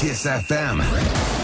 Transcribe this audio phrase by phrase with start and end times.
[0.00, 1.39] Kiss FM.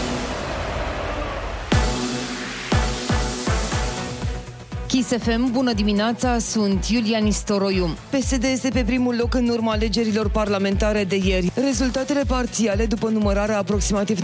[4.87, 7.97] Kiss FM, bună dimineața, sunt Iulia Nistoroiu.
[8.09, 11.51] PSD este pe primul loc în urma alegerilor parlamentare de ieri.
[11.55, 14.23] Rezultatele parțiale, după numărarea aproximativ 94%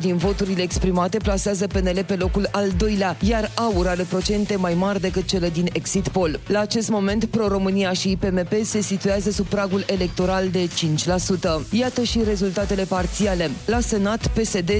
[0.00, 5.00] din voturile exprimate, plasează PNL pe locul al doilea, iar AUR are procente mai mari
[5.00, 6.40] decât cele din Exit Poll.
[6.46, 10.70] La acest moment, Pro-România și IPMP se situează sub pragul electoral de 5%.
[11.70, 13.50] Iată și rezultatele parțiale.
[13.66, 14.74] La Senat, PSD 30%,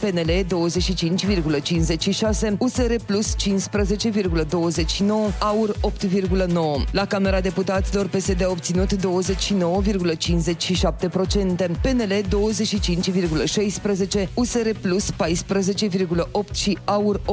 [0.00, 0.46] PNL 25,56%,
[2.58, 5.80] USR Plus 15,29, AUR 8,9.
[6.90, 8.98] La Camera Deputaților PSD a obținut 29,57%,
[11.82, 15.16] PNL 25,16, USR Plus 14,8
[16.54, 17.24] și AUR 8,8.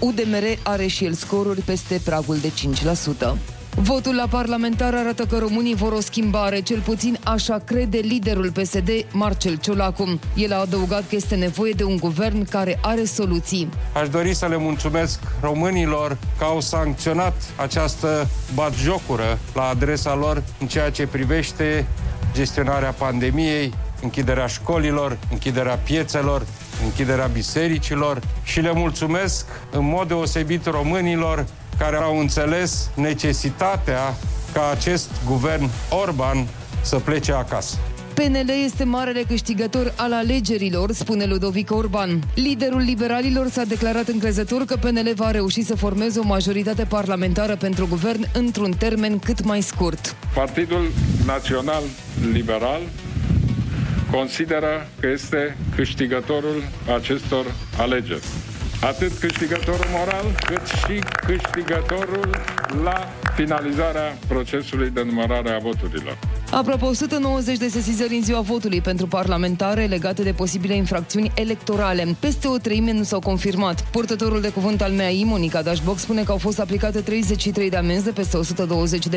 [0.00, 3.57] UDMR are și el scoruri peste pragul de 5%.
[3.82, 8.88] Votul la parlamentar arată că românii vor o schimbare, cel puțin așa crede liderul PSD,
[9.12, 10.18] Marcel Ciolacu.
[10.34, 13.68] El a adăugat că este nevoie de un guvern care are soluții.
[13.92, 20.66] Aș dori să le mulțumesc românilor că au sancționat această batjocură la adresa lor în
[20.66, 21.86] ceea ce privește
[22.32, 26.46] gestionarea pandemiei, închiderea școlilor, închiderea piețelor,
[26.84, 31.46] închiderea bisericilor și le mulțumesc în mod deosebit românilor
[31.78, 34.14] care au înțeles necesitatea
[34.52, 36.46] ca acest guvern Orban
[36.82, 37.76] să plece acasă.
[38.14, 42.22] PNL este marele câștigător al alegerilor, spune Ludovic Orban.
[42.34, 47.86] Liderul liberalilor s-a declarat încrezător că PNL va reuși să formeze o majoritate parlamentară pentru
[47.86, 50.16] guvern într-un termen cât mai scurt.
[50.34, 50.88] Partidul
[51.26, 51.82] Național
[52.32, 52.80] Liberal
[54.10, 56.62] consideră că este câștigătorul
[56.96, 57.44] acestor
[57.76, 58.22] alegeri
[58.80, 62.30] atât câștigătorul moral, cât și câștigătorul
[62.82, 66.18] la finalizarea procesului de numărare a voturilor.
[66.50, 72.16] Apropo 190 de sesizări în ziua votului pentru parlamentare legate de posibile infracțiuni electorale.
[72.20, 73.84] Peste o treime nu s-au confirmat.
[73.90, 78.04] Purtătorul de cuvânt al MEAI, Monica Dashbox, spune că au fost aplicate 33 de amenzi
[78.04, 78.38] de peste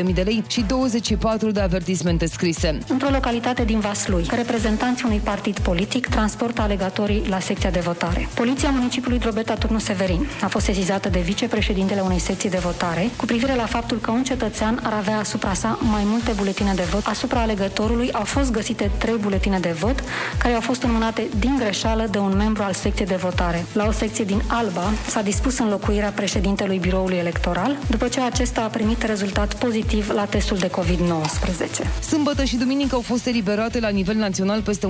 [0.04, 2.78] 120.000 de lei și 24 de avertismente scrise.
[2.88, 8.28] Într-o localitate din Vaslui, reprezentanții unui partid politic transportă alegatorii la secția de votare.
[8.34, 13.24] Poliția municipiului Drobeta Turnu Severin a fost sesizată de vicepreședintele unei secții de votare cu
[13.24, 17.06] privire la faptul că un cetățean ar avea asupra sa mai multe buletine de vot
[17.22, 20.02] asupra alegătorului au fost găsite trei buletine de vot
[20.38, 23.64] care au fost înmânate din greșeală de un membru al secției de votare.
[23.72, 28.66] La o secție din Alba s-a dispus înlocuirea președintelui biroului electoral după ce acesta a
[28.66, 32.00] primit rezultat pozitiv la testul de COVID-19.
[32.08, 34.86] Sâmbătă și duminică au fost eliberate la nivel național peste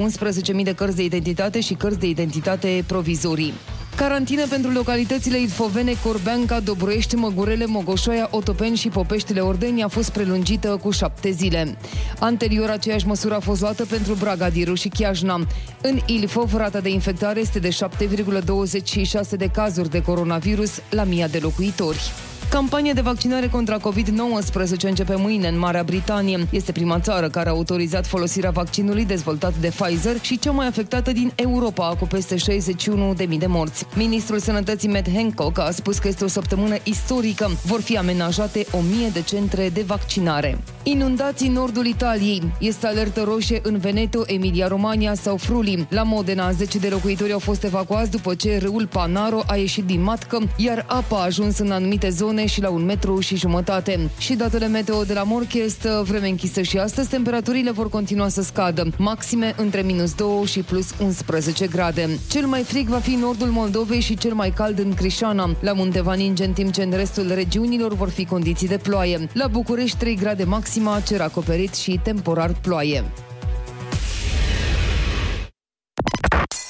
[0.56, 3.52] 11.000 de cărți de identitate și cărți de identitate provizorii.
[3.96, 10.78] Carantină pentru localitățile Ilfovene, Corbeanca, Dobroiești, Măgurele, Mogoșoaia, Otopeni și Popeștile Ordeni a fost prelungită
[10.82, 11.76] cu șapte zile.
[12.18, 15.46] Anterior, aceeași măsură a fost luată pentru Bragadiru și Chiajna.
[15.82, 21.38] În Ilfov, rata de infectare este de 7,26 de cazuri de coronavirus la mii de
[21.38, 22.12] locuitori.
[22.52, 26.46] Campania de vaccinare contra COVID-19 începe mâine în Marea Britanie.
[26.50, 31.12] Este prima țară care a autorizat folosirea vaccinului dezvoltat de Pfizer și cea mai afectată
[31.12, 33.86] din Europa, cu peste 61.000 de morți.
[33.96, 37.50] Ministrul Sănătății Matt Hancock a spus că este o săptămână istorică.
[37.64, 40.58] Vor fi amenajate 1000 de centre de vaccinare.
[40.82, 42.52] Inundații în nordul Italiei.
[42.58, 45.86] Este alertă roșie în Veneto, Emilia-Romagna sau Fruli.
[45.88, 50.02] La Modena, 10 de locuitori au fost evacuați după ce râul Panaro a ieșit din
[50.02, 54.10] matcă, iar apa a ajuns în anumite zone zone și la un metru și jumătate.
[54.18, 58.86] Și datele meteo de la Morchest, vreme închisă și astăzi, temperaturile vor continua să scadă.
[58.98, 62.18] Maxime între minus 2 și plus 11 grade.
[62.30, 65.56] Cel mai frig va fi nordul Moldovei și cel mai cald în Crișana.
[65.60, 69.28] La Munteva ninge, în timp ce în restul regiunilor vor fi condiții de ploaie.
[69.32, 73.04] La București 3 grade maxima, cer acoperit și temporar ploaie.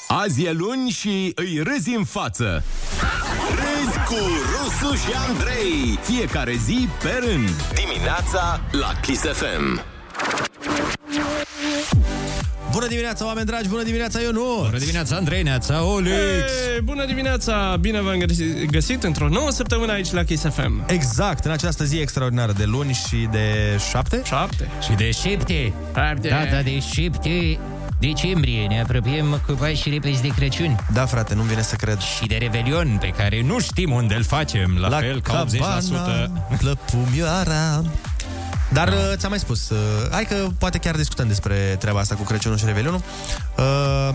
[0.09, 2.65] Azi e luni și îi râzi în față.
[3.50, 4.21] Râzi cu
[4.81, 5.99] Rusu și Andrei.
[6.03, 7.50] Fiecare zi pe rând.
[7.75, 9.83] Dimineața la Kiss FM.
[12.72, 13.69] Bună dimineața, oameni dragi!
[13.69, 14.65] Bună dimineața, Ionuț!
[14.65, 16.13] Bună dimineața, Andrei, neața, Olix!
[16.13, 17.77] Hey, bună dimineața!
[17.80, 20.84] Bine v-am găsit, găsit într-o nouă săptămână aici la Kiss FM.
[20.86, 24.22] Exact, în această zi extraordinară de luni și de șapte?
[24.24, 24.69] Șapte.
[24.83, 25.72] Și de șapte.
[25.95, 26.28] Șapte.
[26.28, 27.59] Data de șapte
[28.09, 28.66] decembrie.
[28.66, 30.87] Ne apropiem cu pași repezi de Crăciun.
[30.93, 31.99] Da, frate, nu vine să cred.
[31.99, 35.45] Și de Revelion, pe care nu știm unde îl facem, la, La fel ca
[36.51, 36.57] 80%.
[36.59, 37.83] Plăpumioara.
[38.72, 39.78] Dar uh, ți-am mai spus, uh,
[40.10, 43.03] hai că poate chiar discutăm despre treaba asta cu Crăciunul și Revelionul.
[43.57, 44.15] Uh,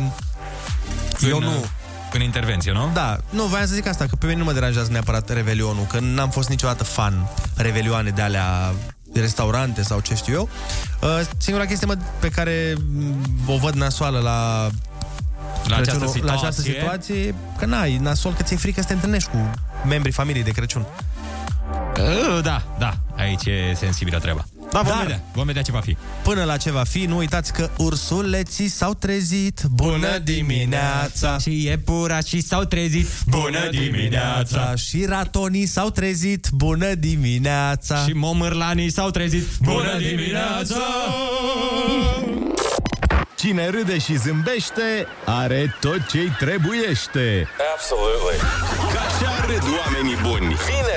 [1.29, 1.65] eu în, nu...
[2.13, 2.89] În intervenție, nu?
[2.93, 5.99] Da, nu, voiam să zic asta, că pe mine nu mă deranjează neapărat Revelionul, că
[5.99, 8.73] n-am fost niciodată fan Revelioane de alea
[9.19, 10.49] restaurante sau ce știu eu.
[11.01, 13.13] Uh, singura chestie mă, pe care m,
[13.47, 14.69] o văd nasoală la
[15.67, 16.81] La această Crăciunul- la această situație?
[16.81, 19.51] situație, că n-ai nasol, că ți-e frică să te întâlnești cu
[19.87, 20.85] membrii familiei de Crăciun.
[21.99, 24.45] Uh, Da, da, aici e sensibilă treaba.
[24.71, 25.97] Da, vom Dar- vedea, vom vedea ce va fi.
[26.23, 29.61] Până la ce va fi, nu uitați că ursuleții s-au trezit.
[29.71, 31.37] Bună dimineața!
[31.37, 33.07] Și iepurașii s-au trezit.
[33.27, 34.75] Bună dimineața!
[34.75, 36.47] Și ratonii s-au trezit.
[36.51, 38.03] Bună dimineața!
[38.05, 39.43] Și momârlanii s-au trezit.
[39.61, 40.75] Bună dimineața!
[43.35, 47.47] Cine râde și zâmbește are tot ce-i trebuiește.
[47.75, 48.39] Absolutely.
[48.93, 49.03] Ca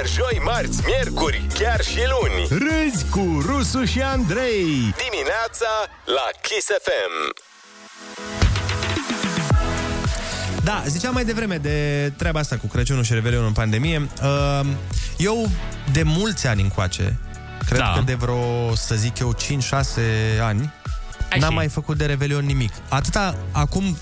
[0.02, 2.48] Vineri, joi, marți, miercuri, chiar și luni.
[2.62, 4.64] Râzi cu Rusu și Andrei.
[5.04, 5.70] Dimineața
[6.04, 7.32] la Kiss FM.
[10.64, 14.08] Da, ziceam mai devreme de treaba asta cu Crăciunul și Revelionul în pandemie.
[14.22, 14.60] Uh,
[15.16, 15.48] Eu,
[15.92, 17.18] de mulți ani încoace,
[17.66, 17.92] cred Da.
[17.96, 20.72] că de vreo, să zic eu, 5-6 ani,
[21.32, 22.72] Ai n-am și- mai făcut de Revelion nimic.
[22.88, 23.96] Atâta, acum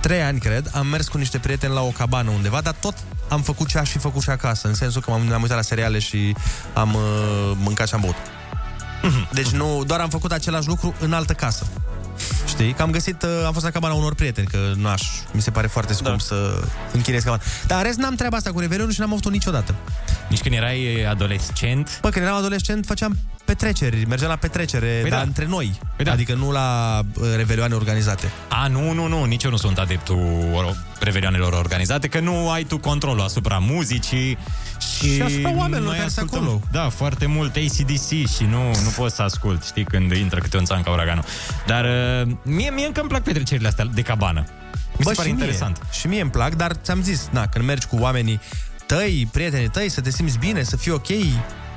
[0.00, 2.94] 3 ani, cred, am mers cu niște prieteni la o cabană undeva, dar tot
[3.28, 5.62] am făcut ce aș fi făcut și acasă, în sensul că m-am, am uitat la
[5.62, 6.36] seriale și
[6.74, 8.16] am uh, mâncat și am băut.
[9.32, 11.66] Deci nu, doar am făcut același lucru în altă casă.
[12.46, 12.72] Știi?
[12.72, 15.02] Că am găsit, uh, am fost la cabana unor prieteni, că nu aș,
[15.32, 16.18] mi se pare foarte scump da.
[16.18, 16.62] să
[16.92, 17.42] închinez cabana.
[17.66, 19.74] Dar în rest n-am treaba asta cu Revelionul și n-am avut niciodată.
[20.28, 25.10] Nici când erai adolescent, Bă, când eram adolescent făceam petreceri, mergeam la petrecere, Păi păi
[25.10, 25.24] dar da.
[25.26, 25.78] între noi.
[25.96, 26.12] Păi da.
[26.12, 28.32] Adică nu la uh, revelioane organizate.
[28.48, 32.64] A, nu, nu, nu, nici eu nu sunt adeptul or- revelioanelor organizate, că nu ai
[32.64, 34.38] tu controlul asupra muzicii
[34.98, 36.60] și, Și asupra oamenilor noi care sunt ascultăm, acolo.
[36.70, 40.64] Da, foarte mult ACDC și nu, nu poți să ascult, știi, când intră câte un
[40.64, 41.24] țan ca uraganul.
[41.66, 44.44] Dar uh, mie, mie încă îmi plac petrecerile astea de cabană.
[44.96, 45.78] Mi se pare și interesant.
[45.80, 48.40] Mie, și mie îmi plac, dar ți-am zis, na, când mergi cu oamenii
[48.86, 51.06] tăi, prietenii tăi, să te simți bine, să fii ok.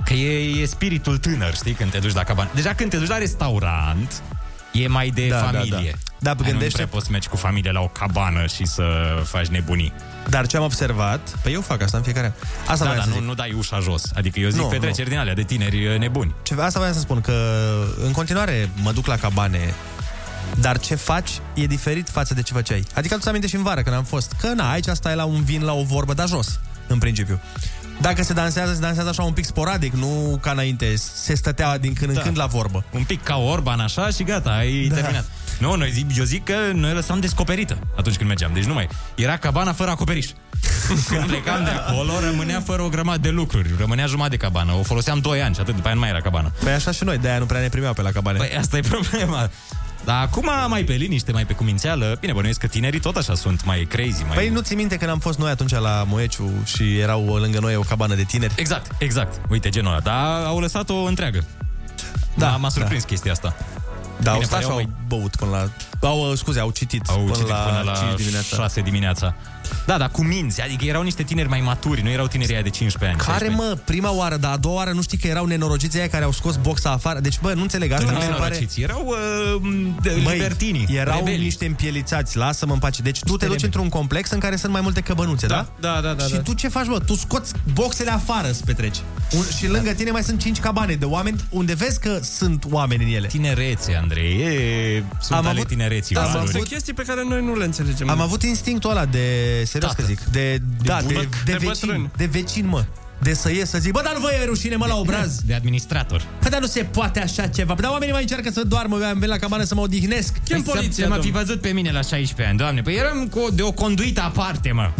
[0.03, 2.49] Că e, e spiritul tânăr, știi, când te duci la cabană.
[2.53, 4.21] Deja când te duci la restaurant,
[4.77, 5.91] e mai de Da, da, familie.
[5.91, 5.97] da.
[6.19, 8.83] Da, Ai, gândește- Nu prea poți să mergi cu familie la o cabană și să
[9.23, 9.93] faci nebunii.
[10.29, 12.31] Dar ce am observat, pe eu fac asta în fiecare an.
[12.67, 13.25] Asta da, voiam dar să nu, zic.
[13.27, 14.03] nu dai ușa jos.
[14.15, 16.33] Adică eu zic Nu, petreceri din alea de tineri uh, nebuni.
[16.43, 17.33] Ce, asta voiam să spun, că
[18.03, 19.73] în continuare mă duc la cabane,
[20.59, 22.83] dar ce faci e diferit față de ce făceai.
[22.93, 25.43] Adică tu aminte și în vară când am fost, că na, aici stai la un
[25.43, 27.39] vin, la o vorbă, dar jos, în principiu.
[28.01, 31.93] Dacă se dansează, se dansează așa un pic sporadic, nu ca înainte, se stătea din
[31.93, 32.21] când în Da.
[32.21, 32.83] când la vorbă.
[32.91, 34.95] Un pic ca Orban așa și gata, ai da.
[34.95, 35.25] terminat.
[35.59, 38.51] Nu, noi zic, eu zic că noi lăsam descoperită atunci când mergeam.
[38.53, 38.87] Deci nu mai.
[39.15, 40.25] Era cabana fără acoperiș.
[41.09, 43.69] Când plecam de acolo, rămânea fără o grămadă de lucruri.
[43.77, 44.71] Rămânea jumătate de cabană.
[44.73, 46.51] O foloseam 2 ani și atât, după aia nu mai era cabană.
[46.63, 48.37] Păi așa și noi, de-aia nu prea ne primeau pe la cabane.
[48.37, 49.49] Păi asta e problema.
[50.03, 52.17] Dar acum mai pe liniște, mai pe cumințeală.
[52.19, 54.23] Bine, bănuiesc că tinerii tot așa sunt mai crazy.
[54.27, 54.35] Mai...
[54.35, 57.75] Păi nu ți minte când am fost noi atunci la Moeciu și erau lângă noi
[57.75, 58.53] o cabană de tineri?
[58.55, 59.41] Exact, exact.
[59.49, 59.99] Uite, genul ăla.
[59.99, 61.43] Dar au lăsat-o întreagă.
[62.35, 63.07] Da, Da, m-a surprins da.
[63.07, 63.55] chestia asta.
[64.21, 65.69] Da, au Bine, stat și păi au au băut până la...
[66.07, 68.55] Au, uh, scuze, au citit, Au până, citit la până la 5 dimineața.
[68.55, 69.35] 6 dimineața.
[69.85, 72.69] Da, dar cu minți, adică erau niște tineri mai maturi, nu erau tinerii aia de
[72.69, 73.31] 15 ani.
[73.31, 76.07] Care 16 mă, prima oară, dar a doua oară nu știi că erau nenorociții aia
[76.09, 77.19] care au scos boxa afară?
[77.19, 78.05] Deci, bă, nu înțeleg asta.
[78.11, 78.43] Nu, mi se nu, pare...
[78.49, 79.05] nenorociți, erau
[79.55, 81.43] uh, de, Băi, libertinii, erau rebeli.
[81.43, 83.01] niște împielițați, lasă-mă în pace.
[83.01, 83.63] Deci tu te duci rebeli.
[83.63, 85.65] într-un complex în care sunt mai multe căbănuțe, da?
[85.79, 86.23] Da, da, da.
[86.23, 86.39] și da.
[86.39, 86.99] tu ce faci, bă?
[86.99, 88.97] Tu scoți boxele afară să petreci.
[89.31, 93.03] Un, și lângă tine mai sunt cinci cabane de oameni unde vezi că sunt oameni
[93.03, 93.27] în ele.
[93.27, 95.03] Tinerețe, Andrei, e...
[95.21, 96.15] sunt Am ale avut- tinereții.
[96.15, 96.51] Da, valori.
[96.51, 98.09] sunt chestii pe care noi nu le înțelegem.
[98.09, 100.01] Am avut instinctul ăla de, serios Tată.
[100.01, 102.11] că zic, de, da, de, bunăc, de, de vecin, bătrân.
[102.17, 102.85] de vecin, mă.
[103.21, 105.39] De să ies să zic, bă, dar nu vă e rușine, mă, la obraz.
[105.45, 106.23] De administrator.
[106.39, 107.73] Păi, dar nu se poate așa ceva.
[107.79, 110.33] Dar oamenii mai încearcă să doarmă, eu am venit la cabană să mă odihnesc.
[110.43, 111.43] Chem Păi să- poliția, să mă fi domnule.
[111.45, 112.81] văzut pe mine la 16 ani, doamne.
[112.81, 114.91] Păi eram cu, de o conduită aparte, mă.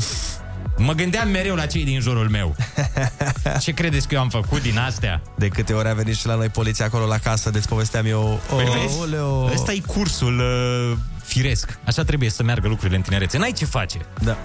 [0.77, 2.55] Mă gândeam mereu la cei din jurul meu.
[3.61, 5.21] Ce credeți că eu am făcut din astea?
[5.37, 8.41] De câte ori a venit și la noi poliția acolo la casă, deci povesteam eu...
[8.49, 8.97] Păi Oh, vezi?
[8.99, 9.49] oleo.
[9.53, 10.97] Ăsta e cursul uh,
[11.41, 11.77] firesc.
[11.83, 13.37] Așa trebuie să meargă lucrurile în tinerețe.
[13.37, 13.97] N-ai ce face.
[14.23, 14.37] Da.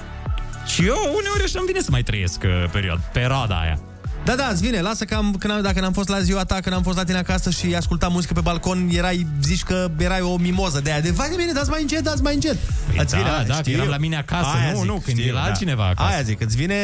[0.66, 3.78] Și eu uneori așa îmi vine să mai trăiesc uh, perioada, perioada aia.
[4.25, 6.61] Da, da, îți vine, lasă că am, când am, dacă n-am fost la ziua ta,
[6.61, 10.20] când am fost la tine acasă și ascultam muzică pe balcon, erai, zici că erai
[10.20, 12.56] o mimoză de aia, de vai de bine, dați mai încet, dați mai încet.
[12.87, 13.72] Păi Îți da, da, că știu.
[13.72, 14.49] eram la mine acasă.
[14.56, 15.46] Aia Nu, zic, nu, când e la da.
[15.46, 16.12] altcineva acasă.
[16.12, 16.75] Aia zic, îți vine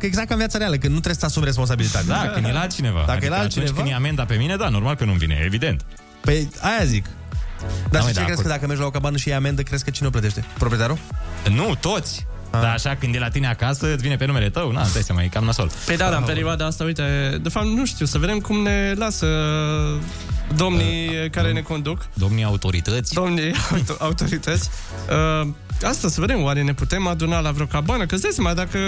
[0.00, 2.14] exact ca în viața reală, când nu trebuie să asumi responsabilitatea.
[2.14, 2.98] Da, când e la altcineva.
[2.98, 3.70] Dacă adică e la altcineva...
[3.70, 5.84] Atunci când e amenda pe mine, da, normal că nu-mi vine, evident.
[6.20, 7.06] Păi aia zic.
[7.90, 8.40] Dar măi, și ce da, crezi acord.
[8.40, 10.44] că dacă mergi la o cabană și e amendă, crezi că cine o plătește?
[10.58, 10.98] Proprietarul?
[11.50, 12.26] Nu, toți.
[12.50, 15.22] Dar așa, când e la tine acasă, îți vine pe numele tău, na, dai seama,
[15.22, 15.70] e cam nasol.
[15.86, 18.92] Păi da, dar în perioada asta, uite, de fapt, nu știu, să vedem cum ne
[18.96, 19.26] lasă
[20.56, 23.14] domnii care ne conduc, Domnii autorități.
[23.14, 24.70] domnii auto- autorități.
[25.42, 25.48] Uh,
[25.82, 28.06] asta să vedem, oare ne putem aduna la vreo cabană?
[28.06, 28.78] Că îți dai seama, dacă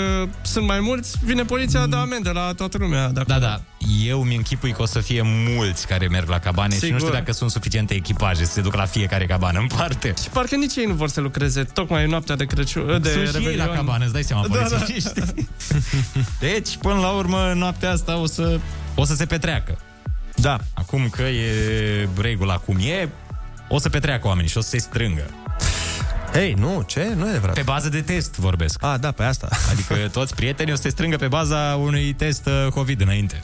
[0.42, 1.90] sunt mai mulți, vine poliția, mm.
[1.90, 3.08] dă amendă la toată lumea.
[3.08, 3.26] Dacă...
[3.26, 3.60] Da, da.
[4.04, 6.86] Eu mi închipui că o să fie mulți care merg la cabane Sigur.
[6.86, 10.14] și nu știu dacă sunt suficiente echipaje să se ducă la fiecare cabană în parte.
[10.22, 13.42] Și parcă nici ei nu vor să lucreze tocmai în noaptea de Crăciun, de Sunt
[13.42, 14.84] și ei la cabană, îți dai seama, da, da.
[16.40, 18.60] Deci, până la urmă, noaptea asta o să,
[18.94, 19.78] o să se petreacă.
[20.34, 20.58] Da.
[20.74, 23.08] Acum că e regula cum e,
[23.68, 25.30] o să petreacă oamenii și o să se strângă.
[26.32, 27.12] Hei, nu, ce?
[27.16, 27.54] Nu e adevărat.
[27.54, 28.82] Pe bază de test vorbesc.
[28.84, 29.48] Ah, da, pe asta.
[29.70, 33.42] Adică toți prietenii o să se strângă pe baza unui test uh, COVID înainte.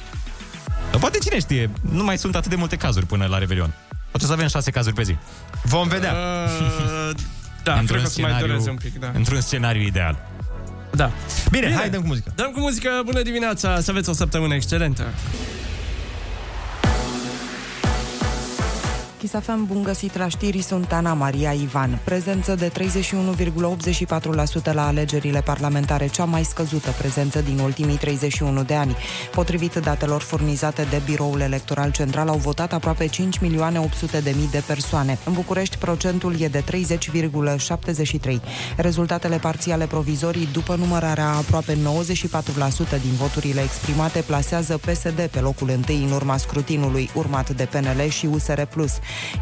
[0.91, 3.75] Dar poate cine știe, nu mai sunt atât de multe cazuri până la Revelion.
[4.11, 5.17] Poate să avem șase cazuri pe zi.
[5.63, 6.13] Vom vedea.
[6.13, 7.17] Uh,
[7.63, 9.11] da, într-un cred că scenariu, mai dureze un pic, da.
[9.15, 10.19] Într-un scenariu ideal.
[10.91, 11.11] Da.
[11.51, 12.33] Bine, Bine, hai dăm cu muzică.
[12.35, 15.05] Dăm cu muzică, bună dimineața, să aveți o săptămână excelentă.
[19.25, 21.99] Chisafem, bun găsit la știri, sunt Ana Maria Ivan.
[22.05, 28.97] Prezență de 31,84% la alegerile parlamentare, cea mai scăzută prezență din ultimii 31 de ani.
[29.31, 34.49] Potrivit datelor furnizate de Biroul Electoral Central, au votat aproape 5 milioane 800 de mii
[34.51, 35.19] de persoane.
[35.25, 38.41] În București, procentul e de 30,73.
[38.77, 41.77] Rezultatele parțiale provizorii, după numărarea aproape 94%
[43.01, 48.27] din voturile exprimate, plasează PSD pe locul întâi în urma scrutinului, urmat de PNL și
[48.27, 48.63] USR+.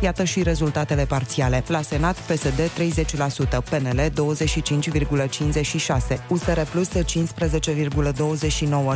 [0.00, 1.64] Iată și rezultatele parțiale.
[1.66, 2.62] La Senat, PSD 30%,
[3.70, 4.12] PNL 25,56%,
[6.28, 6.94] USR Plus 15,29%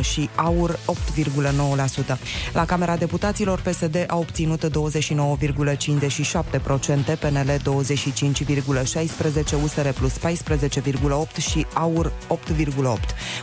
[0.01, 0.79] și AUR 8,9%.
[2.53, 4.69] La Camera Deputaților, PSD a obținut 29,57%,
[7.19, 7.55] PNL 25,16%,
[9.63, 10.21] USR Plus 14,8%
[11.49, 12.33] și AUR 8,8%.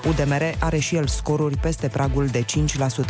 [0.08, 2.44] UDMR are și el scoruri peste pragul de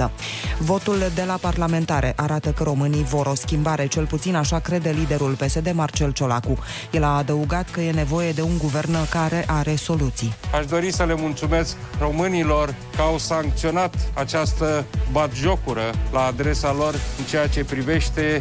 [0.07, 0.11] 5%.
[0.59, 5.33] Votul de la parlamentare arată că românii vor o schimbare, cel puțin așa crede liderul
[5.33, 6.59] PSD Marcel Ciolacu.
[6.91, 10.35] El a adăugat că e nevoie de un guvern care are soluții.
[10.59, 17.25] Aș dori să le mulțumesc românilor că au sancționat această batjocură la adresa lor în
[17.25, 18.41] ceea ce privește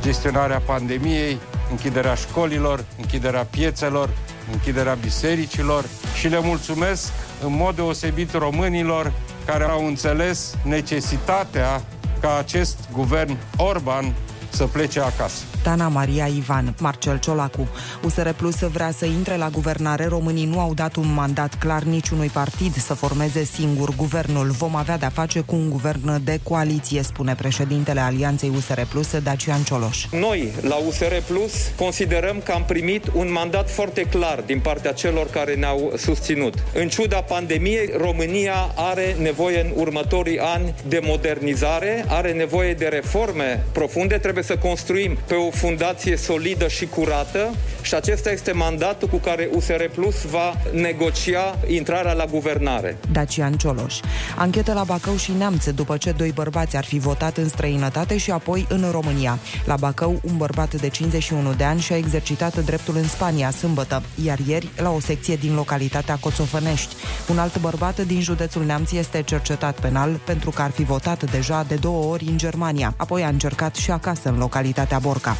[0.00, 1.38] gestionarea pandemiei,
[1.70, 4.10] închiderea școlilor, închiderea piețelor,
[4.52, 7.12] închiderea bisericilor și le mulțumesc
[7.44, 9.12] în mod deosebit românilor
[9.44, 11.82] care au înțeles necesitatea
[12.20, 14.14] ca acest guvern Orban
[14.54, 15.42] să plece acasă.
[15.64, 17.68] Tana Maria Ivan, Marcel Ciolacu.
[18.02, 20.06] USR Plus vrea să intre la guvernare.
[20.06, 24.50] Românii nu au dat un mandat clar niciunui partid să formeze singur guvernul.
[24.50, 29.62] Vom avea de-a face cu un guvern de coaliție, spune președintele Alianței USR Plus, Dacian
[29.62, 30.06] Cioloș.
[30.10, 35.26] Noi, la USR Plus, considerăm că am primit un mandat foarte clar din partea celor
[35.26, 36.54] care ne-au susținut.
[36.74, 43.64] În ciuda pandemiei, România are nevoie în următorii ani de modernizare, are nevoie de reforme
[43.72, 49.16] profunde, trebuie să construim pe o fundație solidă și curată și acesta este mandatul cu
[49.16, 52.96] care USR Plus va negocia intrarea la guvernare.
[53.12, 53.94] Dacian Cioloș.
[54.36, 58.30] Anchetă la Bacău și Neamț după ce doi bărbați ar fi votat în străinătate și
[58.30, 59.38] apoi în România.
[59.64, 64.38] La Bacău, un bărbat de 51 de ani și-a exercitat dreptul în Spania sâmbătă, iar
[64.46, 66.94] ieri la o secție din localitatea Coțofănești.
[67.28, 71.64] Un alt bărbat din județul Neamț este cercetat penal pentru că ar fi votat deja
[71.68, 72.94] de două ori în Germania.
[72.96, 75.36] Apoi a încercat și acasă în localitatea Borca.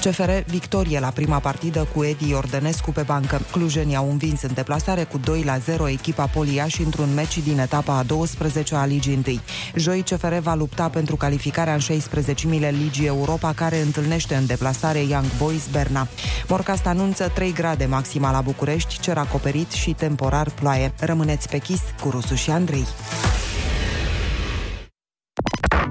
[0.00, 3.40] CFR victorie la prima partidă cu Edi Ordănescu pe bancă.
[3.50, 7.96] Clujenii au învins în deplasare cu 2 la 0 echipa Poliași într-un meci din etapa
[7.96, 9.40] a 12 a Ligii 1.
[9.74, 14.98] Joi CFR va lupta pentru calificarea în 16 mile Ligii Europa care întâlnește în deplasare
[14.98, 16.08] Young Boys Berna.
[16.48, 20.92] Morcast anunță 3 grade maxima la București, cer acoperit și temporar ploaie.
[20.98, 22.86] Rămâneți pe chis cu Rusu și Andrei.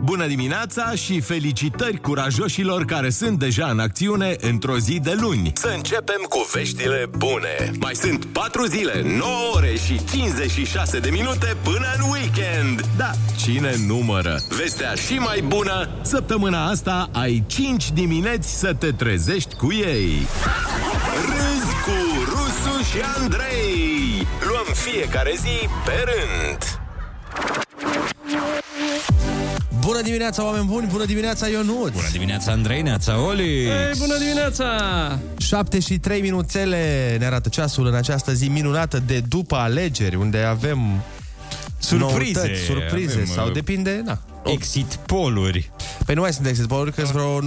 [0.04, 5.52] Bună dimineața și felicitări curajoșilor care sunt deja în acțiune într-o zi de luni.
[5.56, 7.72] Să începem cu veștile bune.
[7.80, 12.86] Mai sunt 4 zile, 9 ore și 56 de minute până în weekend.
[12.98, 14.40] Da, cine numără?
[14.58, 20.28] Vestea și mai bună, săptămâna asta ai 5 dimineți să te trezești cu ei.
[21.26, 24.28] Râzi cu Rusu și Andrei.
[24.48, 26.80] Luăm fiecare zi pe rând.
[29.80, 30.88] Bună dimineața, oameni buni!
[30.88, 31.92] Bună dimineața, Ionut!
[31.92, 33.66] Bună dimineața, Andrei, neața, Oli!
[33.66, 34.66] Hey, bună dimineața!
[35.38, 40.38] 7 și 3 minuțele ne arată ceasul în această zi minunată de după alegeri, unde
[40.38, 41.04] avem
[41.78, 44.20] surprize, noutăți, surprize avem, sau uh, depinde, na.
[44.46, 45.72] Exit poluri.
[46.06, 47.40] Păi nu mai sunt exit poluri, că sunt vreo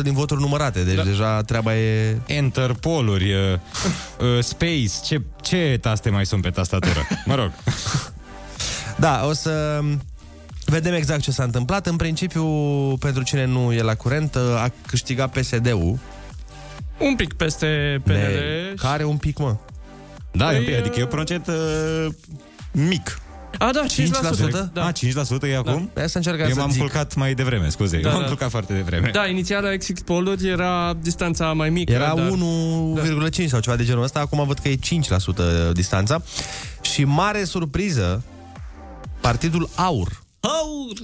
[0.00, 1.02] 95% din voturi numărate, deci da.
[1.02, 2.16] deja treaba e...
[2.26, 3.58] Enter poluri, uh,
[4.20, 7.06] uh, space, ce, ce taste mai sunt pe tastatură?
[7.24, 7.52] Mă rog.
[8.96, 9.80] Da, o să
[10.70, 11.86] vedem exact ce s-a întâmplat.
[11.86, 12.44] În principiu,
[12.96, 15.98] pentru cine nu e la curent, a câștigat PSD-ul
[16.98, 18.12] Un pic peste PNL.
[18.12, 19.56] Ne- Care un pic, mă?
[20.32, 22.06] Da, Păi, e un pic, adică e un uh, procent uh,
[22.72, 23.20] mic.
[23.58, 24.72] A, da, 5%.
[24.72, 24.84] Da.
[24.86, 24.96] A, 5%
[25.42, 25.90] e acum?
[25.94, 26.02] Da.
[26.02, 26.80] Asta încerca Eu să m-am zic.
[26.80, 28.00] culcat mai devreme, scuze.
[28.00, 28.28] Da, Eu m-am da.
[28.28, 29.10] culcat foarte devreme.
[29.12, 31.92] Da, inițial la exit poll era distanța mai mică.
[31.92, 32.30] Era dar...
[33.42, 34.78] 1,5 sau ceva de genul ăsta, acum văd că e
[35.70, 36.22] 5% distanța.
[36.80, 38.22] Și mare surpriză,
[39.20, 40.26] Partidul Aur.
[40.40, 40.98] Aur!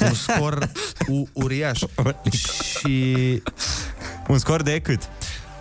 [0.00, 0.70] Un scor
[1.08, 1.80] u- uriaș.
[2.78, 3.42] și
[4.28, 5.08] Un scor de cât?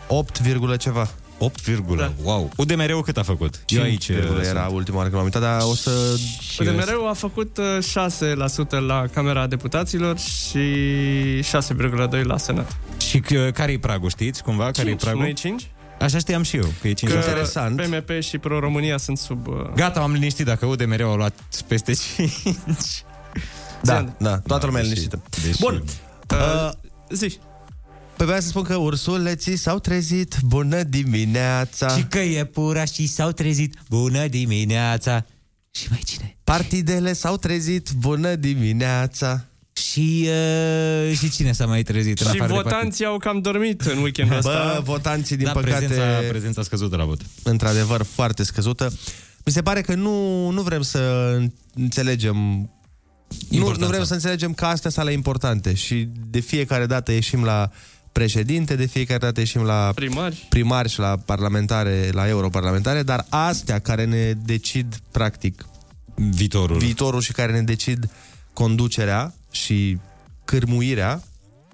[0.08, 1.10] 8, virgulă ceva.
[1.38, 2.12] 8, da.
[2.24, 2.50] wow.
[2.58, 3.62] UDMR-ul cât a făcut?
[3.65, 4.15] 5, Eu aici uh,
[4.48, 4.75] era sunt.
[4.75, 6.15] ultima oară când m-am uitat, dar o să...
[6.60, 7.77] UDMR-ul a făcut uh,
[8.77, 10.60] 6% la Camera Deputaților și
[11.42, 12.75] 6,2% la Senat.
[12.98, 14.72] Și uh, care-i pragul, știți cumva?
[14.72, 15.22] Care-i 5, pragul?
[15.22, 15.68] nu e 5?
[16.03, 17.81] Așa știam și eu, că e 5 Că Interesant.
[17.81, 19.48] PMP și Pro-România sunt sub...
[19.48, 19.53] Uh...
[19.75, 21.33] Gata, m-am liniștit dacă UDMR-ul a luat
[21.67, 22.31] peste 5.
[23.81, 25.24] Da, da, toată lumea e deși- liniștită.
[25.45, 25.83] deși- Bun.
[26.31, 26.69] Uh,
[27.10, 27.38] zi.
[28.17, 33.07] Păi vreau să spun că ursuleții s-au trezit Bună dimineața Și că e pura și
[33.07, 35.25] s-au trezit Bună dimineața
[35.72, 36.38] Și mai cine?
[36.43, 40.27] Partidele s-au trezit Bună dimineața Și,
[41.10, 43.98] uh, și cine s-a mai trezit în Și afară de votanții au cam dormit în
[43.98, 44.80] weekendul Bă, ăsta.
[44.84, 47.22] votanții, din da, păcate, prezența, prezența scăzută la vot.
[47.44, 48.94] într-adevăr, foarte scăzută.
[49.46, 51.38] Mi se pare că nu, nu vrem să
[51.74, 52.70] înțelegem nu,
[53.50, 53.86] Importanța.
[53.86, 57.70] nu vrem să înțelegem că astea sunt ale importante și de fiecare dată ieșim la
[58.12, 60.46] președinte, de fiecare dată ieșim la Primari.
[60.50, 65.65] primari și la parlamentare, la europarlamentare, dar astea care ne decid, practic,
[66.15, 66.77] Viitorul.
[66.77, 68.10] viitorul și care ne decid
[68.53, 69.98] conducerea și
[70.45, 71.22] cârmuirea,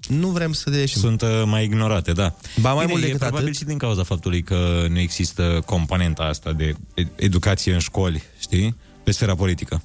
[0.08, 1.00] nu vrem să ieșim.
[1.00, 2.34] Sunt uh, mai ignorate, da.
[2.60, 3.56] Ba mai Bine, mult e decât probabil atât.
[3.58, 8.76] și din cauza faptului că nu există componenta asta de ed- educație în școli, știi?
[9.04, 9.82] Pe sfera politică.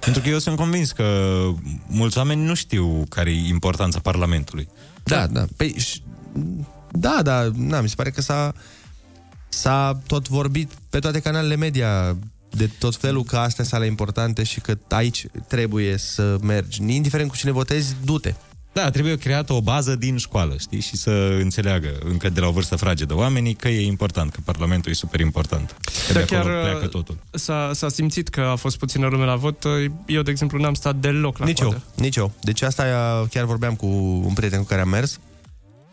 [0.00, 1.38] Pentru că eu sunt convins că
[1.86, 4.68] mulți oameni nu știu care e importanța Parlamentului.
[5.04, 5.44] Da, da.
[5.56, 6.02] Păi, și-
[6.90, 8.54] da, da, na, mi se pare că s-a,
[9.48, 12.16] s-a tot vorbit pe toate canalele media
[12.50, 16.82] de tot felul că astea sunt ale importante și că aici trebuie să mergi.
[16.86, 18.34] Indiferent cu cine votezi, du-te.
[18.72, 20.80] Da, trebuie creată o bază din școală, știi?
[20.80, 24.90] Și să înțeleagă încă de la o vârstă fragedă oamenii că e important, că Parlamentul
[24.90, 25.76] e super important.
[26.06, 27.18] Că Da, de acolo chiar pleacă uh, totul.
[27.30, 29.64] s-a, s-a simțit că a fost puțină lume la vot.
[30.06, 31.74] Eu, de exemplu, n-am stat deloc la nici coadă.
[31.74, 32.32] eu, nici eu.
[32.42, 33.86] Deci asta uh, chiar vorbeam cu
[34.26, 35.18] un prieten cu care am mers,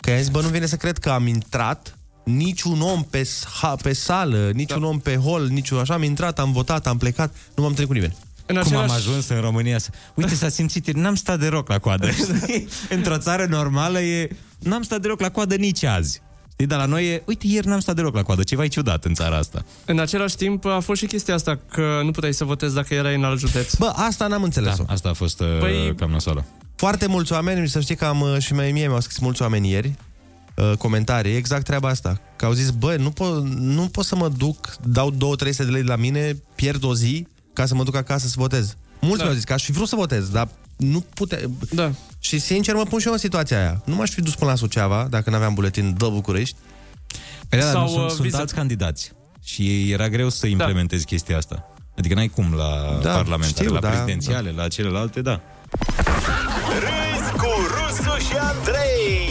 [0.02, 1.97] că i-am zis, bă, nu vine să cred că am intrat
[2.28, 3.28] niciun om pe,
[3.62, 4.88] ha, pe sală, niciun da.
[4.88, 7.94] om pe hol, niciun așa, am intrat, am votat, am plecat, nu m-am întâlnit cu
[7.94, 8.16] nimeni.
[8.46, 8.92] În Cum același...
[8.92, 9.90] am ajuns în România să...
[10.14, 12.10] Uite, s-a simțit, ieri, n-am stat deloc la coadă.
[12.44, 12.68] știi?
[12.90, 14.30] Într-o țară normală e...
[14.60, 16.22] N-am stat deloc la coadă nici azi.
[16.52, 17.24] Știi, dar la noi e...
[17.26, 18.44] Uite, ieri n-am stat deloc la coadă.
[18.44, 19.66] Ceva e ciudat în țara asta.
[19.86, 23.16] În același timp a fost și chestia asta că nu puteai să votezi dacă erai
[23.16, 23.76] în alt județ.
[23.76, 24.84] Bă, asta n-am înțeles-o.
[24.88, 26.46] Da, asta a fost uh, Păi- cam nasoală.
[26.76, 29.70] Foarte mulți oameni, să știi că am uh, și mai mie mi-au scris mulți oameni
[29.70, 29.96] ieri
[30.58, 32.22] uh, comentarii, exact treaba asta.
[32.36, 35.16] Că au zis, bă, nu pot, nu pot să mă duc, dau 2-300
[35.58, 38.76] de lei de la mine, pierd o zi ca să mă duc acasă să votez.
[39.02, 39.24] Mulți Da.
[39.24, 41.50] mi-au zis că aș fi vrut să votez, dar nu pute...
[41.72, 41.92] Da.
[42.20, 43.82] Și sincer mă pun și eu în situația aia.
[43.86, 46.56] Nu m-aș fi dus până la Suceava dacă n-aveam buletin de București.
[47.50, 49.12] Păi da, dar Sau, nu sunt, uh, sunt viză- alți candidați.
[49.44, 51.72] Și era greu să implementezi chestia asta.
[51.98, 55.42] Adică n-ai cum la Da, parlamentare, știu, la da, prezidențiale, la celelalte, da.
[56.80, 59.27] Râzi cu Rusu și Andrei Întâi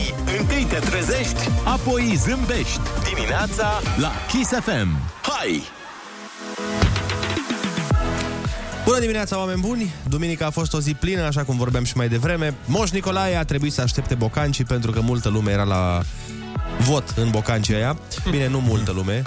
[0.69, 2.81] te trezești, apoi zâmbești
[3.15, 4.89] Dimineața la Kiss FM
[5.23, 5.63] Hai!
[8.85, 9.95] Bună dimineața, oameni buni!
[10.09, 12.55] Duminica a fost o zi plină, așa cum vorbeam și mai devreme.
[12.67, 16.03] Moș Nicolae a trebuit să aștepte bocancii pentru că multă lume era la
[16.81, 17.99] vot în bocancii aia.
[18.31, 19.23] Bine, nu multă lume.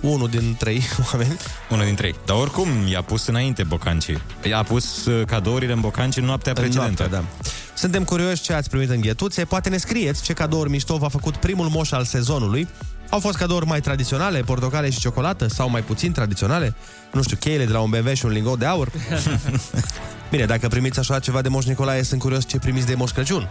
[0.00, 0.82] Unul din trei
[1.12, 1.36] oameni.
[1.70, 2.14] Unul din trei.
[2.26, 4.22] Dar oricum i-a pus înainte bocancii.
[4.42, 7.08] I-a pus uh, cadourile în bocanci în noaptea În precedentă.
[7.10, 7.48] noapte, da.
[7.74, 9.44] Suntem curioși ce ați primit în ghetuțe.
[9.44, 12.68] Poate ne scrieți ce cadouri mișto v-a făcut primul moș al sezonului.
[13.10, 16.74] Au fost cadouri mai tradiționale, portocale și ciocolată, sau mai puțin tradiționale?
[17.12, 18.88] Nu știu, cheile de la un BMW și un lingot de aur?
[20.30, 23.48] Bine, dacă primiți așa ceva de Moș Nicolae, sunt curios ce primiți de Moș Crăciun.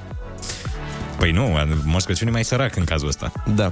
[1.20, 3.32] Păi nu, Moș Crăciun e mai sărac în cazul ăsta.
[3.56, 3.72] Da.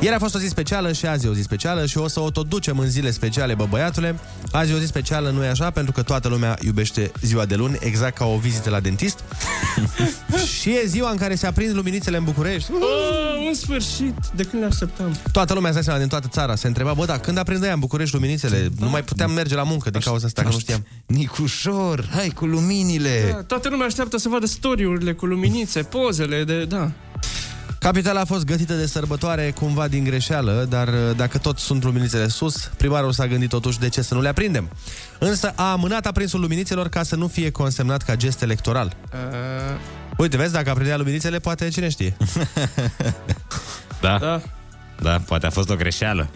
[0.00, 2.20] Ieri a fost o zi specială și azi e o zi specială și o să
[2.20, 4.18] o tot ducem în zile speciale, bă băiatule.
[4.52, 5.70] Azi e o zi specială, nu e așa?
[5.70, 9.24] Pentru că toată lumea iubește ziua de luni, exact ca o vizită la dentist.
[10.60, 12.70] și e ziua în care se aprind luminițele în București.
[12.72, 15.16] Oh, în sfârșit, de când le așteptam?
[15.32, 17.72] Toată lumea îți dai seama din toată țara se întreba, bă, da, când aprind ea
[17.72, 18.68] în București luminițele?
[18.78, 20.86] Nu mai puteam merge la muncă din cauza asta, că nu știam.
[21.06, 23.28] Nicușor, hai cu luminile!
[23.30, 26.64] Da, toată lumea așteaptă să vadă story-urile cu luminițe, pozele de...
[26.64, 26.77] Da.
[27.78, 32.28] Capitala a fost gătită de sărbătoare cumva din greșeală, dar uh, dacă tot sunt luminițele
[32.28, 34.68] sus, primarul s-a gândit totuși de ce să nu le aprindem.
[35.18, 38.96] Însă a amânat aprinsul luminițelor ca să nu fie consemnat ca gest electoral.
[39.12, 39.78] Uh,
[40.18, 42.16] Uite, vezi, dacă aprindea luminițele, poate cine știe.
[44.00, 44.18] Da.
[44.20, 44.40] da.
[45.02, 46.28] Da, poate a fost o greșeală.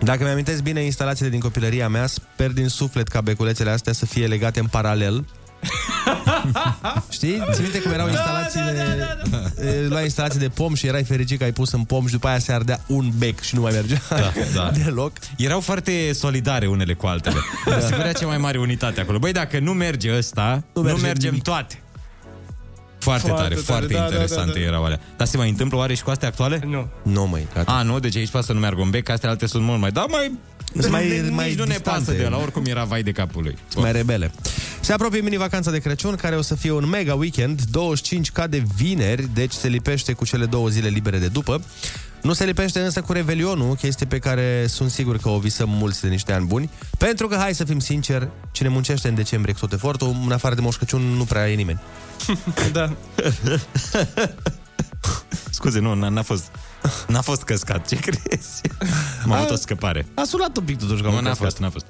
[0.00, 4.26] Dacă mi-amintesc bine instalațiile din copilăria mea, sper din suflet ca beculețele astea să fie
[4.26, 5.24] legate în paralel.
[7.16, 7.42] Știi?
[7.52, 9.62] Ți minte cum erau instalațiile da, da, da, da.
[9.88, 12.38] Luai instalații de pom și erai fericit că ai pus în pom și după aia
[12.38, 14.70] se ardea un bec și nu mai mergea da, da.
[14.84, 15.12] deloc.
[15.36, 17.36] Erau foarte solidare unele cu altele.
[17.66, 17.80] Da.
[17.80, 19.18] Sigurea cea mai mare unitate acolo.
[19.18, 21.44] Băi, dacă nu merge ăsta, nu, merge nu mergem nimic.
[21.44, 21.80] toate.
[22.98, 24.66] Foarte, foarte tare, tare, foarte da, interesante da, da, da.
[24.66, 25.00] erau alea.
[25.16, 26.60] Dar se mai întâmplă oare și cu astea actuale?
[26.66, 26.88] Nu.
[27.02, 27.46] Nu, mai.
[27.64, 29.80] A, nu, deci aici poate să nu meargă un bec, că astea alte sunt mult
[29.80, 29.90] mai...
[29.90, 30.32] Da, mai
[30.90, 33.56] mai, de, mai nici nu ne pasă de la oricum era vai de capul lui.
[33.76, 34.30] Mai rebele.
[34.86, 38.62] Se apropie mini-vacanța de Crăciun, care o să fie un mega weekend, 25 ca de
[38.74, 41.62] vineri, deci se lipește cu cele două zile libere de după.
[42.22, 46.00] Nu se lipește însă cu Revelionul, chestie pe care sunt sigur că o visăm mulți
[46.00, 49.60] de niște ani buni, pentru că, hai să fim sinceri, cine muncește în decembrie cu
[49.60, 51.80] tot efortul, în afară de Moș Crăciun, nu prea e nimeni.
[52.72, 52.92] da.
[55.50, 56.44] Scuze, nu, n-a, n-a fost
[57.08, 58.60] N-a fost căscat, ce crezi?
[59.24, 60.06] M-a avut o scăpare.
[60.14, 61.86] A sunat un pic totuși că Nu, n-a fost, n-a fost.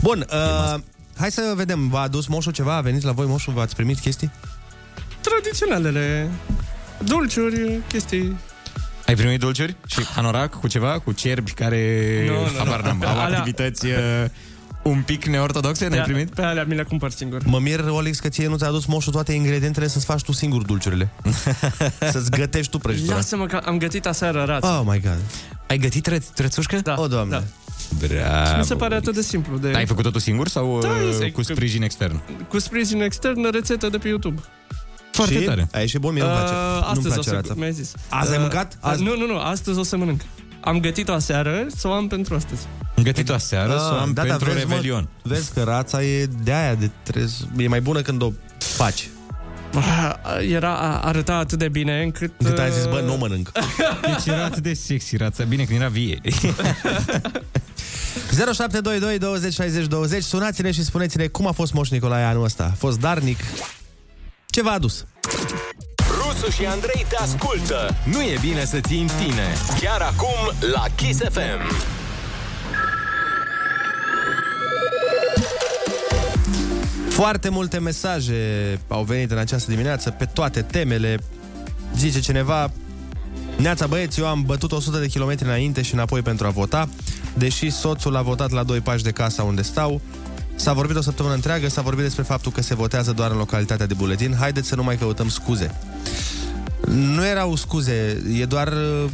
[0.00, 0.80] Bun, uh,
[1.16, 1.88] hai să vedem.
[1.88, 2.76] V-a adus moșul ceva?
[2.76, 3.52] A venit la voi moșul?
[3.52, 4.30] V-ați primit chestii?
[5.20, 6.30] Tradiționalele.
[7.04, 8.36] Dulciuri, chestii
[9.06, 9.76] ai primit dulciuri?
[9.86, 10.98] Și hanorac cu ceva?
[10.98, 13.06] Cu cerbi care no, no, no.
[13.06, 14.24] au activități uh,
[14.82, 15.88] un pic neortodoxe?
[15.88, 16.30] N-ai primit?
[16.34, 17.42] Pe alea mi le cumpăr singur.
[17.44, 20.62] Mă mir, Olix, că ție nu ți-a adus moșul toate ingredientele să-ți faci tu singur
[20.62, 21.08] dulciurile.
[22.12, 23.16] Să-ți gătești tu prăjitura.
[23.16, 24.66] Lasă-mă că am gătit aseară rață.
[24.66, 25.20] Oh my god.
[25.68, 26.76] Ai gătit tre- trețușcă?
[26.76, 26.94] Da.
[26.98, 27.36] O, doamne.
[27.36, 27.42] Da.
[27.98, 28.46] Bravo.
[28.46, 29.58] Și mi se pare atât de simplu.
[29.58, 29.72] De...
[29.74, 30.88] Ai făcut totul singur sau da,
[31.20, 32.20] uh, cu sprijin extern?
[32.48, 34.40] Cu sprijin extern, rețetă de pe YouTube.
[35.12, 35.44] Foarte și?
[35.44, 35.68] tare.
[35.72, 37.92] A ieșit bun, mie nu-mi place, uh, astăzi nu-mi place o să, mi-ai zis.
[38.08, 38.78] Azi uh, ai mâncat?
[38.80, 39.02] Azi...
[39.02, 40.20] Nu, nu, nu, astăzi o să mănânc.
[40.60, 42.66] Am gătit-o aseară, să o am pentru astăzi.
[42.96, 45.08] Am gătit-o aseară, să o am da, pentru da, vezi, Revelion.
[45.22, 47.46] Mă, vezi că rața e de aia, de trez...
[47.56, 49.08] e mai bună când o faci.
[50.48, 52.32] Era, arăta atât de bine încât...
[52.38, 53.52] Încât ai zis, bă, nu mănânc.
[54.06, 56.20] Deci era atât de sexy rața, bine când era vie.
[58.34, 62.68] 0722 20 60 20 Sunați-ne și spuneți-ne cum a fost Moș Nicolae anul ăsta.
[62.72, 63.38] A fost darnic?
[64.46, 65.06] Ce v-a adus?
[66.08, 67.94] Rusu și Andrei te ascultă.
[68.04, 69.54] Nu e bine să ții în tine.
[69.80, 72.02] Chiar acum la Kiss FM.
[77.14, 81.18] Foarte multe mesaje au venit în această dimineață pe toate temele.
[81.96, 82.72] Zice cineva,
[83.56, 86.88] Neața băieți, eu am bătut 100 de kilometri înainte și înapoi pentru a vota,
[87.34, 90.00] deși soțul a votat la doi pași de casa unde stau.
[90.54, 93.86] S-a vorbit o săptămână întreagă, s-a vorbit despre faptul că se votează doar în localitatea
[93.86, 94.36] de buletin.
[94.38, 95.74] Haideți să nu mai căutăm scuze.
[96.88, 99.10] Nu erau scuze, e doar uh,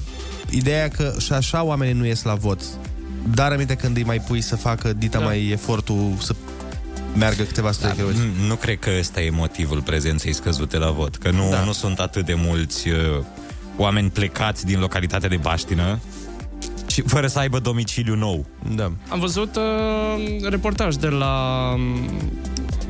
[0.50, 2.60] ideea că și așa oamenii nu ies la vot.
[3.34, 5.24] Dar aminte când îi mai pui să facă dita da.
[5.24, 6.34] mai efortul să
[7.16, 11.16] meargă câteva sute da, nu, nu cred că ăsta e motivul prezenței scăzute la vot,
[11.16, 11.64] că nu, da.
[11.64, 12.96] nu sunt atât de mulți uh,
[13.77, 15.99] oameni plecați din localitatea de baștină
[16.87, 18.46] și fără să aibă domiciliu nou.
[18.75, 18.92] Da.
[19.09, 21.75] Am văzut uh, reportaj de la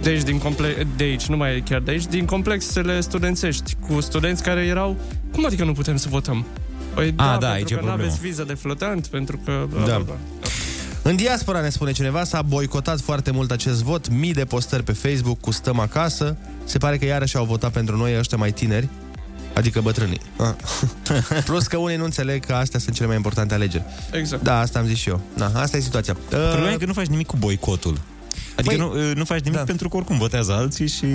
[0.02, 4.00] de aici, din comple- de aici, nu mai chiar de aici, din complexele studențești, cu
[4.00, 4.96] studenți care erau,
[5.32, 6.46] cum adică nu putem să votăm?
[6.94, 9.66] Păi da, A, da, pentru aici că nu aveți viză de flotant, pentru că...
[9.68, 9.84] Bla, da.
[9.84, 10.14] Bla, bla.
[11.10, 14.92] În diaspora, ne spune cineva, s-a boicotat foarte mult acest vot, mii de postări pe
[14.92, 16.36] Facebook cu stăm acasă.
[16.64, 18.88] Se pare că iarăși au votat pentru noi ăștia mai tineri,
[19.54, 20.20] adică bătrânii.
[20.38, 20.54] Ah.
[21.44, 23.84] Plus că unii nu înțeleg că astea sunt cele mai importante alegeri.
[24.12, 24.42] Exact.
[24.42, 25.20] Da, asta am zis și eu.
[25.36, 26.16] Da, asta e situația.
[26.28, 26.72] Problema uh...
[26.72, 28.00] e că nu faci nimic cu boicotul.
[28.56, 29.64] Adică păi, nu, nu faci nimic da.
[29.64, 31.06] pentru că oricum votează alții și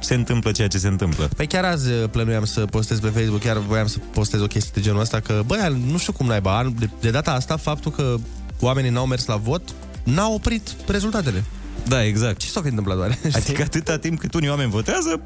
[0.00, 1.28] se întâmplă ceea ce se întâmplă.
[1.36, 4.80] Păi chiar azi plănuiam să postez pe Facebook, chiar voiam să postez o chestie de
[4.80, 8.16] genul ăsta, că băi, nu știu cum naiba, de, de data asta faptul că
[8.60, 9.62] oamenii n-au mers la vot,
[10.04, 11.44] n-au oprit rezultatele.
[11.88, 12.38] Da, exact.
[12.38, 13.18] Ce s-a întâmplat doar?
[13.32, 15.22] Adică atâta timp cât unii oameni votează,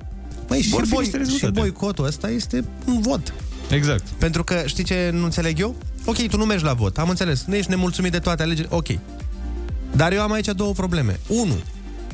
[0.46, 3.34] Păi și, boi, și boicotul ăsta este un vot.
[3.70, 4.06] Exact.
[4.18, 5.76] Pentru că, știi ce nu înțeleg eu?
[6.04, 8.86] Ok, tu nu mergi la vot, am înțeles, nu ești nemulțumit de toate alegerile, ok.
[9.96, 11.20] Dar eu am aici două probleme.
[11.26, 11.54] Unu,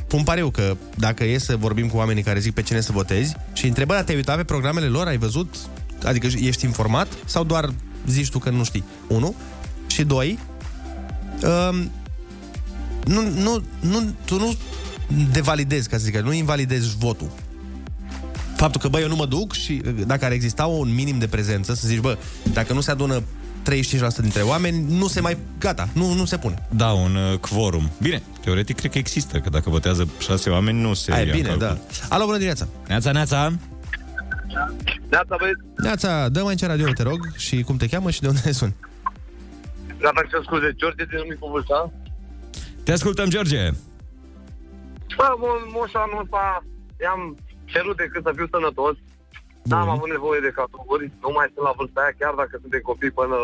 [0.06, 3.36] pun pariu că dacă e să vorbim cu oamenii care zic pe cine să votezi
[3.52, 5.54] și întrebă, dar te-ai uitat pe programele lor, ai văzut?
[6.04, 7.72] Adică ești informat sau doar
[8.06, 8.84] zici tu că nu știi?
[9.06, 9.34] Unu.
[9.86, 10.38] Și doi,
[11.42, 11.90] um,
[13.04, 14.56] nu, nu, nu, tu nu
[15.32, 17.30] devalidezi, ca să zic, nu invalidezi votul.
[18.56, 21.74] Faptul că, bă, eu nu mă duc și dacă ar exista un minim de prezență,
[21.74, 22.18] să zici, bă,
[22.52, 25.36] dacă nu se adună 35% dintre oameni, nu se mai...
[25.58, 26.66] Gata, nu, nu se pune.
[26.70, 27.90] Da, un uh, quorum.
[28.00, 31.78] Bine, teoretic cred că există, că dacă votează șase oameni, nu se Ai, bine, da.
[32.08, 32.68] Alo, bună dimineața!
[32.88, 33.52] Neața, neața!
[35.10, 35.60] Neața, băieți!
[35.76, 38.52] Neața, dă mai ce radio, te rog, și cum te cheamă și de unde ne
[38.60, 38.74] suni?
[40.00, 41.92] Da, să scuze, George din Micu Vâlsa.
[42.84, 43.70] Te ascultăm, George!
[45.16, 45.28] Bă,
[45.72, 46.64] moșul anul ăsta
[47.00, 48.96] i-am cerut decât să fiu sănătos.
[49.62, 53.10] N-am avut nevoie de cadouri, nu mai sunt la vârsta aia, chiar dacă suntem copii
[53.10, 53.36] până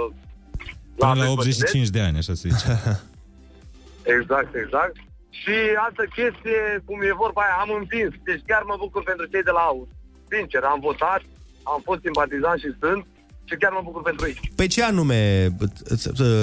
[0.96, 2.68] Până la vârsta 85 de ani, așa se zice.
[4.16, 4.96] Exact, exact.
[5.40, 8.12] Și altă chestie, cum e vorba aia, am învins.
[8.28, 9.86] Deci chiar mă bucur pentru cei de la AUR.
[10.30, 11.22] Sincer, am votat,
[11.62, 13.11] am fost simpatizant și sunt și
[13.56, 14.40] chiar mă bucur pentru ei.
[14.56, 15.48] Pe ce anume,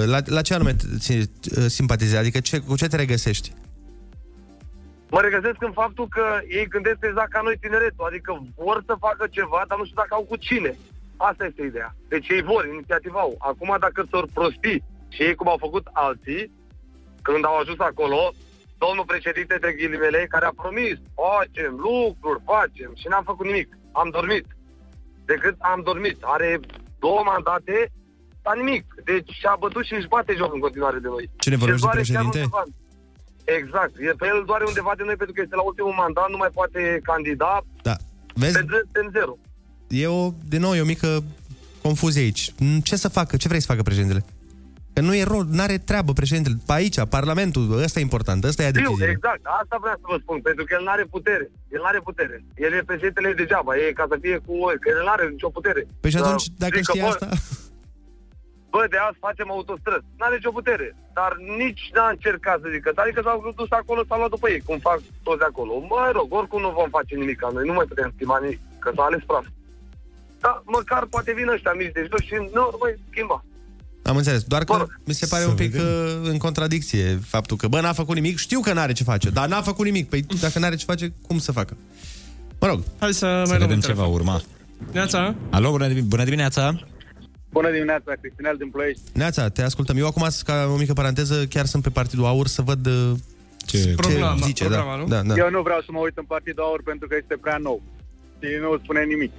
[0.05, 1.31] la, la ce anume ți-
[1.67, 2.17] simpatizezi?
[2.17, 3.53] Adică ce, cu ce te regăsești?
[5.09, 9.27] Mă regăsesc în faptul că ei gândesc exact ca noi tineretul, adică vor să facă
[9.29, 10.77] ceva, dar nu știu dacă au cu cine.
[11.17, 11.95] Asta este ideea.
[12.07, 13.35] Deci ei vor, inițiativa au.
[13.39, 14.75] Acum dacă s-or prosti
[15.15, 16.51] și ei cum au făcut alții,
[17.21, 18.33] când au ajuns acolo,
[18.77, 23.77] domnul președinte de ghilimele, care a promis, facem lucruri, facem, și n-am făcut nimic.
[23.91, 24.45] Am dormit.
[25.25, 26.17] Decât am dormit.
[26.21, 26.59] Are
[27.05, 27.75] două mandate,
[28.45, 28.83] dar nimic.
[29.09, 31.25] Deci și-a bătut și își bate joc în continuare de noi.
[31.43, 32.39] Cine Și vorbește, îți doare chiar președinte?
[32.41, 32.63] undeva.
[33.59, 33.93] Exact.
[34.07, 36.51] E, pe el doare undeva de noi pentru că este la ultimul mandat, nu mai
[36.59, 37.51] poate candida.
[37.87, 37.95] Da.
[38.41, 38.53] Vezi?
[38.53, 39.33] Suntem zero.
[40.03, 40.21] E o,
[40.53, 41.09] din nou, e o mică
[41.81, 42.43] confuzie aici.
[42.59, 43.37] Mm, Ce să facă?
[43.37, 44.25] Ce vrei să facă președintele?
[44.93, 46.55] Că nu e rol, n-are treabă președintele.
[46.65, 49.07] Pe aici, Parlamentul, ăsta e important, ăsta e Știu, decizie.
[49.15, 49.41] exact.
[49.61, 51.45] Asta vreau să vă spun, pentru că el nu are putere.
[51.73, 52.43] El nu are putere.
[52.55, 55.49] El e președintele degeaba, e ca să fie cu voi, că el nu are nicio
[55.49, 55.81] putere.
[56.01, 57.27] Păi și atunci, Să dacă zică, știi bă, asta...
[58.73, 60.05] Bă, de azi facem autostrăzi.
[60.17, 60.87] N-are nicio putere.
[61.13, 61.31] Dar
[61.63, 62.91] nici n-a încercat să zică.
[62.95, 65.73] Dar adică s-au dus acolo, s-au luat după ei, cum fac toți de acolo.
[65.79, 67.65] Mă rog, oricum nu vom face nimic ca noi.
[67.67, 69.45] Nu mai putem schimba nimic, că s-a ales praf.
[70.43, 73.43] Da, măcar poate vin ăștia mici de jos și nu, nu mai schimba.
[74.09, 75.81] Am înțeles, doar că mi se pare un pic uh,
[76.23, 79.61] în contradicție faptul că, bă, n-a făcut nimic, știu că n-are ce face, dar n-a
[79.61, 80.09] făcut nimic.
[80.09, 81.77] Păi dacă n-are ce face, cum să facă?
[82.59, 82.83] Mă rog.
[82.99, 84.13] Hai să, Să mai luăm vedem un ce va telefon.
[84.13, 84.41] urma.
[84.91, 85.35] Neața?
[85.49, 86.79] Alo, bună, dim- bună dimineața!
[87.51, 89.01] Bună dimineața, Cristinel din Ploiești.
[89.13, 89.97] Neața, te ascultăm.
[89.97, 93.11] Eu acum, ca o mică paranteză, chiar sunt pe Partidul Aur să văd uh,
[93.65, 94.63] ce, Programa- zice.
[94.63, 94.97] programa, da.
[95.01, 95.07] nu?
[95.07, 95.33] Da, da.
[95.43, 97.81] Eu nu vreau să mă uit în Partidul Aur pentru că este prea nou
[98.41, 99.31] și nu spune nimic.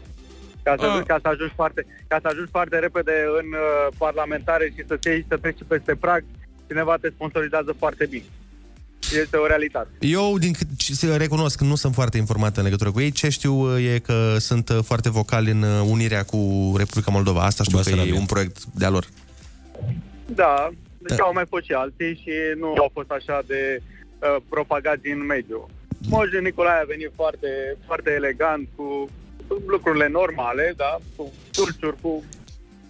[0.62, 1.03] Ca să, Ah.
[1.07, 5.09] ca să, ajungi, foarte, ca să ajungi foarte repede în uh, parlamentare și să te
[5.11, 6.25] iei, să treci peste prag,
[6.68, 8.25] cineva te sponsorizează foarte bine.
[9.20, 9.88] Este o realitate.
[10.01, 13.11] Eu, din cât ce- să recunosc că nu sunt foarte informat în legătură cu ei,
[13.11, 16.38] ce știu uh, e că sunt uh, foarte vocali în uh, unirea cu
[16.77, 17.42] Republica Moldova.
[17.44, 19.07] Asta știu că e un proiect de-a lor.
[20.27, 25.09] Da, deci au mai fost și alții și nu au fost așa de uh, propagați
[25.09, 25.66] în mediu.
[26.09, 27.49] Moș Nicolae a venit foarte,
[27.87, 29.09] foarte elegant cu
[29.66, 32.24] lucrurile normale, da, cu turciuri, cu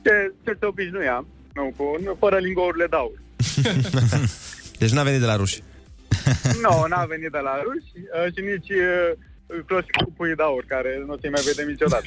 [0.02, 3.18] ce, ce se obișnuia, nu, cu, nu, fără lingourile de aur.
[4.80, 5.62] Deci n-a venit de la ruși.
[6.64, 10.64] nu, n-a venit de la ruși uh, și nici uh, cloști cu pui de aur,
[10.66, 12.06] care nu se mai vede niciodată.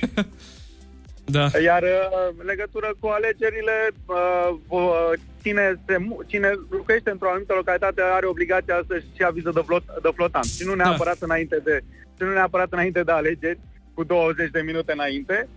[1.26, 1.50] Da.
[1.64, 5.12] Iar uh, în legătură cu alegerile, uh, uh,
[5.42, 9.84] cine, se, mu- cine locuiește într-o anumită localitate are obligația să-și ia viză de, flot,
[10.02, 10.46] de flotant.
[10.46, 11.26] Și nu neapărat, da.
[11.26, 11.80] înainte de,
[12.18, 13.60] și nu neapărat înainte de alegeri,
[13.94, 15.48] cu 20 de minute înainte.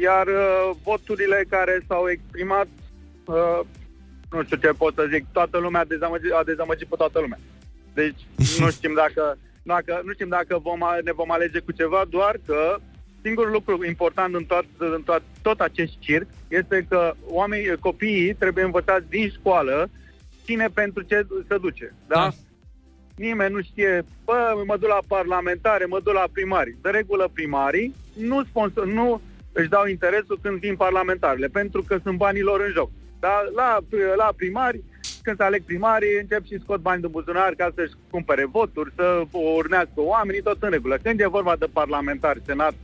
[0.00, 2.66] Iar uh, voturile care s-au exprimat,
[3.24, 3.60] uh,
[4.30, 7.38] nu știu ce pot să zic, toată lumea a dezamăgit, a dezamăgit pe toată lumea.
[7.94, 8.20] Deci
[8.60, 12.38] nu știm dacă, dacă, nu știm dacă vom, a- ne vom alege cu ceva, doar
[12.46, 12.76] că
[13.22, 18.64] singurul lucru important în, tot, în tot, tot acest circ este că oamenii, copiii trebuie
[18.64, 19.90] învățați din școală
[20.44, 21.94] cine pentru ce se duce.
[22.06, 22.14] Da?
[22.14, 22.30] da.
[23.16, 26.76] Nimeni nu știe, bă, mă duc la parlamentare, mă duc la primari.
[26.82, 29.20] De regulă primarii nu, sponsor, nu
[29.52, 32.90] își dau interesul când vin parlamentarele, pentru că sunt banii lor în joc.
[33.20, 33.44] Da?
[33.54, 33.78] La,
[34.16, 34.82] la primari,
[35.22, 39.22] când se aleg primarii, încep și scot bani din buzunar ca să-și cumpere voturi, să
[39.30, 40.98] urnească oamenii, tot în regulă.
[41.02, 42.74] Când e vorba de parlamentari, senat,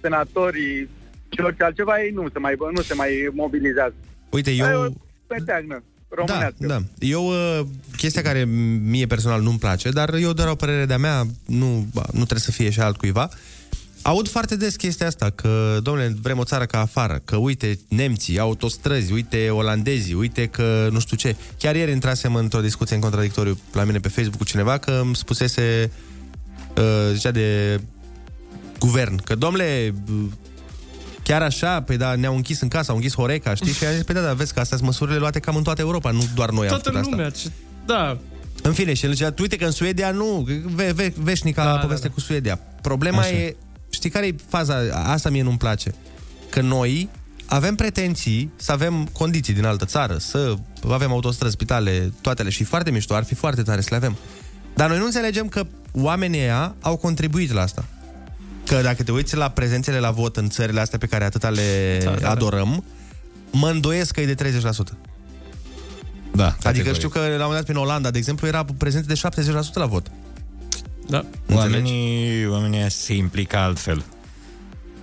[0.00, 0.88] senatorii
[1.28, 3.94] și orice altceva, ei nu se mai, nu se mai mobilizează.
[4.30, 4.92] Uite, eu...
[5.26, 5.82] Pe teagnă, Da,
[6.16, 6.66] românească.
[6.66, 6.82] da.
[6.98, 8.44] Eu, uh, chestia care
[8.84, 12.40] mie personal nu-mi place, dar eu doar o părere de-a mea, nu, ba, nu trebuie
[12.40, 13.30] să fie și altcuiva,
[14.02, 18.38] Aud foarte des chestia asta, că, domnule, vrem o țară ca afară, că uite nemții,
[18.38, 21.36] autostrăzi, uite olandezii, uite că nu știu ce.
[21.58, 25.16] Chiar ieri intrasem într-o discuție în contradictoriu la mine pe Facebook cu cineva că îmi
[25.16, 25.90] spusese,
[26.76, 27.80] uh, zicea de
[28.78, 29.94] guvern, că, domnule,
[31.22, 33.72] chiar așa, păi da, ne-au închis în casă, au închis Horeca, știi?
[33.72, 35.80] Și am zis, păi da, da, vezi că astea sunt măsurile luate cam în toată
[35.80, 37.10] Europa, nu doar noi am Toată făcut asta.
[37.10, 37.50] lumea, ce...
[37.86, 38.18] da.
[38.62, 42.02] În fine, și el zicea, uite că în Suedia nu, ve, ve, veșnica da, poveste
[42.02, 42.14] da, da.
[42.14, 42.60] cu Suedia.
[42.82, 43.30] Problema Așa.
[43.30, 43.56] e,
[43.90, 45.94] știi care e faza, asta mie nu-mi place,
[46.50, 47.08] că noi
[47.46, 50.54] avem pretenții să avem condiții din altă țară, să
[50.90, 54.16] avem autostrăzi, spitale, toate ale și foarte mișto, ar fi foarte tare să le avem.
[54.74, 57.84] Dar noi nu înțelegem că oamenii ăia au contribuit la asta.
[58.66, 61.98] Că dacă te uiți la prezențele la vot în țările astea pe care atâta le
[62.04, 62.30] Da, da, da, da.
[62.30, 62.84] adorăm,
[63.50, 64.96] mă îndoiesc că e de 30%.
[66.34, 66.94] Da, Adică categoric.
[66.94, 69.86] știu că la un moment dat prin Olanda, de exemplu, era prezent de 70% la
[69.86, 70.10] vot.
[71.08, 71.24] Da.
[71.52, 74.04] Oamenii, oamenii se implică altfel.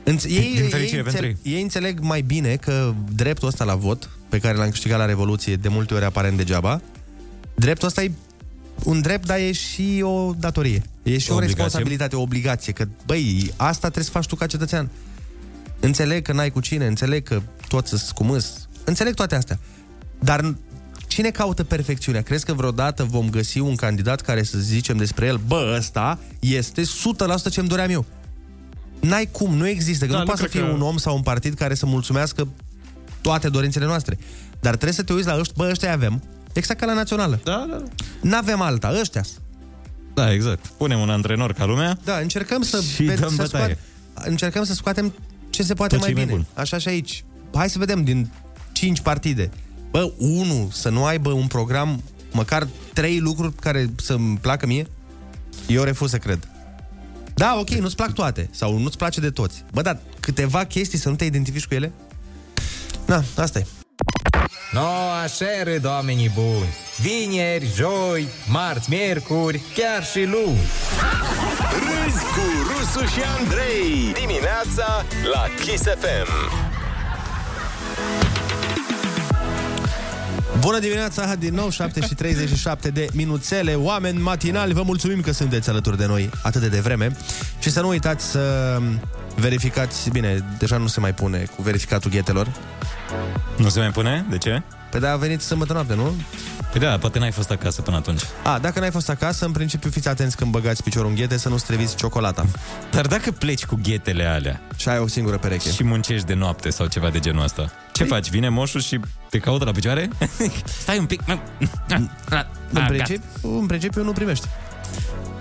[0.03, 1.53] Înț- ei, din ei, fericire pentru înțeleg, ei.
[1.53, 5.55] ei înțeleg mai bine că dreptul ăsta la vot, pe care l-am câștigat la Revoluție,
[5.55, 6.81] de multe ori aparent degeaba,
[7.55, 8.11] dreptul ăsta e
[8.83, 10.81] un drept, dar e și o datorie.
[11.03, 11.63] E și o, O o obligație.
[11.63, 12.73] responsabilitate, o obligație.
[12.73, 14.89] Că, băi, asta trebuie să faci tu ca cetățean.
[15.79, 19.59] Înțeleg că n-ai cu cine, înțeleg că toți sunt cu mâs, înțeleg toate astea.
[20.19, 20.55] Dar
[21.07, 22.21] cine caută perfecțiunea?
[22.21, 26.81] Crezi că vreodată vom găsi un candidat care să zicem despre el, bă, ăsta este
[26.81, 28.05] 100% ce-mi doream eu?
[28.99, 30.97] N-ai cum, nu există, că Da, nu nu poate să cred fie că- un om
[30.97, 32.47] sau un partid care să mulțumească
[33.21, 34.17] toate dorințele noastre.
[34.59, 37.39] Dar trebuie să te uiți la ăștia, bă, ăștia avem, exact ca la națională.
[37.43, 37.83] Da, da.
[38.21, 39.23] N-avem alta, ăștia
[40.13, 40.65] Da, exact.
[40.67, 43.77] Punem un antrenor ca lumea Da, încercăm să, și ve- dăm să bătaie.
[44.13, 45.13] încercăm să scoatem
[45.49, 46.35] ce se poate Tot mai ce e bine.
[46.37, 47.23] mai Așa și aici.
[47.53, 48.29] Hai să vedem din
[48.71, 49.49] 5 partide.
[49.91, 54.87] Bă, unul să nu aibă un program, măcar trei lucruri care să-mi placă mie,
[55.67, 56.47] eu refuz să cred.
[57.33, 59.63] Da, ok, nu-ți plac toate sau nu-ți place de toți.
[59.73, 61.91] Bă, dar câteva chestii să nu te identifici cu ele?
[63.05, 63.65] Da, asta e.
[64.71, 66.73] Noua șeră, oamenii buni.
[66.99, 70.59] Vineri, joi, marți, miercuri, chiar și luni.
[71.71, 76.65] Râzi cu Rusu și Andrei Dimineața la Kiss FM
[80.59, 83.75] Bună dimineața, din nou 7 și 37 de minuțele.
[83.75, 87.15] Oameni matinali, vă mulțumim că sunteți alături de noi atât de devreme.
[87.59, 88.77] Și să nu uitați să
[89.41, 92.47] verificați Bine, deja nu se mai pune cu verificatul ghetelor
[93.57, 94.25] Nu se mai pune?
[94.29, 94.61] De ce?
[94.91, 96.13] Păi da, a venit sâmbătă noapte, nu?
[96.71, 98.21] Păi da, poate n-ai fost acasă până atunci.
[98.43, 101.49] A, dacă n-ai fost acasă, în principiu fiți atenți când băgați piciorul în ghete să
[101.49, 102.45] nu streviți ciocolata
[102.91, 106.69] Dar dacă pleci cu ghetele alea Și ai o singură pereche și muncești de noapte
[106.69, 108.29] sau ceva de genul ăsta, ce Păi- faci?
[108.29, 110.09] Vine moșul și te caută la picioare?
[110.81, 111.21] Stai un pic.
[111.27, 112.09] În,
[112.73, 114.47] Ah, principiu, în principiu nu primești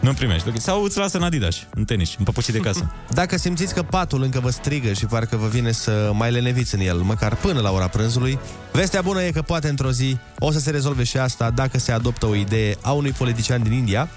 [0.01, 0.49] Nu primești.
[0.49, 0.61] ok.
[0.61, 2.93] Sau îți lasă în Adidas, în tenis, în păpușii de casă.
[3.21, 6.81] Dacă simțiți că patul încă vă strigă și parcă vă vine să mai leneviți în
[6.81, 8.39] el, măcar până la ora prânzului,
[8.73, 11.93] vestea bună e că poate într-o zi o să se rezolve și asta dacă se
[11.93, 14.09] adoptă o idee a unui politician din India,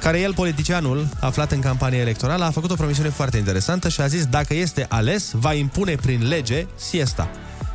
[0.00, 4.06] care el, politicianul, aflat în campanie electorală, a făcut o promisiune foarte interesantă și a
[4.06, 7.30] zis dacă este ales, va impune prin lege siesta.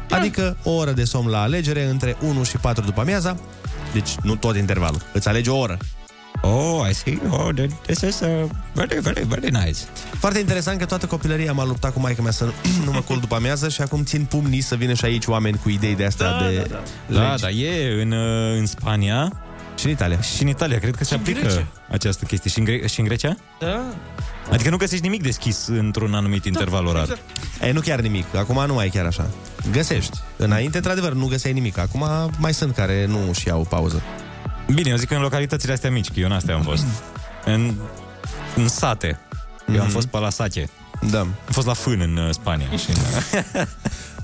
[0.09, 3.37] Adică o oră de somn la alegere între 1 și 4 după amiaza,
[3.93, 5.77] deci nu tot intervalul, îți alegi o oră.
[6.41, 7.19] Oh, I see.
[7.29, 8.43] Oh, then this is uh,
[8.73, 9.77] very, very, very nice.
[10.19, 12.45] Foarte interesant că toată copilăria m-a luptat cu maica mea să
[12.85, 15.69] nu mă culc după amiază și acum țin pumnii să vină și aici oameni cu
[15.69, 17.19] idei de astea Da, de da, da.
[17.19, 17.41] Da, legi.
[17.41, 19.31] dar e în, uh, în Spania
[19.79, 20.21] Și în Italia.
[20.21, 20.79] și în Italia.
[20.79, 21.67] Cred că se în aplică Grecia.
[21.91, 22.49] această chestie.
[22.51, 23.35] Și în, Gre- și în Grecia?
[23.59, 23.83] Da.
[24.51, 27.01] Adică nu găsești nimic deschis într-un anumit interval orar.
[27.03, 27.21] exact.
[27.61, 28.35] E, nu chiar nimic.
[28.35, 29.27] Acum nu mai e chiar așa.
[29.71, 30.17] Găsești.
[30.37, 31.77] Înainte, într-adevăr, nu găseai nimic.
[31.77, 32.05] Acum
[32.39, 34.01] mai sunt care nu și iau pauză.
[34.73, 36.85] Bine, eu zic că în localitățile astea mici, că eu în astea am fost.
[37.45, 37.73] În,
[38.55, 39.19] în sate.
[39.73, 39.91] Eu am Mhm.
[39.93, 40.69] fost pe la Sache.
[41.09, 41.19] Da.
[41.19, 42.67] Am fost la Fân în uh, Spania.
[42.77, 43.65] Și în,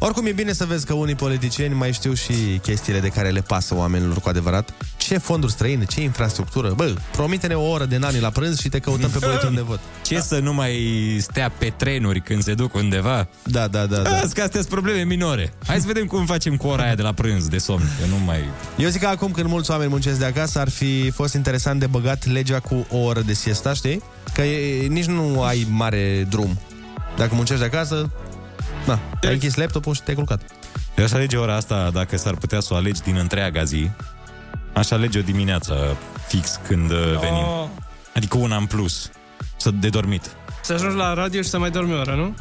[0.04, 3.42] Oricum e bine să vezi că unii politicieni mai știu și chestiile de care le
[3.42, 4.74] pasă oamenilor cu adevărat.
[4.98, 6.74] Ce fonduri străine, ce infrastructură.
[6.76, 9.80] Bă, promite-ne o oră de nani la prânz și te căutăm pe buletin de vot.
[10.02, 10.76] ce să nu mai
[11.20, 13.28] stea pe trenuri când se duc undeva?
[13.44, 14.10] Da, da, da, da.
[14.10, 15.54] Azi că astea sunt probleme minore.
[15.68, 18.26] Hai să vedem cum facem cu ora aia de la prânz, de somn, că nu
[18.26, 18.40] mai...
[18.78, 21.88] Eu zic că acum când mulți oameni muncesc de acasă ar fi fost interesant de
[21.88, 24.02] băgat legea cu o oră de siesta, știi?
[24.34, 26.60] Că e, nici nu ai mare drum.
[27.22, 28.10] Dacă muncești de acasă,
[28.86, 30.42] na, ai închis laptopul și te-ai culcat.
[30.98, 33.90] Eu aș alege ora asta, dacă s-ar putea să o alegi din întreaga zi,
[34.74, 37.44] aș alege o dimineață fix când uh, venim.
[37.44, 37.68] Oh.
[38.16, 39.12] Adică una în plus,
[39.58, 40.36] să de dormit.
[40.62, 42.36] Să ajungi la radio și să mai dormi o oră, nu?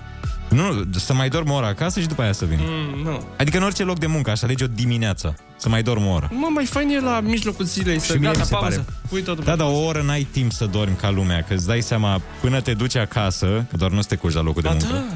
[0.51, 2.59] Nu, să mai dorm o oră acasă și după aia să vin.
[2.61, 3.23] Mm, nu.
[3.39, 6.29] Adică în orice loc de muncă aș alege o dimineață, să mai dorm o oră.
[6.33, 8.69] Mă, mai fain e la mijlocul zilei să mie gata, mi se pauză.
[8.79, 8.85] pare.
[9.09, 9.87] Pui totul Da, pe dar o pauză.
[9.87, 13.67] oră n-ai timp să dormi ca lumea, că îți dai seama până te duci acasă,
[13.71, 14.95] că doar nu să te culci la locul de Ba muncă.
[14.95, 15.15] da.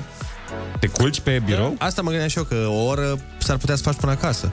[0.79, 1.75] Te culci pe birou?
[1.79, 4.51] Asta mă gândeam și eu, că o oră s-ar putea să faci până acasă.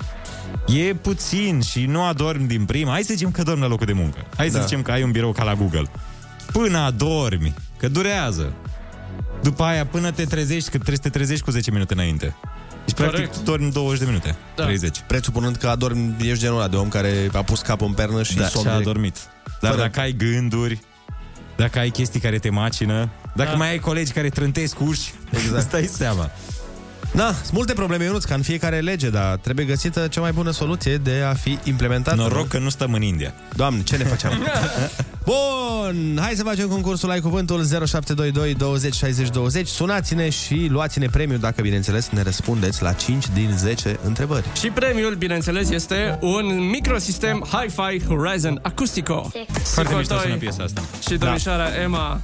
[0.67, 2.91] E puțin și nu adormi din prima.
[2.91, 4.17] Hai să zicem că dormi la locul de muncă.
[4.37, 4.63] Hai să Da.
[4.63, 5.83] zicem că ai un birou ca la Google.
[6.51, 8.53] Până adormi, că durează.
[9.43, 12.35] După aia, până te trezești, că trebuie să te trezești cu 10 minute înainte.
[12.85, 13.43] Deci, practic, Corect.
[13.43, 14.35] dormi 20 de minute.
[14.55, 14.63] Da.
[14.63, 15.03] 30.
[15.07, 18.35] Presupunând că adormi, ești genul ăla de om care a pus capul în pernă și
[18.35, 18.87] Da, somn și a direct.
[18.89, 19.17] adormit.
[19.61, 20.79] Dar Fără- dacă ai gânduri,
[21.55, 23.55] dacă ai chestii care te macină, dacă Da.
[23.55, 25.55] mai ai colegi care trântesc uși, Exact.
[25.61, 26.29] îți dai seama.
[27.13, 30.51] Da, sunt multe probleme, Ionuț, ca în fiecare lege, dar trebuie găsită cea mai bună
[30.51, 32.15] soluție de a fi implementată.
[32.15, 33.33] Noroc că nu stăm în India.
[33.55, 34.31] Doamne, ce ne facem?
[35.25, 39.67] Bun, hai să facem concursul Ai Cuvântul 0722 20 60 20.
[39.67, 44.45] Sunați-ne și luați-ne premiu dacă, bineînțeles, ne răspundeți la 5 din 10 întrebări.
[44.59, 49.31] Și premiul, bineînțeles, este un microsistem Hi-Fi Horizon Acoustico.
[49.63, 50.81] Foarte mișto Sicotoi sună piesa asta.
[51.09, 52.21] Și domnișoara Emma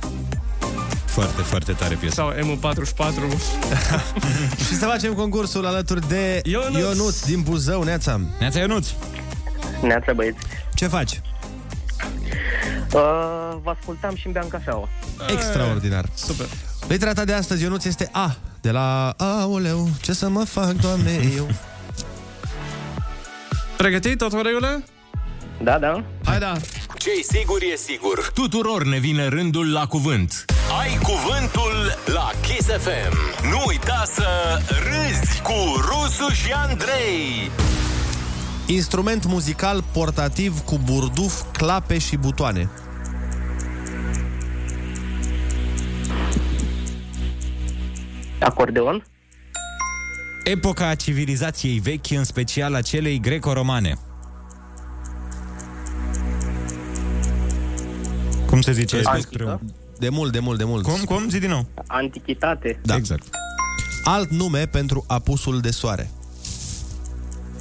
[1.18, 2.16] Foarte, foarte tare piesă.
[2.16, 3.38] Sau M44.
[4.68, 8.20] și să facem concursul alături de Ionuț, Ionuț din Buzău, Neața.
[8.40, 8.88] Neața Ionuț.
[9.82, 10.38] Neața băieți.
[10.74, 11.22] Ce faci?
[12.94, 14.90] Uh, vă ascultam și îmi beam cafeaua.
[15.32, 16.06] Extraordinar.
[16.16, 16.48] Super.
[16.88, 18.36] Litera ta de astăzi, Ionuț, este A.
[18.62, 21.48] De la Aoleu, ce să mă fac, doamne, eu.
[23.78, 24.18] Pregătit?
[24.18, 24.84] Tot în regulă?
[25.64, 26.04] Da, da.
[26.26, 26.54] Hai da.
[26.98, 28.32] Ce-i sigur e sigur.
[28.34, 30.46] Tuturor ne vine rândul la cuvânt.
[30.80, 33.18] Ai cuvântul la Kiss FM.
[33.50, 34.28] Nu uita să
[34.70, 37.52] râzi cu Rusu și Andrei.
[38.66, 42.70] Instrument muzical portativ cu burduf, clape și butoane.
[48.40, 49.06] Acordeon.
[50.44, 53.98] Epoca civilizației vechi, în special a celei greco-romane.
[58.58, 58.96] Cum se zice?
[59.04, 59.16] Antică?
[59.30, 59.60] despre un-
[60.00, 60.84] De mult, de mult, de mult.
[60.84, 61.30] Cum, cum?
[61.30, 61.66] Zi din nou.
[61.88, 62.80] Antichitate.
[62.84, 62.96] Da.
[62.96, 63.24] Exact.
[64.04, 66.10] Alt nume pentru apusul de soare.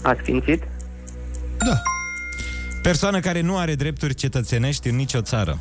[0.02, 0.62] Asfințit.
[1.58, 1.82] Da.
[2.82, 5.60] Persoană care nu are drepturi cetățenești în nicio țară.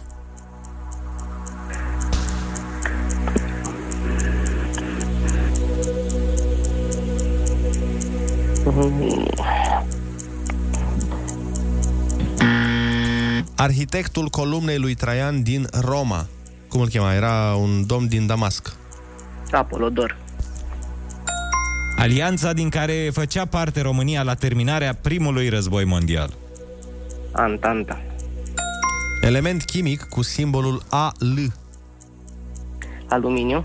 [13.56, 16.28] Arhitectul columnei lui Traian din Roma.
[16.68, 17.14] Cum îl chema?
[17.14, 18.76] Era un domn din Damasc.
[19.52, 20.18] Apolodor.
[21.98, 26.34] Alianța din care făcea parte România la terminarea primului război mondial.
[27.32, 28.02] Antanta.
[29.22, 31.54] Element chimic cu simbolul AL.
[33.10, 33.62] Aluminiu.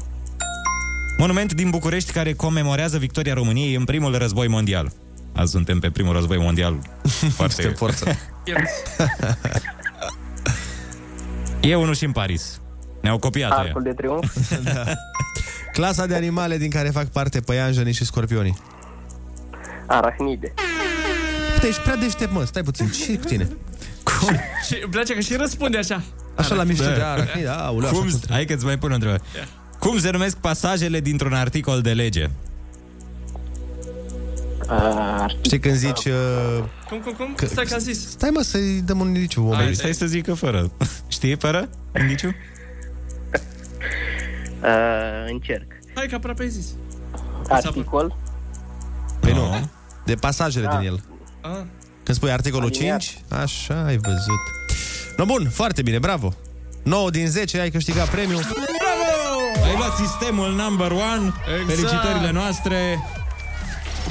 [1.19, 4.93] Monument din București care comemorează victoria României în primul război mondial.
[5.35, 6.79] Azi suntem pe primul război mondial.
[7.39, 8.05] Foarte Suntem forță.
[11.61, 12.61] E unul și în Paris.
[13.01, 13.61] Ne-au copiat ăia.
[13.61, 14.37] Arcul de triumf.
[14.75, 14.85] da.
[15.73, 18.57] Clasa de animale din care fac parte păianjenii și scorpionii.
[19.87, 20.53] Arachnide.
[21.61, 22.45] Te ești prea deștept, mă.
[22.45, 22.89] Stai puțin.
[22.89, 23.49] ce cu tine?
[24.03, 24.37] Cum?
[24.67, 26.03] Și îmi place că și răspunde așa.
[26.37, 26.91] Așa la mișto Da.
[26.95, 27.49] de arachnide.
[27.49, 28.17] Aoleu, Cum, așa.
[28.29, 29.23] hai că-ți mai pun o întrebare.
[29.79, 32.27] Cum se numesc pasajele dintr-un articol de lege?
[35.41, 36.05] Știi când zici...
[36.05, 37.35] Uh, Cum, cum, cum?
[37.37, 38.09] Că- Stai că am zis.
[38.11, 39.75] stai mă să-i dăm un indiciu Hai, oamenii.
[39.75, 40.71] stai să zică fără.
[41.09, 41.69] Știi fără?
[42.01, 42.35] Indiciu?
[44.63, 44.67] Uh,
[45.31, 45.73] încerc.
[45.95, 46.67] Hai că aproape ai zis.
[47.49, 48.17] Articol.
[49.21, 49.69] Păi nu.
[50.05, 50.77] De pasajele Da.
[50.77, 51.01] din el.
[51.41, 51.51] Ah.
[52.03, 53.01] Când spui articolul Aliniat.
[53.01, 54.41] 5, așa ai văzut.
[55.17, 56.35] No, bun, foarte bine, bravo.
[56.83, 58.43] 9 din 10, ai câștigat premiul.
[59.65, 61.33] Ai luat sistemul number one.
[61.61, 61.67] Exact.
[61.67, 62.99] Felicitările noastre.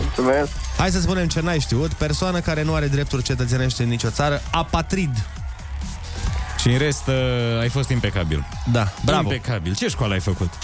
[0.02, 0.50] Mulțumesc.
[0.78, 1.94] Hai să spunem ce n-ai știut.
[1.94, 5.26] Persoană care nu are drepturi cetățenești în nicio țară, apatrid.
[6.60, 8.46] Și în rest uh, ai fost impecabil.
[8.72, 9.22] Da, bravo.
[9.34, 9.76] Impecabil.
[9.76, 10.50] Ce școală ai făcut?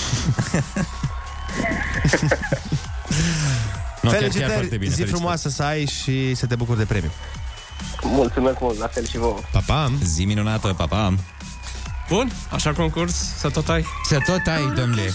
[4.01, 4.89] Nu, chiar, chiar Felicitări, foarte bine.
[4.89, 5.09] zi felicitări.
[5.09, 7.11] frumoasă să ai și să te bucuri de premiu.
[8.01, 9.39] Mulțumesc mult, la fel și vouă.
[9.51, 9.91] Pa, pa!
[10.03, 11.13] Zi minunată, pa, pa.
[12.09, 13.85] Bun, așa concurs, să tot ai.
[14.07, 15.11] Să tot ai, domnule.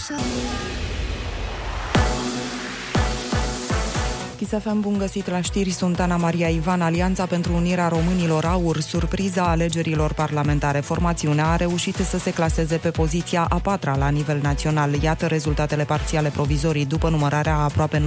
[4.41, 9.43] Chisafem bun găsit la știri, sunt Ana Maria Ivan, Alianța pentru Unirea Românilor Aur, surpriza
[9.43, 10.81] alegerilor parlamentare.
[10.81, 15.03] Formațiunea a reușit să se claseze pe poziția a patra la nivel național.
[15.03, 18.03] Iată rezultatele parțiale provizorii după numărarea a aproape 94%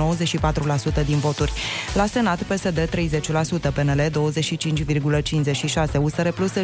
[1.06, 1.52] din voturi.
[1.94, 2.94] La Senat, PSD 30%,
[3.74, 4.12] PNL 25,56%,
[6.02, 6.60] USR Plus 15,29%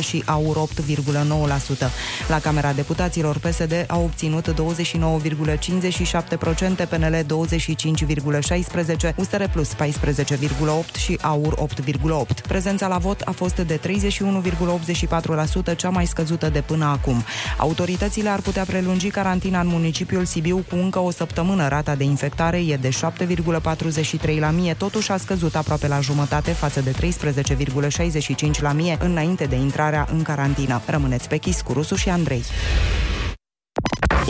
[0.00, 0.62] și AUR 8,9%.
[2.28, 4.54] La Camera Deputaților, PSD a obținut 29,57%,
[6.88, 7.24] PNL
[7.80, 9.78] 25,16%, USR Plus 14,8%
[10.98, 12.46] și AUR 8,8%.
[12.48, 13.80] Prezența la vot a fost de
[15.72, 17.24] 31,84%, cea mai scăzută de până acum.
[17.56, 21.68] Autoritățile ar putea prelungi carantina în municipiul Sibiu cu încă o săptămână.
[21.68, 26.80] Rata de infectare e de 7,43 la mie, totuși a scăzut aproape la jumătate față
[26.80, 30.82] de 13,65 la mie înainte de intrarea în carantină.
[30.86, 32.42] Rămâneți pe chis cu Rusu și Andrei.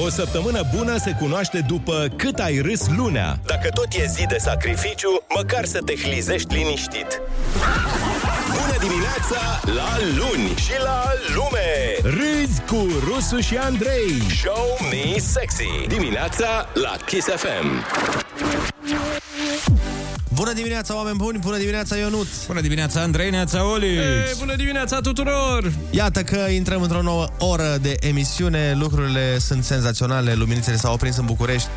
[0.04, 3.38] O săptămână bună se cunoaște după cât ai râs lunea.
[3.46, 7.20] Dacă tot e zi de sacrificiu, măcar să te hlizești liniștit.
[8.46, 11.68] Bună dimineața la luni și la lume!
[12.02, 14.22] Râzi cu Rusu și Andrei.
[14.42, 15.86] Show me sexy.
[15.88, 17.84] Dimineața la Kiss FM.
[20.34, 21.38] Bună dimineața, oameni buni!
[21.38, 22.28] Bună dimineața, Ionuț!
[22.46, 24.00] Bună dimineața, Andrei, neața Olix!
[24.02, 25.72] Ei, bună dimineața tuturor!
[25.90, 31.24] Iată că intrăm într-o nouă oră de emisiune, lucrurile sunt senzaționale, luminițele s-au aprins în
[31.24, 31.68] București,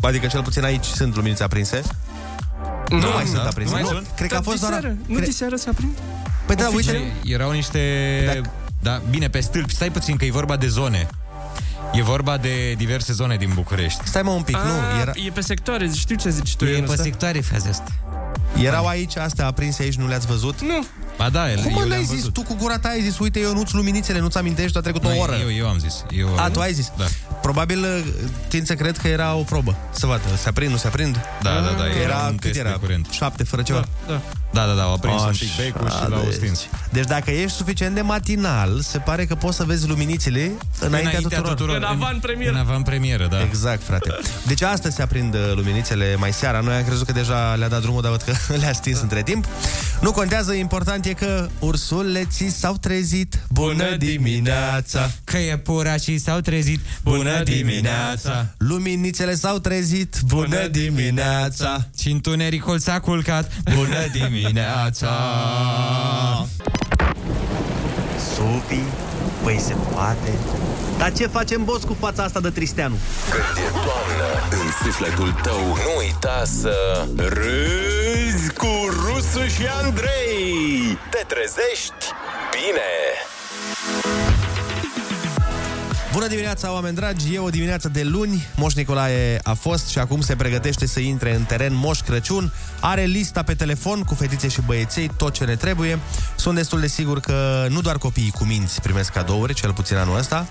[0.00, 1.82] adică cel puțin aici sunt luminițe aprinse.
[2.88, 3.72] Nu, Da, mai sunt da, aprinse.
[3.74, 4.06] nu mai Nu, sunt.
[4.16, 4.72] cred că a Dar fost doar...
[4.74, 5.92] diseară, Nu cre- diseară se aprind?
[6.46, 7.80] Păi da, uite, Erau niște...
[8.82, 9.74] Da, bine, pe stâlpi.
[9.74, 11.08] Stai puțin că e vorba de zone.
[11.92, 14.00] E vorba de diverse zone din București.
[14.04, 15.12] Stai mă un pic, A, nu, era...
[15.14, 16.64] E pe sectoare, știu ce zici tu.
[16.64, 17.02] E Ionuț, pe da?
[17.02, 17.92] sectoare, faze asta.
[18.60, 20.60] Erau aici astea aprinse aici, nu le-ați văzut?
[20.60, 20.84] Nu.
[21.16, 22.14] Ba da, el, Cum mă eu n-ai le-am zis?
[22.14, 22.32] văzut.
[22.32, 25.08] Tu cu gura ta ai zis, uite, eu nu-ți luminițele, nu-ți amintești, a trecut o
[25.08, 25.34] Nu, oră.
[25.40, 26.04] Eu, eu am zis.
[26.10, 26.92] Eu, A, tu ai zis?
[26.98, 27.04] Da.
[27.42, 28.02] Probabil uh,
[28.48, 29.76] tind să cred că era o probă.
[29.90, 31.20] Să vadă, se aprind, nu se aprind?
[31.42, 32.70] Da, da, da, Că era Era, un cât test era?
[32.70, 33.06] de curent.
[33.10, 33.84] Șapte fără ceva?
[34.06, 34.20] Da.
[34.52, 36.32] Da, da, da, au aprins un Așa, pic becul și l-au deci.
[36.32, 36.60] stins.
[36.90, 41.76] Deci dacă ești suficient de matinal, se pare că poți să vezi luminițele înaintea, tuturor.
[41.76, 42.52] În avant premieră.
[42.52, 43.42] În avant premieră, da.
[43.42, 44.14] Exact, frate.
[44.46, 46.60] Deci astăzi se aprind uh, luminițele mai seara.
[46.60, 49.46] Noi am crezut că deja le-a dat drumul, dar văd că le-a stins între timp.
[50.00, 53.46] Nu contează, important e că ursuleții s-au trezit.
[53.50, 55.10] Bună dimineața!
[55.24, 56.80] Că e pura și s-au trezit.
[57.02, 58.46] Bună dimineața!
[58.58, 60.16] Luminițele s-au trezit.
[60.26, 61.88] Bună dimineața!
[61.98, 63.52] Și întunericul s-a culcat.
[63.74, 65.08] Bună dimineața!
[68.34, 68.82] Supi,
[69.42, 70.32] păi se poate.
[70.98, 72.94] Dar ce facem, boss, cu fața asta de Tristeanu?
[73.30, 78.70] Când e toamnă în sufletul tău, nu uita să râzi cu
[79.04, 80.98] Rusu și Andrei.
[81.10, 82.04] Te trezești
[82.50, 82.90] bine.
[86.12, 87.34] Bună dimineața, oameni dragi!
[87.34, 88.46] E o dimineață de luni.
[88.56, 92.52] Moș Nicolae a fost și acum se pregătește să intre în teren Moș Crăciun.
[92.80, 95.98] Are lista pe telefon cu fetițe și băieței, tot ce ne trebuie.
[96.36, 100.18] Sunt destul de sigur că nu doar copiii cu minți primesc cadouri, cel puțin anul
[100.18, 100.46] ăsta,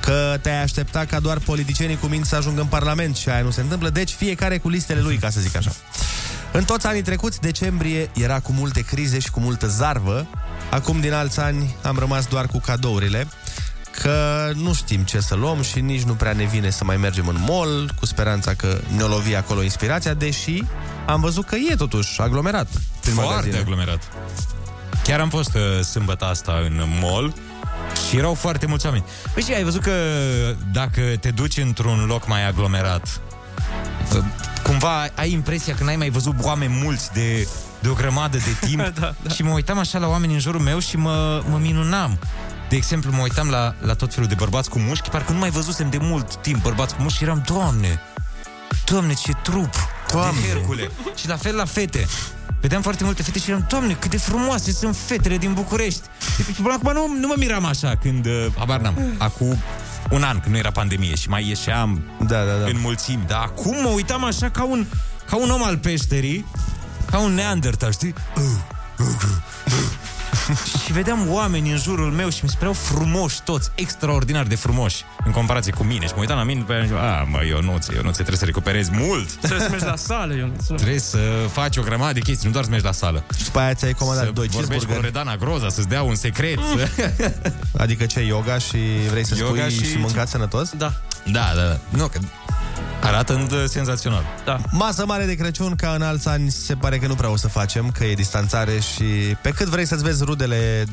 [0.00, 3.50] că te-ai aștepta ca doar politicienii cu minți să ajungă în Parlament și aia nu
[3.50, 5.72] se întâmplă, deci fiecare cu listele lui, ca să zic așa.
[6.52, 10.26] În toți anii trecuți, decembrie era cu multe crize și cu multă zarvă.
[10.70, 13.26] Acum, din alți ani, am rămas doar cu cadourile
[14.00, 17.28] că nu știm ce să luăm și nici nu prea ne vine să mai mergem
[17.28, 20.62] în mall, cu speranța că ne-o lovi acolo inspirația, deși
[21.06, 22.68] am văzut că e totuși aglomerat.
[23.00, 23.58] prin Foarte magazine.
[23.58, 24.02] aglomerat.
[25.04, 27.34] Chiar am fost uh, sâmbătă asta în mall
[28.08, 29.04] și erau foarte mulți oameni.
[29.34, 29.92] Păi și ai văzut că
[30.72, 33.20] dacă te duci într-un loc mai aglomerat,
[34.16, 34.24] uh,
[34.62, 37.48] cumva ai impresia că n-ai mai văzut oameni mulți de,
[37.80, 39.30] de o grămadă de timp da, da.
[39.34, 42.18] și mă uitam așa la oameni în jurul meu și mă, mă minunam.
[42.68, 45.50] De exemplu, mă uitam la, la tot felul de bărbați cu mușchi, parcă nu mai
[45.50, 48.00] văzusem de mult timp bărbați cu mușchi și eram, Doamne,
[48.84, 49.74] Doamne, ce trup
[50.10, 50.40] Doamne.
[50.40, 50.90] de Hercule.
[51.14, 52.06] Și la fel la fete.
[52.60, 56.02] Vedeam foarte multe fete și eram, Doamne, cât de frumoase sunt fetele din București.
[56.54, 59.58] Și până acum nu, nu mă miram așa când, uh, habar n-am, acum
[60.10, 62.64] un an, când nu era pandemie și mai ieșeam da, da, da.
[62.66, 63.24] în mulțimi.
[63.26, 64.86] Dar acum mă uitam așa ca un,
[65.26, 66.46] ca un om al peșterii,
[67.10, 68.14] ca un neandertal, știi?
[70.84, 75.04] și vedeam oameni în jurul meu și mi se păreau frumoși toți, extraordinar de frumoși,
[75.24, 76.06] în comparație cu mine.
[76.06, 78.90] Și mă uitam la mine, după aia, zic, a, mă, Ionuț, Ionuț, trebuie să recuperezi
[78.92, 79.32] mult.
[79.40, 80.66] Trebuie să mergi la sală, Ionuț.
[80.66, 81.18] Trebuie să
[81.52, 83.24] faci o grămadă de chestii, nu doar să mergi la sală.
[83.38, 85.14] Și după aia ți-ai comandat Să doi vorbești cu cheeseburgeri.
[85.14, 86.58] Loredana Groza, să-ți dea un secret.
[87.84, 88.78] Adică ce, yoga și
[89.10, 90.70] vrei să Yoga spui și, și- și mâncați sănătos?
[90.76, 90.92] Da.
[91.32, 91.78] Da, da, da.
[91.88, 92.18] Nu, că
[93.02, 94.24] arată uh, senzațional.
[94.44, 94.58] Da.
[94.70, 97.48] Masă mare de Crăciun, ca în alți ani, se pare că nu prea o să
[97.48, 99.04] facem, că e distanțare și
[99.42, 100.84] pe cât vrei să-ți vezi rudele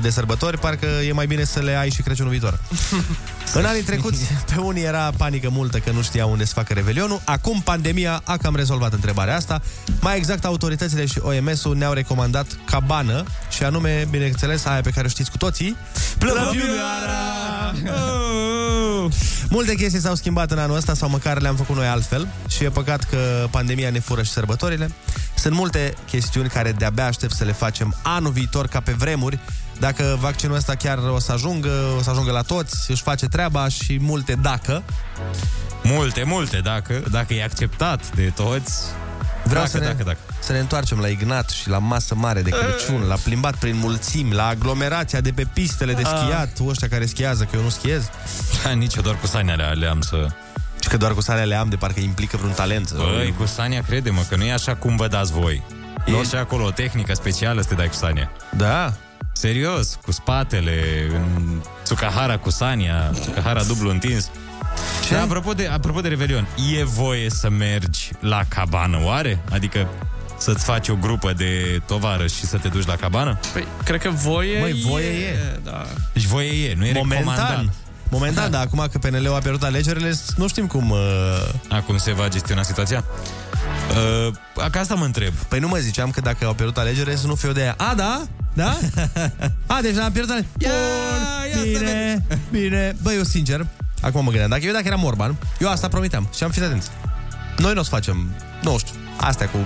[0.00, 2.58] de sărbători, parcă e mai bine să le ai și Crăciunul viitor.
[3.54, 4.24] în anii trecuți,
[4.54, 7.20] pe unii era panică multă că nu știau unde să facă revelionul.
[7.24, 9.62] Acum pandemia a cam rezolvat întrebarea asta.
[10.00, 15.08] Mai exact, autoritățile și OMS-ul ne-au recomandat cabană și anume, bineînțeles, aia pe care o
[15.08, 15.76] știți cu toții,
[16.18, 17.36] Plăvioara!
[19.48, 22.68] Multe chestii s-au schimbat în anul ăsta sau măcar le-am făcut noi altfel și e
[22.70, 24.90] păcat că pandemia ne fură și sărbătorile.
[25.36, 29.38] Sunt multe chestiuni care de-abia aștept să le facem anul viitor ca pe vremuri.
[29.78, 33.68] Dacă vaccinul ăsta chiar o să ajungă, o să ajungă la toți, își face treaba
[33.68, 34.82] și multe dacă.
[35.82, 38.82] Multe, multe, dacă, dacă e acceptat de toți.
[39.48, 40.18] Vreau dacă, să, ne, dacă, dacă.
[40.38, 44.32] să ne întoarcem la Ignat și la masă mare de Crăciun, la plimbat prin mulțimi,
[44.32, 46.08] la aglomerația de pe pistele de Ah.
[46.22, 48.10] schiat, ăștia care schiază, că eu nu schiez.
[48.64, 50.26] Da, nici eu doar cu Sania le, le am să...
[50.82, 52.92] Și că doar cu sarea le am, de parcă implică vreun talent.
[52.92, 55.62] Băi, cu Sania crede-mă că nu e așa cum vă dați voi.
[56.06, 58.30] E și acolo o tehnică specială să te dai cu Sania.
[58.56, 58.92] Da?
[59.32, 64.30] Serios, cu spatele, în Tsukahara cu Sania, Tsukahara dublu întins.
[65.04, 65.14] Ce?
[65.14, 66.46] Da, apropo de, apropo de Revelion,
[66.78, 69.38] e voie să mergi la cabană, oare?
[69.50, 69.88] Adică
[70.38, 73.38] să-ți faci o grupă de tovarăși și să te duci la cabană?
[73.52, 75.60] Păi, cred că voie Măi, voie e.
[75.64, 75.86] Da.
[76.12, 77.24] Deci voie e, nu e recomandat.
[77.24, 77.72] Momentan.
[78.10, 80.90] Momentan, dar acum că PNL-ul a pierdut alegerile, nu știm cum...
[80.90, 80.98] Uh...
[81.68, 83.04] Acum se va gestiona situația?
[83.90, 84.34] Uh,
[84.70, 85.32] ca asta mă întreb.
[85.32, 87.74] Păi nu mă ziceam că dacă au pierdut alegerile să nu fiu de aia.
[87.76, 88.22] A, da?
[88.52, 88.76] Da?
[89.74, 90.72] A, deci n-am pierdut alegerile.
[91.54, 92.96] Bun, bine, bine.
[93.02, 93.66] Băi, eu sincer,
[94.00, 96.88] acum mă gândeam, dacă eu dacă eram Orban, eu asta promiteam și am fi atenți.
[97.58, 98.30] Noi nu o să facem,
[98.62, 99.58] nu știu, astea cu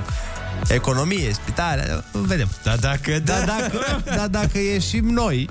[0.68, 2.48] economie, spitale, vedem.
[2.62, 5.48] Da, dacă, da, dacă, da, dacă ieșim noi,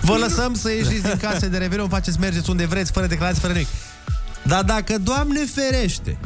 [0.00, 3.52] Vă lăsăm să ieșiți din case de Revelion, faceți, mergeți unde vreți, fără declarații, fără
[3.52, 3.68] nimic.
[4.42, 6.18] Dar dacă, Doamne ferește,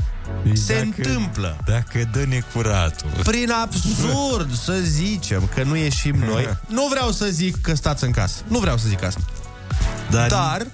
[0.52, 3.10] se dacă- întâmplă Dacă dă necuratul.
[3.24, 8.10] prin absurd să zicem că nu ieșim noi, nu vreau să zic că stați în
[8.10, 8.42] casă.
[8.48, 9.20] Nu vreau să zic asta.
[10.10, 10.66] Dar, Dar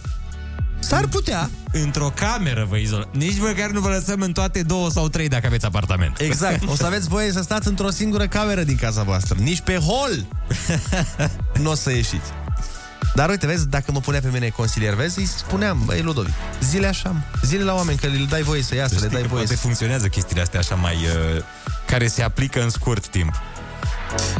[0.89, 1.51] s-ar putea.
[1.73, 3.09] Într-o cameră vă izolați.
[3.13, 6.21] Nici măcar nu vă lăsăm în toate două sau trei dacă aveți apartament.
[6.21, 6.69] Exact.
[6.69, 9.37] O să aveți voie să stați într-o singură cameră din casa voastră.
[9.41, 10.27] Nici pe hol
[11.63, 12.31] nu o să ieșiți.
[13.15, 16.33] Dar uite, vezi, dacă mă punea pe mine consilier, vezi, îi spuneam, băi, Ludovic,
[16.63, 17.21] zile așa, mă.
[17.43, 19.41] zile la oameni, că le dai voie să iasă, Să le știi dai că voie
[19.43, 19.61] poate să...
[19.63, 20.95] funcționează chestiile astea așa mai...
[20.95, 21.43] Uh,
[21.87, 23.35] care se aplică în scurt timp.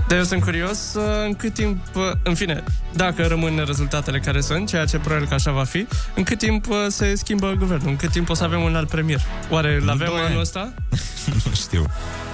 [0.09, 2.65] Dar eu sunt curios uh, în cât timp, uh, în fine,
[2.95, 6.69] dacă rămân rezultatele care sunt, ceea ce probabil că așa va fi, în cât timp
[6.69, 9.21] uh, se schimbă guvernul, în cât timp o să avem un alt premier.
[9.51, 10.41] Oare îl avem doi anul ani.
[10.41, 10.73] ăsta?
[11.45, 11.85] nu știu.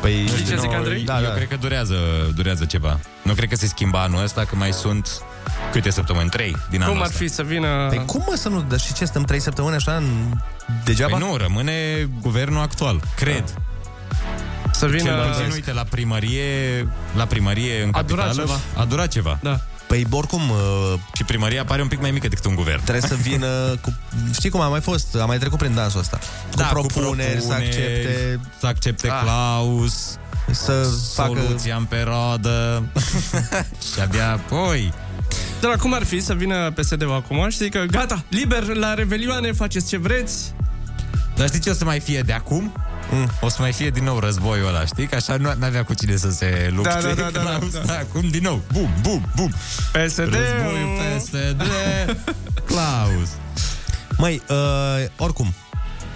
[0.01, 1.03] Păi, Nu știi ce zic, Andrei?
[1.05, 1.97] Da, eu cred că durează,
[2.35, 2.99] durează ceva.
[3.23, 5.09] Nu cred că se schimba anul ăsta, că mai sunt
[5.73, 6.29] câte săptămâni?
[6.29, 7.19] Trei din anul Cum ar ăsta.
[7.19, 7.87] fi să vină...
[7.89, 8.65] Păi cum mă să nu...
[8.69, 10.05] Dar și ce, stăm trei săptămâni așa în...
[10.85, 11.17] degeaba?
[11.17, 13.55] Păi nu, rămâne guvernul actual, cred.
[14.75, 15.03] Să vină...
[15.11, 18.83] Cel puțin, uite, la primărie, la primărie în A durat capitală, ceva.
[18.83, 19.39] a durat ceva.
[19.43, 19.61] Da.
[19.87, 20.41] Păi oricum...
[20.51, 22.83] Uh, și primăria pare un pic mai mică decât un guvern.
[22.83, 23.47] Trebuie să vină
[23.83, 23.95] cu...
[24.33, 25.17] Știi cum a mai fost?
[25.21, 26.19] A mai trecut prin dansul ăsta.
[26.51, 28.41] Cu Da, cu propuneri, să propuneri, accepte...
[28.61, 29.21] Să accepte Ah.
[29.23, 30.19] Klaus,
[30.51, 31.41] să facă...
[31.41, 32.83] soluția în perodă
[33.95, 34.93] și abia apoi...
[35.61, 39.53] Dar cum ar fi să vină PSD-ul acum și să zică, gata, liber la revelioane,
[39.53, 40.53] faceți ce vreți,
[41.37, 42.73] Dar știi ce o să mai fie de acum?
[43.15, 43.31] Mm.
[43.41, 45.07] O să mai fie din nou războiul ăla, știi?
[45.07, 46.99] Că așa nu avea cu cine să se lupte.
[47.03, 47.99] Da, da, da, da, Klaus, da, da.
[47.99, 49.51] Acum din nou, bum, bum, bum.
[49.93, 51.63] PSD Războiul PSD,
[52.65, 53.29] Klaus.
[54.17, 54.57] Măi, uh,
[55.19, 55.55] oricum,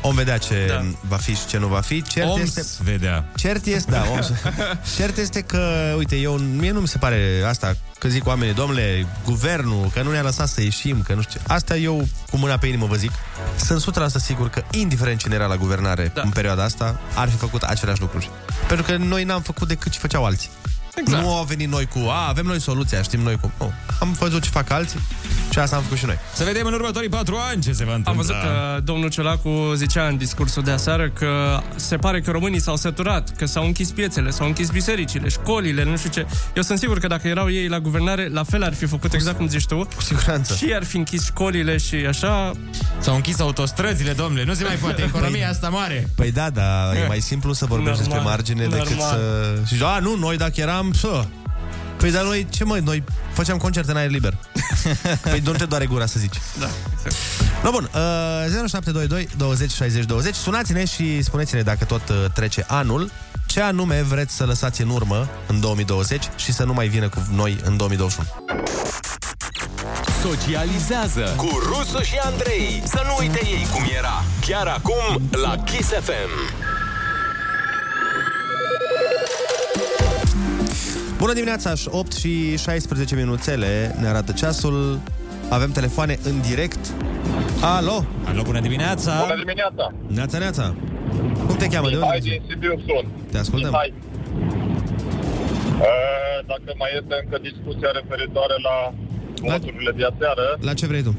[0.00, 0.74] om vedea ce Da.
[0.74, 0.84] da.
[1.08, 2.02] va fi și ce nu va fi.
[2.02, 2.82] Cert Oms este...
[2.82, 3.24] vedea.
[3.36, 4.18] Cert este, da, om...
[4.96, 9.06] Cert este că, uite, eu, mie nu mi se pare asta, că zic oamenii, domnule,
[9.24, 11.52] guvernul, că nu ne-a lăsat să ieșim, că nu știu ce.
[11.52, 13.10] Asta eu, cu mâna pe inimă, vă zic,
[13.56, 16.22] sunt 100% sigur că, indiferent cine era la guvernare da.
[16.24, 18.30] în perioada asta, ar fi făcut aceleași lucruri.
[18.68, 20.50] Pentru că noi n-am făcut decât ce făceau alții.
[21.00, 21.22] Exact.
[21.22, 23.52] Nu au venit noi cu, a, avem noi soluția, știm noi cum.
[23.58, 23.72] Nu.
[24.00, 25.00] Am văzut ce fac alții
[25.50, 26.18] și asta am făcut și noi.
[26.34, 28.10] Să vedem în următorii patru ani ce se va întâmpla.
[28.10, 32.60] Am văzut că domnul Ciolacu zicea în discursul de aseară că se pare că românii
[32.60, 36.26] s-au săturat, că s-au închis piețele, s-au închis bisericile, școlile, nu știu ce.
[36.54, 39.36] Eu sunt sigur că dacă erau ei la guvernare, la fel ar fi făcut exact
[39.36, 39.88] cum zici tu.
[39.94, 40.54] Cu siguranță.
[40.54, 42.52] Și ar fi închis școlile și așa.
[42.98, 46.08] S-au închis autostrăzile, domnule, nu se mai poate, economia asta mare.
[46.14, 49.18] Păi da, da, e mai simplu să vorbești Normal, despre margine decât normal.
[49.66, 49.74] să...
[49.74, 50.87] Și a, nu, noi dacă eram...
[50.92, 51.24] Să...
[51.96, 54.38] Păi dar noi, ce măi, noi făceam concerte în aer liber.
[55.30, 56.36] păi nu te doare gura să zici.
[56.58, 57.16] Da, exact.
[57.62, 63.10] No, bun, uh, 0722 20 60 20 Sunați-ne și spuneți-ne dacă tot uh, trece anul
[63.46, 67.26] Ce anume vreți să lăsați în urmă în 2020 Și să nu mai vină cu
[67.34, 68.28] noi în 2021
[70.22, 72.82] Socializează cu Rusu și Andrei.
[72.84, 74.24] Să nu uite ei cum era.
[74.46, 76.66] Chiar acum la Kiss FM.
[81.18, 85.00] Bună dimineața, 8 și 16 minuțele Ne arată ceasul
[85.48, 86.78] Avem telefoane în direct
[87.60, 89.92] Alo Alo, bună dimineața Bună dimineața!
[90.06, 90.74] Neața, neața
[91.46, 91.88] Cum te cheamă?
[91.88, 92.28] De Mihai unde?
[92.30, 93.08] din Sibiu sunt.
[93.30, 93.68] Te ascultăm.
[93.70, 93.92] Mihai.
[95.78, 98.76] Uh, Dacă mai este încă discuția referitoare la
[99.52, 101.14] voturile de aseară, La ce vrei tu?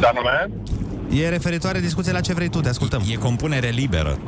[0.00, 0.50] ce anume?
[1.22, 4.18] E referitoare discuție la ce vrei tu, te ascultăm E compunere liberă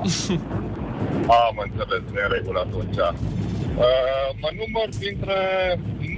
[1.46, 2.96] Am înțeles, e în regulă atunci.
[3.83, 5.39] Uh, mă număr dintre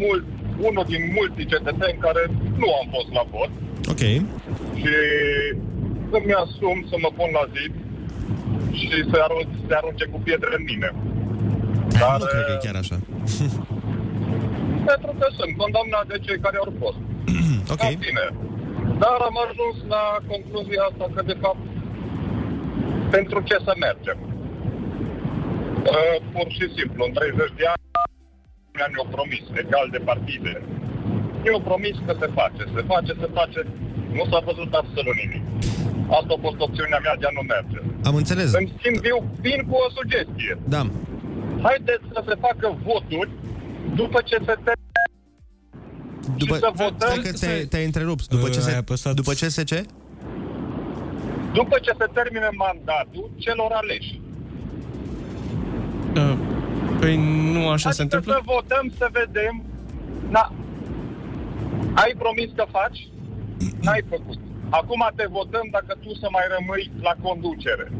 [0.03, 0.27] mult,
[0.69, 2.23] unul din mulți cetățeni care
[2.63, 3.53] nu am fost la vot
[3.93, 4.03] Ok
[4.83, 4.95] și
[6.11, 7.73] să-mi asum să mă pun la zid
[8.79, 10.89] și să arunce, să arunce cu pietre în mine.
[12.01, 12.97] Dar, Nu cred că e chiar așa
[14.91, 17.01] Pentru că sunt condamnat de cei care au fost.
[17.75, 18.27] Ok În fine.
[19.03, 21.63] Dar am ajuns la concluzia asta că, de fapt,
[23.17, 24.19] pentru ce să mergem?
[25.95, 27.84] Uh, pur și simplu, în 30 de ani
[28.93, 30.53] ne-au promis, egal de partide.
[31.43, 33.61] Ne-au promis că se face, se face, se face.
[34.18, 35.45] Nu s-a văzut absolut nimic.
[36.18, 37.78] Asta a fost opțiunea mea de a nu merge.
[38.09, 40.53] Am înțeles În schimb, eu vin cu o sugestie.
[40.74, 40.82] Da
[41.66, 43.30] Haideți să se facă voturi
[44.01, 45.05] după ce se termină
[46.43, 49.64] după, și să votăm Stai că te, te-ai întrerupt După ce, se, după ce se
[49.64, 49.80] ce?
[51.53, 54.20] după ce se termine mandatul celor aleși.
[56.17, 56.37] Uh,
[57.01, 57.17] Păi
[57.53, 58.33] nu așa se Adică întâmplă?
[58.39, 59.55] să votăm, să vedem.
[60.29, 60.53] Na,
[61.95, 63.09] ai promis că faci?
[63.81, 64.39] N-ai făcut.
[64.69, 67.93] Acum te votăm dacă tu să mai rămâi la conducere.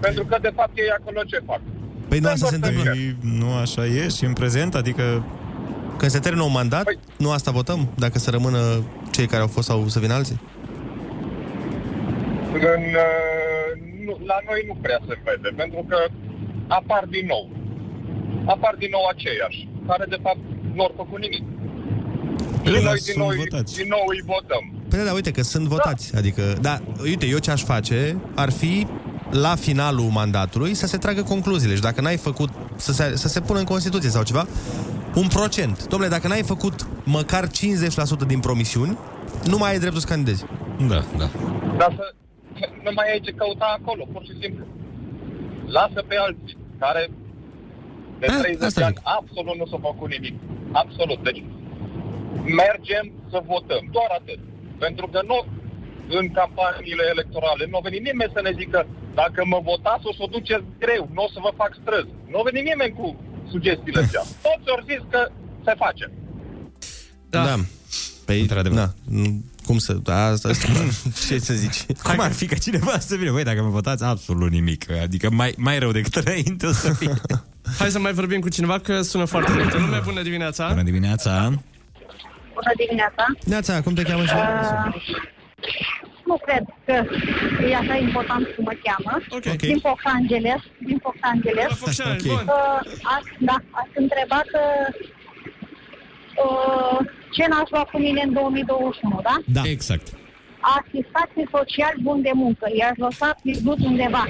[0.00, 1.60] Pentru că, de fapt, ei acolo ce fac?
[2.08, 5.24] Păi nu asta se întâmplă Păi, nu așa e și în prezent, adică
[5.98, 6.98] Când se termină un mandat, păi...
[7.18, 7.88] nu asta votăm?
[7.96, 8.58] Dacă să rămână
[9.10, 10.40] cei care au fost sau să vină alții?
[12.52, 13.70] În, uh,
[14.04, 15.96] nu, la noi nu prea se vede, pentru că
[16.66, 17.50] apar din nou.
[18.54, 20.38] Apar din nou aceiași, care de fapt
[20.74, 21.44] nu au făcut nimic.
[22.62, 23.74] Păi Și da, noi din sunt nou, votați.
[23.76, 24.64] din nou îi votăm.
[24.88, 26.16] Păi da, da, uite că sunt votați.
[26.16, 28.86] Adică, da, uite, eu ce aș face ar fi
[29.30, 33.40] la finalul mandatului să se tragă concluziile și dacă n-ai făcut, să se, să se
[33.40, 34.46] pună în Constituție sau ceva,
[35.14, 35.86] un procent.
[35.86, 37.50] Domnule, dacă n-ai făcut măcar 50%
[38.26, 38.98] din promisiuni,
[39.44, 40.44] nu mai ai dreptul să candidezi.
[40.88, 41.28] Da, da.
[41.78, 42.14] Dar să
[42.84, 44.64] nu mai ai ce căuta acolo, pur și simplu.
[45.66, 47.10] Lasă pe alții care
[48.20, 50.34] de 30 de ani absolut nu s-au făcut nimic.
[50.82, 51.18] Absolut.
[51.28, 51.40] Deci
[52.62, 53.82] mergem să votăm.
[53.96, 54.40] Doar atât.
[54.84, 55.38] Pentru că nu
[56.18, 58.80] în campaniile electorale nu a venit nimeni să ne zică
[59.20, 62.10] dacă mă votați o să o duceți greu, nu o să vă fac străzi.
[62.30, 63.06] Nu a venit nimeni cu
[63.52, 64.22] sugestiile astea.
[64.46, 65.20] Toți au zis că
[65.66, 66.04] se face.
[67.34, 67.44] Da.
[67.50, 67.56] da.
[68.26, 68.46] Păi,
[68.80, 68.88] da.
[69.04, 69.92] nu- Cum să...
[70.04, 70.68] Asta, asta
[71.28, 71.84] ce să zici?
[72.02, 73.32] Cum ar fi ca cineva să vină?
[73.32, 74.90] Băi, dacă mă votați, absolut nimic.
[74.90, 77.14] Adică mai, mai rău decât înainte o să fie.
[77.78, 80.00] Hai să mai vorbim cu cineva că sună foarte multe lume.
[80.04, 80.68] Bună dimineața!
[80.68, 81.32] Bună dimineața!
[82.58, 83.24] Bună dimineața!
[83.44, 84.94] Neața, cum te cheamă și Uh,
[86.30, 86.94] nu cred că
[87.70, 89.12] e așa important cum mă cheamă.
[89.30, 89.56] Okay.
[89.56, 90.60] Din Fox Angeles.
[90.88, 91.66] Din Fox Angeles.
[91.82, 92.26] Focșani, Ok.
[92.26, 92.44] bun.
[92.46, 92.80] Uh,
[93.16, 94.88] ați, da, ați întrebat uh,
[96.44, 96.98] uh,
[97.36, 99.34] ce n-ați luat cu mine în 2021, da?
[99.58, 99.62] Da.
[99.74, 100.06] Exact.
[100.78, 102.64] Asistații sociali bun de muncă.
[102.78, 104.24] I-aș lăsa pierdut undeva.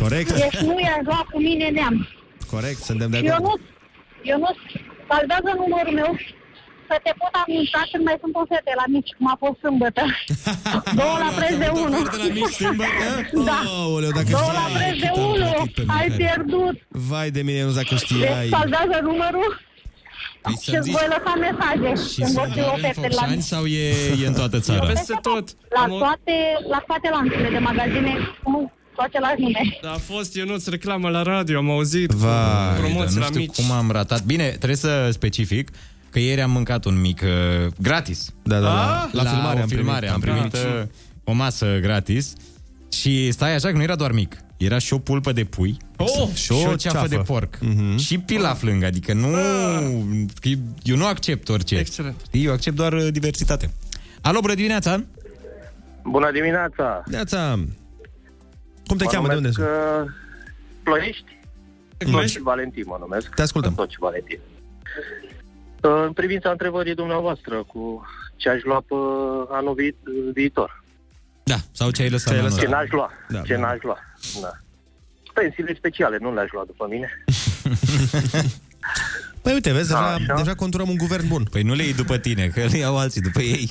[0.00, 0.32] Corect.
[0.44, 2.08] Deci nu i-aș lua cu mine neam.
[2.56, 3.60] Corect, suntem de Și eu acord.
[3.60, 3.66] nu,
[4.30, 4.50] eu nu,
[5.10, 6.10] salvează numărul meu
[6.88, 10.02] să te pot anunța când mai sunt o fete la mici, cum a fost sâmbătă.
[11.00, 11.98] Două la preț de unu.
[12.22, 13.06] la mici sâmbătă?
[13.48, 13.58] Da.
[13.82, 15.46] Aoleu, dacă Două la știai preț de cât am unu.
[15.54, 16.16] plătit pe Ai mâncare.
[16.22, 16.76] pierdut.
[17.10, 18.46] Vai de mine, nu dacă Deci știai.
[18.56, 19.50] salvează numărul
[20.44, 23.20] Păi și îți voi lăsa mesaje Și când vor sunt fi doar în ofertele la
[23.20, 23.50] Focșani mici.
[23.52, 23.88] sau e,
[24.22, 24.86] e în toată țara?
[24.86, 25.46] Peste tot.
[25.78, 26.34] La toate,
[26.74, 29.78] la toate lanțurile de magazine, cu toate la nume.
[29.82, 32.10] Da, a fost Ionuț reclamă la radio, am auzit.
[32.12, 33.54] cu Vai, promoții dar la nu știu mici.
[33.56, 34.22] cum am ratat.
[34.24, 35.70] Bine, trebuie să specific
[36.10, 38.32] că ieri am mâncat un mic uh, gratis.
[38.42, 39.08] Da, da, Ah?
[39.12, 40.14] la, la filmare o am filmare primit.
[40.14, 40.82] am primit uh,
[41.24, 42.32] o masă gratis
[42.92, 44.36] și stai așa că nu era doar mic.
[44.56, 46.28] Era și o pulpă de pui Oh!
[46.34, 47.08] și o ceafă, ceafă.
[47.08, 47.96] de porc Mhm.
[47.96, 49.28] și pilaf lângă, adică nu...
[50.40, 50.48] că
[50.82, 51.76] Eu nu accept orice.
[51.76, 52.14] Excelent.
[52.26, 53.70] Știi, Eu accept doar uh, diversitate.
[54.20, 55.02] Alo, bună dimineața!
[56.02, 57.02] Bună dimineața!
[57.06, 57.58] Neața,
[58.86, 59.28] cum te Mă cheamă?
[59.28, 60.06] De unde numesc, sunt?
[60.06, 60.12] uh,
[60.82, 61.38] Ploiești?
[62.10, 63.28] Toci Valentin mă numesc.
[63.34, 63.74] Te ascultăm.
[63.74, 64.38] Toci Valentin.
[65.82, 68.06] Uh, În privința întrebării dumneavoastră cu
[68.36, 68.94] ce aș lua pe
[69.50, 69.94] anul vi-
[70.32, 70.82] viitor.
[71.42, 72.60] Da, sau ce ai lăsat Ce ai la lăsat?
[72.60, 72.74] Ce noi?
[72.80, 73.10] n-aș lua?
[73.28, 73.60] Da, ce da.
[73.60, 73.98] n-aș lua?
[74.40, 74.50] Da.
[75.34, 77.24] Pensiile speciale nu le-aș lua după mine.
[79.44, 80.34] Păi uite, vezi, deja, Așa.
[80.36, 81.42] deja conturăm un guvern bun.
[81.50, 83.66] Păi nu le iei după tine, că le iau alții după ei.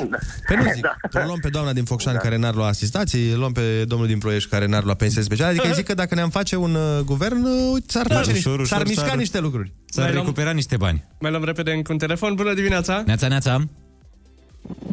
[0.47, 3.51] Păi nu zic, o luăm pe doamna din Focșani care n-ar lua asistații, îl luăm
[3.51, 6.29] pe domnul din Ploiești care n-ar lua pensii speciale, adică îi zic că dacă ne-am
[6.29, 9.39] face un uh, guvern, uh, uite, s-ar face ușor, niște, ușor s-ar mișca s-ar- niște
[9.39, 9.73] lucruri.
[9.85, 11.03] S-ar Mai luăm- recupera niște bani.
[11.19, 12.35] Mai luăm repede încă un telefon.
[12.35, 13.03] Bună dimineața!
[13.05, 13.67] Neața, neața!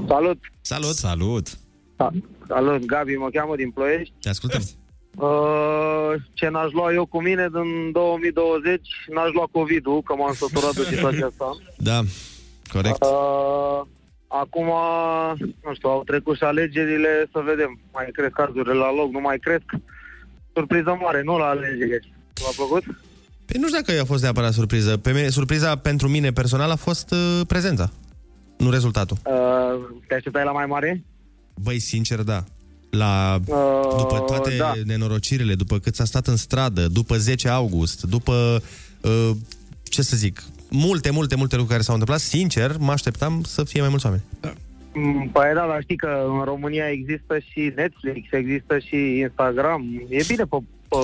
[0.09, 0.39] Salut!
[0.61, 0.95] Salut!
[0.95, 1.47] Salut!
[2.49, 4.15] Salut, Gabi, mă cheamă din Ploiești.
[4.21, 4.63] Te ascultăm.
[5.21, 8.81] Uh, ce n-aș lua eu cu mine din 2020,
[9.15, 11.57] n-aș lua COVID-ul, că m-am săturat de situația asta.
[11.91, 12.01] Da,
[12.73, 13.03] corect.
[13.05, 13.81] Uh,
[14.27, 14.69] acum,
[15.65, 17.79] nu știu, au trecut și alegerile, să vedem.
[17.93, 19.65] Mai cresc cazurile la loc, nu mai cresc.
[20.55, 22.13] Surpriză mare, nu la alegeri.
[22.35, 22.83] V-a plăcut?
[23.47, 24.97] Păi nu știu dacă a fost neapărat surpriză.
[24.97, 27.91] Pe mine, surpriza pentru mine personal a fost uh, prezența,
[28.59, 29.17] nu rezultatul.
[29.25, 31.05] Uh, te așteptai la mai mare?
[31.55, 32.45] Băi, sincer, da.
[32.91, 34.73] La, Uh, după toate da.
[34.85, 38.63] nenorocirile, după cât s-a stat în stradă, după 10 august, după,
[39.01, 39.31] uh,
[39.83, 43.81] ce să zic, multe, multe, multe lucruri care s-au întâmplat, sincer, mă așteptam să fie
[43.81, 44.23] mai mulți oameni.
[44.95, 50.03] Mm, Păi da, dar știi că în România există și Netflix, există și Instagram.
[50.09, 50.57] E bine pe,
[50.89, 50.97] pe,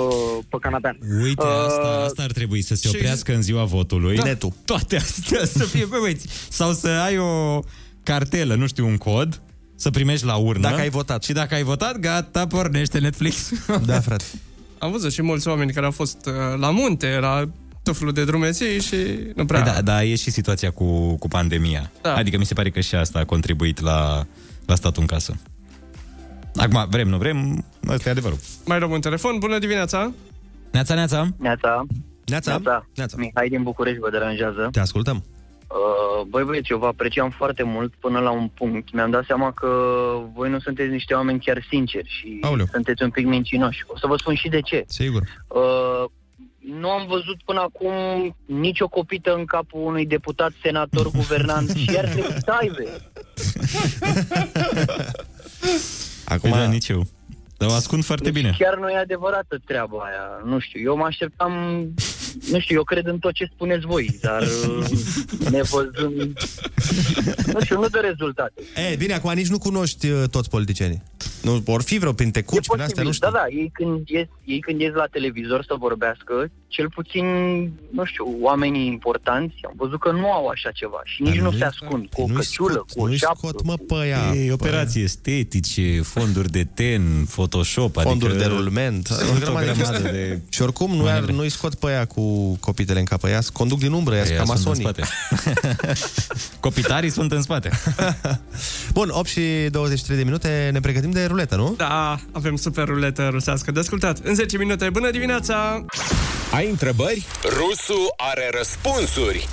[0.48, 0.96] pe canapea.
[1.22, 4.16] Uite, asta, asta ar trebui să se oprească în ziua votului.
[4.16, 4.24] Da.
[4.24, 4.52] Netul.
[4.64, 6.26] Toate astea să fie pe băieți.
[6.50, 7.60] Sau să ai o
[8.02, 9.40] cartelă, nu știu, un cod,
[9.76, 10.68] să primești la urnă.
[10.68, 11.22] Dacă ai votat.
[11.22, 13.50] Și dacă ai votat, gata, pornește Netflix.
[13.86, 14.24] Da, frate.
[14.78, 17.44] Am văzut și mulți oameni care au fost uh, la munte, la
[17.82, 18.96] tot felul de drumeții și
[19.34, 19.62] nu prea...
[19.62, 21.90] Păi da, da, e și situația cu, cu pandemia.
[22.02, 22.14] Da.
[22.14, 24.26] Adică mi se pare că și asta a contribuit la,
[24.66, 25.36] la statul în casă.
[26.56, 28.38] Acum, vrem, nu vrem, ăsta e adevărul.
[28.64, 29.38] Mai luăm un telefon.
[29.38, 30.12] Bună dimineața!
[30.72, 31.28] Neața, neața!
[31.38, 31.86] Neața.
[32.24, 32.60] Neața.
[32.94, 33.16] Neața.
[33.18, 34.68] Mihai din București vă deranjează.
[34.72, 35.24] Te ascultăm.
[35.68, 38.92] Uh, băi băieți, eu vă apreciam foarte mult până la un punct.
[38.92, 39.68] Mi-am dat seama că
[40.34, 42.66] voi nu sunteți niște oameni chiar sinceri și Aoleu.
[42.72, 43.84] sunteți un pic mincinoși.
[43.86, 44.84] O să vă spun și de ce.
[44.86, 45.22] Sigur.
[45.48, 46.04] Uh,
[46.58, 47.92] nu am văzut până acum
[48.44, 52.82] nicio copită în capul unui deputat, senator, guvernant și iar trebuie să aibă.
[56.24, 56.50] Acum...
[56.50, 57.06] Da, nici eu.
[57.56, 58.48] Dar o ascund foarte bine.
[58.48, 60.42] Deci Chiar nu e adevărată treaba aia.
[60.44, 61.52] Nu știu, eu mă așteptam...
[62.50, 64.86] Nu știu, eu cred în tot ce spuneți voi, dar uh,
[65.50, 66.38] nevăzând...
[67.52, 68.62] Nu știu, nu dă rezultate.
[68.92, 71.02] E, bine, acum nici nu cunoști uh, toți politicienii.
[71.42, 73.30] Nu, or fi vreo prin tecuci, prin astea, nu știu.
[73.30, 77.24] Da, da, ei când, ies, ei când ies la televizor să vorbească, cel puțin,
[77.92, 81.64] nu știu, oamenii importanți, am văzut că nu au așa ceva și nici nu se
[81.64, 83.36] ascund cu o căciulă, cu o nu-i șapcă.
[83.38, 84.34] scot, mă, pe ea.
[84.34, 89.06] E operații estetice, fonduri de ten, Photoshop, Fonduri adică de rulment.
[89.06, 90.12] Sunt O o grămadă de grămadă chestii.
[90.18, 90.40] de...
[90.48, 91.32] Și oricum nu manevre.
[91.32, 93.24] nu-i scot pe ea cu copitele în cap.
[93.24, 94.82] Ea conduc din umbră, ea Ei, ca sunt în masonii.
[94.82, 95.02] spate.
[96.60, 97.70] Copitarii sunt în spate.
[98.92, 99.40] Bun, 8 și
[99.70, 101.74] 23 de minute, ne pregătim de ruletă, nu?
[101.76, 104.18] Da, avem super ruletă rusească de ascultat.
[104.18, 105.84] În 10 minute, bună dimineața!
[106.50, 107.26] Ai întrebări?
[107.42, 109.48] Rusu are răspunsuri.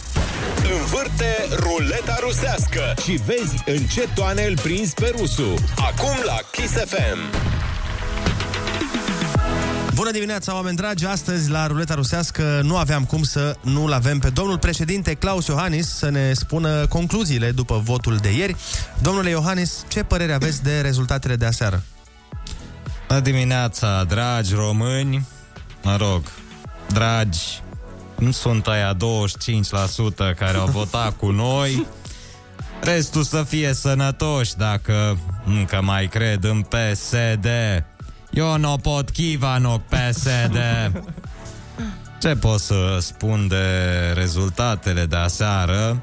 [0.80, 5.54] Învârte ruleta rusească și vezi în ce toane îl prinzi pe Rusu.
[5.76, 7.52] Acum la Kiss FM.
[9.94, 11.06] Bună dimineața, oameni dragi!
[11.06, 15.96] Astăzi, la ruleta rusească, nu aveam cum să nu-l avem pe domnul președinte Claus Iohannis
[15.96, 18.56] să ne spună concluziile după votul de ieri.
[19.02, 21.84] Domnule Iohannis, ce părere aveți de rezultatele de aseară?
[23.08, 25.28] Bună dimineața, dragi români.
[25.82, 26.22] Mă rog,
[26.94, 27.62] dragi,
[28.18, 28.98] nu sunt aia 25%
[30.36, 31.88] care au votat cu noi.
[32.82, 37.48] Restul să fie sănătoși dacă încă mai cred în PSD.
[38.32, 40.58] Eu nu pot Kivanok PSD.
[42.22, 43.66] Ce pot să spun de
[44.14, 46.02] rezultatele de aseară?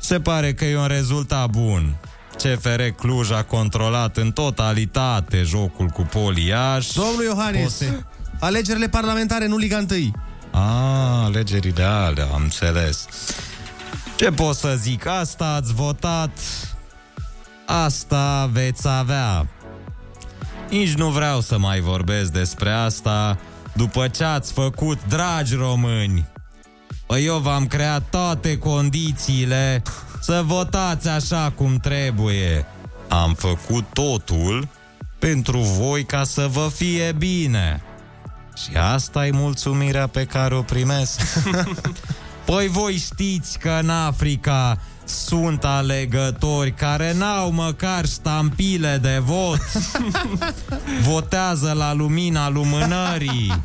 [0.00, 1.96] Se pare că e un rezultat bun.
[2.36, 6.92] CFR Cluj a controlat în totalitate jocul cu Poliaș.
[6.92, 7.82] Domnul Iohannis,
[8.40, 10.10] alegerile parlamentare, nu Liga 1.
[10.50, 13.06] A, alegerile alea, am înțeles.
[14.16, 15.06] Ce pot să zic?
[15.06, 16.38] Asta ați votat,
[17.66, 19.46] asta veți avea.
[20.70, 23.38] Nici nu vreau să mai vorbesc despre asta
[23.72, 26.26] după ce ați făcut, dragi români.
[27.06, 29.82] Păi eu v-am creat toate condițiile
[30.20, 32.66] să votați așa cum trebuie.
[33.08, 34.68] Am făcut totul
[35.18, 37.82] pentru voi ca să vă fie bine.
[38.62, 41.20] Și asta e mulțumirea pe care o primesc.
[42.46, 49.60] păi voi știți că în Africa sunt alegători care n-au măcar ștampile de vot.
[51.10, 53.62] Votează la lumina lumânării.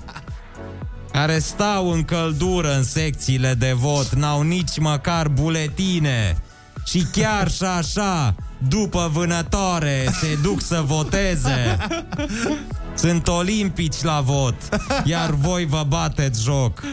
[1.11, 6.37] Care stau în căldură în secțiile de vot, n-au nici măcar buletine.
[6.85, 8.35] Și chiar și așa,
[8.67, 11.77] după vânătoare, se duc să voteze.
[12.95, 14.55] Sunt olimpici la vot,
[15.03, 16.83] iar voi vă bateți joc.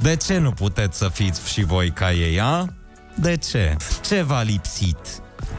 [0.00, 2.66] De ce nu puteți să fiți și voi ca ei, a?
[3.14, 3.76] De ce?
[4.06, 4.98] Ce v-a lipsit?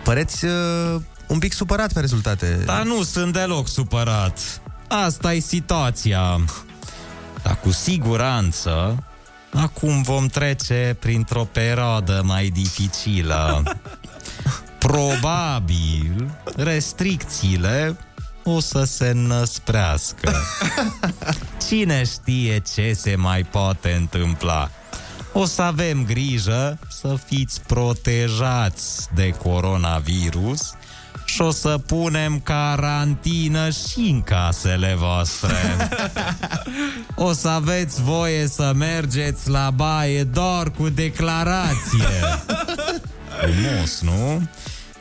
[0.04, 2.62] Păreți uh, un pic supărat pe rezultate.
[2.66, 4.62] Dar nu sunt deloc supărat.
[4.88, 6.40] Asta e situația.
[7.44, 9.04] Dar cu siguranță,
[9.54, 13.64] acum vom trece printr-o perioadă mai dificilă.
[14.78, 17.98] Probabil, restricțiile
[18.44, 20.34] o să se năsprească.
[21.68, 24.70] Cine știe ce se mai poate întâmpla?
[25.34, 30.74] O să avem grijă să fiți protejați de coronavirus
[31.26, 35.56] și o să punem carantină și în casele voastre.
[37.16, 42.08] O să aveți voie să mergeți la baie doar cu declarație.
[43.40, 44.48] Frumos, nu?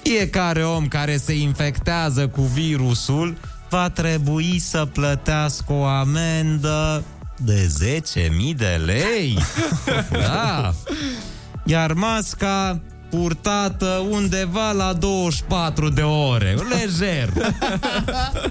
[0.02, 3.36] Fiecare om care se infectează cu virusul
[3.68, 7.04] va trebui să plătească o amendă
[7.36, 7.72] de
[8.52, 9.38] 10.000 de lei.
[10.10, 10.72] Da.
[11.64, 12.80] Iar masca
[13.10, 17.28] purtată undeva la 24 de ore, lejer.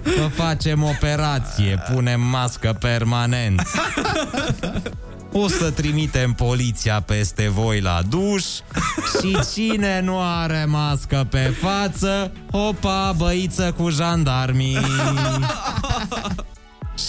[0.03, 3.61] Vă facem operație, punem mască permanent.
[5.34, 8.43] O să trimitem poliția peste voi la duș
[9.19, 14.79] și cine nu are mască pe față, opa, băiță cu jandarmii.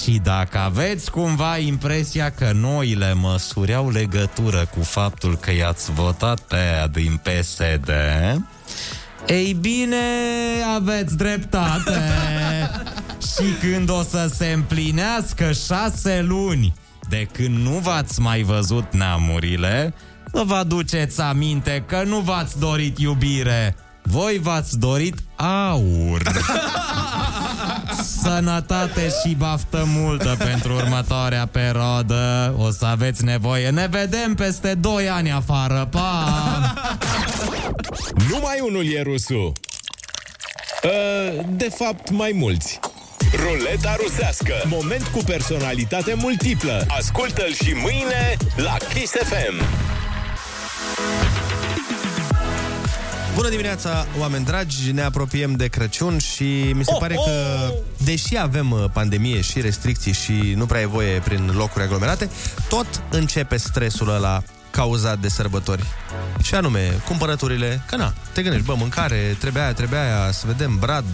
[0.02, 6.40] Și dacă aveți cumva impresia că noile măsuri au legătură cu faptul că i-ați votat
[6.40, 7.90] pe aia din PSD,
[9.26, 9.96] ei bine,
[10.74, 12.00] aveți dreptate.
[13.20, 16.74] Și când o să se împlinească șase luni
[17.12, 19.94] de când nu v-ați mai văzut neamurile,
[20.32, 26.22] să vă aduceți aminte că nu v-ați dorit iubire, voi v-ați dorit aur.
[28.22, 32.54] Sănătate și baftă multă pentru următoarea perioadă.
[32.58, 33.70] O să aveți nevoie.
[33.70, 35.88] Ne vedem peste 2 ani afară.
[35.90, 36.74] Pa!
[38.30, 39.52] Numai unul e rusul.
[40.82, 42.80] Uh, de fapt, mai mulți.
[43.36, 44.52] Ruleta rusească.
[44.64, 46.84] Moment cu personalitate multiplă.
[46.88, 49.64] Ascultă-l și mâine la Kiss FM.
[53.34, 54.92] Bună dimineața, oameni dragi!
[54.92, 57.24] Ne apropiem de Crăciun și mi se Oh, pare oh!
[57.24, 57.70] că,
[58.04, 62.30] deși avem uh, pandemie și restricții și nu prea e voie prin locuri aglomerate,
[62.68, 65.84] tot începe stresul ăla cauzat de sărbători.
[66.42, 70.78] Și anume, cumpărăturile, că na, te gândești, bă, mâncare, trebuie aia, trebuie aia, să vedem,
[70.78, 71.04] brad.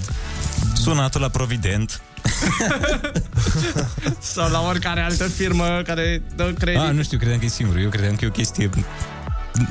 [0.75, 2.01] Sună tu la Provident.
[4.19, 6.81] Sau la oricare altă firmă care dă credit.
[6.81, 7.77] Ah, nu știu, credeam că e singur.
[7.77, 8.71] Eu credeam că e o chestie...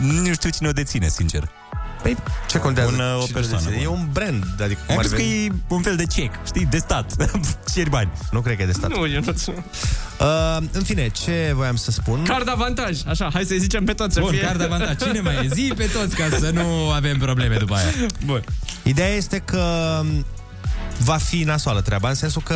[0.01, 1.49] Nu știu cine o deține, sincer.
[2.01, 2.17] Păi,
[2.49, 2.91] ce contează?
[2.91, 3.63] Un, uh, o Cine persoană.
[3.65, 3.81] deține?
[3.83, 5.45] E un brand, adică Am cum ar crezut că veni.
[5.45, 7.29] e un fel de cec, știi, de stat.
[7.73, 8.09] Ceri bani.
[8.31, 8.89] Nu cred că e de stat.
[8.89, 9.33] Nu, eu nu
[10.19, 12.23] Uh, în fine, ce voiam să spun?
[12.23, 14.39] Card avantaj, așa, hai să-i zicem pe toți să Bun, fie...
[14.39, 14.95] card avantaj.
[14.95, 15.49] Cine mai e?
[15.53, 17.85] Zi pe toți ca să nu avem probleme după aia.
[18.25, 18.43] Bun.
[18.83, 20.01] Ideea este că
[20.99, 22.55] va fi nasoală treaba, în sensul că,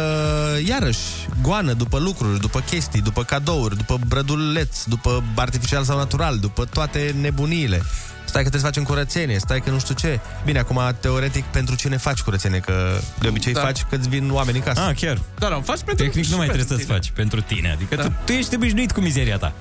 [0.68, 1.00] iarăși,
[1.42, 7.16] goană după lucruri, după chestii, după cadouri, după brăduleț, după artificial sau natural, după toate
[7.22, 7.82] nebuniile.
[8.26, 10.20] Stai că trebuie să facem curățenie, stai că nu știu ce.
[10.46, 12.60] Bine, acum, teoretic, pentru cine faci curățenie?
[12.60, 13.62] Că de obicei Da.
[13.62, 14.82] faci că îți vin oameni în casă.
[14.82, 15.22] Ah, chiar.
[15.40, 17.72] Da, da, faci pentru Tehnic nu mai trebuie să-ți faci pentru tine.
[17.72, 18.04] Adică Da.
[18.04, 19.54] tu, tu ești obișnuit cu mizeria ta.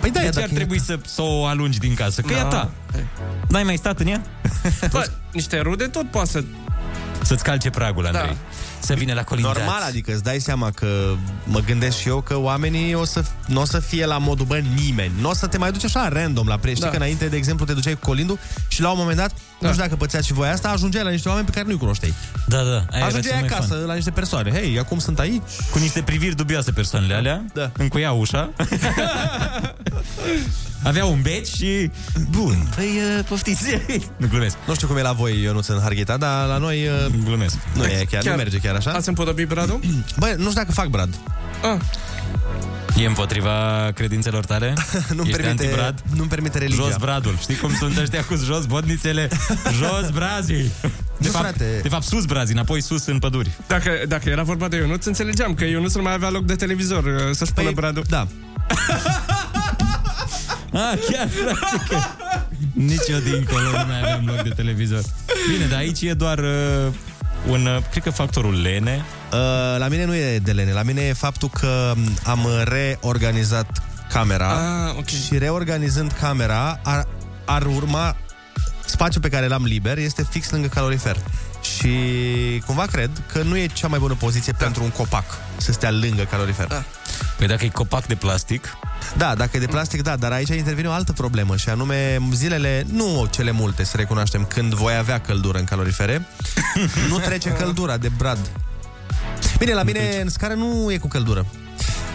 [0.00, 2.20] Păi da, de ce dacă ar e- trebui să, să o alungi din casă?
[2.20, 2.48] Că e a Da.
[2.48, 2.70] ta.
[3.48, 4.22] N-ai mai stat în ea?
[4.90, 6.44] Bă, niște rude tot poate să...
[7.26, 8.26] Să-ți calce pragul, Andrei.
[8.26, 8.36] Da.
[8.78, 9.58] Să vină la colindați.
[9.58, 10.86] Normal, adică îți dai seama că
[11.44, 14.56] mă gândesc și eu că oamenii o să, nu o să fie la modul, bă,
[14.56, 15.12] nimeni.
[15.20, 16.80] Nu o să te mai duci așa random la prești.
[16.80, 16.88] Da.
[16.88, 19.82] Că înainte, de exemplu, te duceai cu colindu și la un moment dat, nu știu
[19.82, 22.14] dacă pățeați și voi asta, ajungeai la niște oameni pe care nu-i cunoșteai.
[22.46, 22.62] Da, da.
[22.62, 23.86] Aia era Ajungeai cel mai acasă fun.
[23.86, 24.50] la niște persoane.
[24.52, 25.42] Hei, acum sunt aici.
[25.70, 27.44] Cu niște priviri dubioase persoanele alea.
[27.54, 27.70] Da.
[27.76, 28.50] Încuia ușa.
[30.86, 31.90] Avea un beci și...
[32.30, 32.84] Bun, păi
[33.18, 33.64] uh, poftiți.
[34.16, 34.56] nu glumesc.
[34.66, 37.14] Nu știu cum e la voi, eu nu sunt în Harghita, dar la noi uh,
[37.24, 37.56] Glumesc.
[37.74, 38.32] nu e chiar, Chiar.
[38.32, 38.90] nu merge chiar așa.
[38.90, 39.80] Ați împodobit bradul?
[40.18, 41.14] Bă, nu știu dacă fac brad.
[41.62, 41.80] Ah,
[43.02, 44.74] E împotriva credințelor tale?
[45.16, 46.02] Nu-mi Ești permite, anti-brad?
[46.16, 46.82] nu-mi permite religia.
[46.82, 47.36] Jos bradul.
[47.40, 49.28] Știi cum sunt ăștia cu jos bodnițele?
[49.80, 50.70] Jos brazii.
[50.80, 51.78] De Nu, fapt, frate.
[51.82, 53.50] de fapt, sus brazii, înapoi sus în păduri.
[53.66, 57.04] dacă, dacă era vorba de Ionuț, înțelegeam că Ionuț nu mai avea loc de televizor
[57.04, 58.04] uh, să-și pună bradul.
[58.08, 58.26] Da.
[60.76, 61.96] Ah, chiar, frate, că
[62.72, 65.00] nici eu dincolo nu mai avem loc de televizor.
[65.52, 66.92] Bine, dar aici e doar uh,
[67.48, 69.04] un, uh, cred că factorul lene.
[69.32, 69.38] Uh,
[69.78, 74.94] la mine nu e de lene, la mine e faptul că am reorganizat camera Ah,
[74.98, 75.06] ok.
[75.06, 77.08] și reorganizând camera ar,
[77.44, 78.16] ar urma
[78.84, 81.16] spațiul pe care l-am liber este fix lângă calorifer.
[81.76, 81.88] Și
[82.66, 84.64] cumva cred că nu e cea mai bună poziție da.
[84.64, 85.24] pentru un copac
[85.56, 86.66] să stea lângă calorifer.
[86.66, 86.84] Da.
[87.38, 88.76] Păi dacă e copac de plastic,
[89.16, 92.86] Da, dacă e de plastic, da, dar aici intervine o altă problemă și anume zilele,
[92.92, 96.26] nu cele multe, să recunoaștem, când voi avea căldură în calorifere,
[97.10, 98.38] nu trece căldura de brad.
[99.58, 101.46] Bine, la mine în scară nu e cu căldură.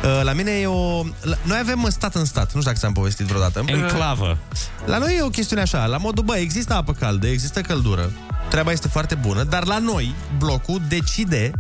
[0.04, 1.04] Uh, La mine e o...
[1.22, 3.64] la- Noi avem stat în stat, nu știu dacă ți-am povestit vreodată.
[3.66, 4.38] enclavă.
[4.86, 8.12] La noi e o chestiune așa, la modul, bă, există apă caldă, există căldură,
[8.50, 11.52] treaba este foarte bună, dar la noi, blocul decide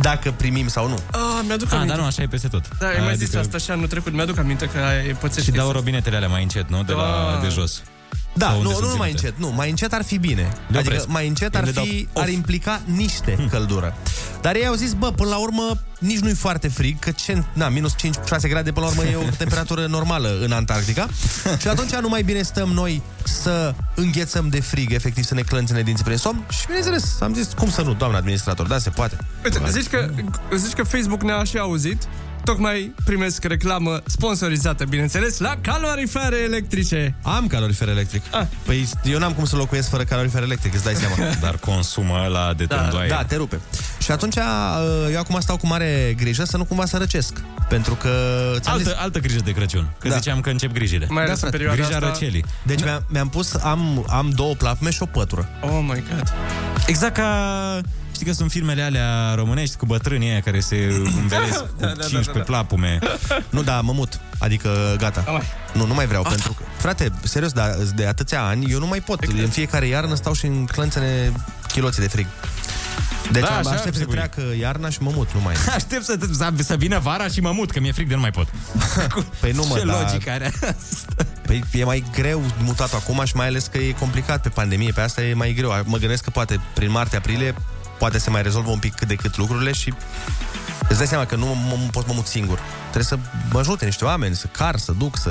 [0.00, 0.98] dacă primim sau nu.
[1.10, 1.92] Ah, mi-aduc Ah, aminte.
[1.92, 2.68] dar nu, așa e peste tot.
[2.78, 4.12] Da, ai mai zis Adică- asta și anul trecut.
[4.12, 5.44] Mi-aduc aminte că ai pățești.
[5.50, 6.82] Și dau chestia robinetele alea mai încet, nu?
[6.82, 7.40] De, la, Da.
[7.42, 7.82] de jos.
[8.34, 9.26] Da, Sau unde nu, sunt nu mai ținute?
[9.26, 10.42] încet, nu, mai încet ar fi bine.
[10.42, 11.06] Le adică opresc.
[11.08, 12.22] mai încet Eu ar le dau fi, off.
[12.22, 13.94] ar implica niște căldură.
[14.40, 17.68] Dar ei au zis, bă, până la urmă, nici nu-i foarte frig, că ce, na,
[17.68, 17.96] minus 5-6
[18.48, 21.08] grade, până la urmă, e o temperatură normală în Antarctica.
[21.60, 25.82] și atunci nu mai bine stăm noi să înghețăm de frig, efectiv, să ne clănțene
[25.82, 26.44] dinții prin somn.
[26.50, 29.16] Și bineînțeles, am zis, cum să nu, doamna administrator, da, se poate.
[29.44, 30.08] Uite, zici că,
[30.56, 32.02] zici că Facebook ne-a și auzit.
[32.50, 37.14] Tocmai primesc reclamă sponsorizată, bineînțeles, la calorifere electrice.
[37.22, 38.22] Am calorifer electric.
[38.30, 38.46] Ah.
[38.64, 41.14] Păi eu n-am cum să locuiesc fără calorifer electric, îți dai seama.
[41.40, 43.08] Dar consumă ăla de Da, tândoaie.
[43.08, 43.60] da, te rupe.
[43.98, 44.42] Și atunci uh,
[45.12, 47.40] eu acum stau cu mare grijă să nu cumva să răcesc.
[47.68, 48.08] Pentru că
[48.60, 48.98] ți-am Altă, zis...
[48.98, 49.90] altă grijă de Crăciun.
[49.98, 50.14] Că Da.
[50.14, 51.06] ziceam că încep grijile.
[51.08, 52.08] Mai ales în frate, perioada Grija asta.
[52.08, 52.44] răcelii.
[52.62, 55.48] Deci mi-am, mi-am pus, am, am două plapme și o pătură.
[55.62, 56.32] Oh my god.
[56.86, 57.80] Exact ca...
[58.20, 60.76] Știi că sunt filmele alea românești cu bătrânii aia care se
[61.20, 62.40] învelesc cu Da, da, da, 15 da, da.
[62.44, 62.98] plapume.
[63.50, 64.20] Nu, da, mă mut.
[64.38, 65.24] Adică gata.
[65.28, 65.42] Amai.
[65.72, 66.62] Nu, nu mai vreau, pentru că...
[66.78, 69.24] Frate, serios, de, de atâția ani, eu nu mai pot.
[69.24, 71.32] În fiecare iarnă stau și în clănțene
[71.72, 72.26] chiloții de frig.
[73.32, 74.12] Deci Da, da, așa ar aștept să trebui.
[74.14, 75.54] treacă iarna și mă mut, nu mai.
[75.76, 78.30] Aștept să, să, să vină vara și mă mut, că mi-e frig de nu mai
[78.30, 78.46] pot.
[79.40, 81.24] Păi nu, mă, Ce dar- logică are asta?
[81.46, 85.00] Păi e mai greu mutat acum și mai ales că e complicat pe pandemie, pe
[85.00, 85.72] asta e mai greu.
[85.84, 87.54] Mă gândesc că poate prin martie-aprilie
[88.00, 89.94] poate se mai rezolvă un pic cât de cât lucrurile și
[90.88, 92.58] îți dai seama că nu mă, mă, pot să mă mut singur.
[92.80, 93.18] Trebuie să
[93.52, 95.30] mă ajute niște oameni, să car, să duc, să...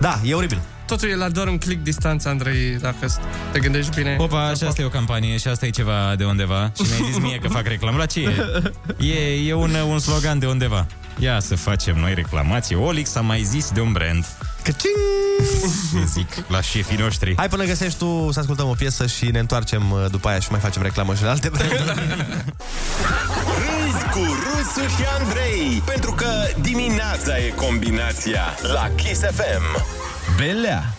[0.00, 0.60] Da, e oribil.
[0.86, 3.06] Totul e la doar un click distanță, Andrei, dacă
[3.52, 4.16] te gândești bine.
[4.18, 6.72] Opa, și asta e o campanie și asta e ceva de undeva.
[6.76, 7.98] Și mi-ai zis mie că fac reclamă.
[7.98, 9.06] La ce e?
[9.06, 10.86] E, e un, un slogan de undeva.
[11.18, 12.76] Ia să facem noi reclamație.
[12.76, 14.26] Olix a mai zis de un brand.
[14.62, 14.96] Căcing!
[16.14, 17.34] Zic la șefii noștri.
[17.36, 20.50] Hai până găsești tu să ascultăm o piesă și ne întoarcem uh, după aia și
[20.50, 21.82] mai facem reclamă și la alte branduri.
[23.60, 26.30] Râzi cu Rusu și Andrei Pentru că
[26.60, 28.42] dimineața e combinația
[28.72, 29.84] La Kiss FM
[30.36, 30.94] Belea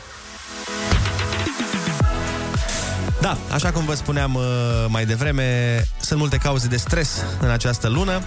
[3.21, 4.43] Da, așa cum vă spuneam uh,
[4.87, 8.21] mai devreme, sunt multe cauze de stres în această lună.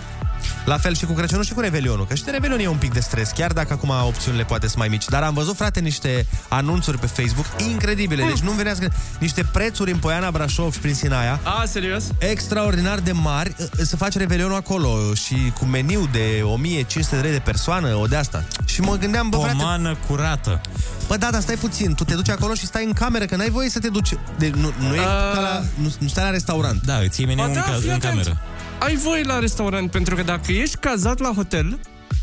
[0.65, 2.07] La fel și cu Crăciunul și cu Revelionul.
[2.07, 4.79] Că și de Revelion e un pic de stres, chiar dacă acum opțiunile poate sunt
[4.79, 5.05] mai mici.
[5.05, 8.25] Dar am văzut, frate, niște anunțuri pe Facebook incredibile.
[8.25, 8.89] Deci nu-mi venea să...
[9.19, 11.41] Niște prețuri în Poiana Brașov și prin Sinaia.
[11.43, 12.05] A, serios?
[12.19, 13.55] Extraordinar de mari.
[13.83, 18.17] Să faci Revelionul acolo și cu meniu de 1500 de lei de persoană, o de
[18.17, 18.45] asta.
[18.65, 19.55] Și mă gândeam, bă, frate...
[19.57, 20.61] Pomană curată.
[21.07, 21.95] Bă, da, dar stai puțin.
[21.95, 24.11] Tu te duci acolo și stai în cameră, că n-ai voie să te duci...
[24.39, 24.99] De, nu, nu e
[25.35, 25.63] ca la...
[25.75, 26.83] Nu, nu stai la restaurant.
[26.85, 28.03] Da, îți iei meniu Ba în, da, ca- fii în atent.
[28.13, 28.41] cameră.
[28.85, 31.79] Ai voie la restaurant, pentru că dacă ești cazat la hotel,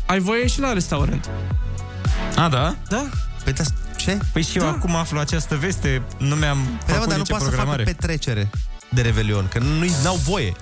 [0.06, 1.30] ai voie și la restaurant.
[2.36, 2.74] A, da?
[2.88, 3.06] Da.
[3.44, 3.62] Păi, da,
[3.96, 4.18] ce?
[4.32, 7.22] Păi și eu acum aflu această veste, nu mi-am Păi, da, mă, făcut dar nu
[7.22, 7.82] nicio poate să facă programare.
[7.82, 8.50] petrecere
[8.88, 10.52] de Revelion, că nu n-au voie.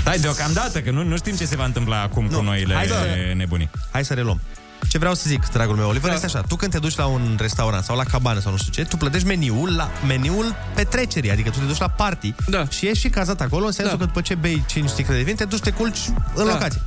[0.00, 3.32] Stai, deocamdată, că nu, nu știm ce se va întâmpla acum cu noile hai să-
[3.34, 3.70] nebunii.
[3.92, 4.40] Hai să reluăm.
[4.88, 6.14] Ce vreau să zic, dragul meu, Oliver, da.
[6.14, 6.40] este așa.
[6.40, 8.96] Tu când te duci la un restaurant sau la cabană sau nu știu ce, tu
[8.96, 12.68] plătești meniul la meniul petrecerii, adică tu te duci la party da.
[12.68, 13.98] și ești și cazat acolo, în sensul Da.
[13.98, 15.98] că după ce bei 5 sticle de vin, te duci, te culci
[16.34, 16.52] în Da.
[16.52, 16.80] locație.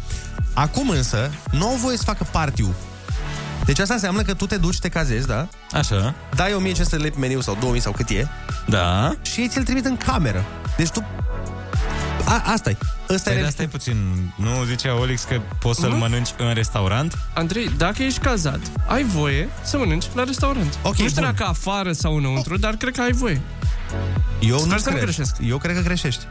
[0.53, 2.63] Acum însă, nu au voie să facă party
[3.65, 5.47] Deci asta înseamnă că tu te duci, te cazezi, da?
[5.71, 6.13] Așa.
[6.35, 8.27] Dai 1500 de lei pe meniu sau 2000 sau cât e.
[8.67, 9.15] Da.
[9.21, 10.45] Și ei ți-l trimit în cameră.
[10.77, 11.03] Deci tu...
[12.25, 12.77] A, asta e.
[13.09, 13.97] Ăsta Păi e da, stai puțin.
[14.35, 15.97] Nu zicea Olix că poți să-l Nu?
[15.97, 17.17] mănânci în restaurant?
[17.33, 20.77] Andrei, dacă ești cazat, ai voie să mănânci la restaurant.
[20.83, 21.33] Ok, nu știu bun.
[21.35, 23.41] dacă afară sau înăuntru, dar cred că ai voie.
[24.39, 25.03] Eu Sper nu să nu cred.
[25.07, 25.35] greșesc.
[25.41, 26.27] Eu cred că greșești.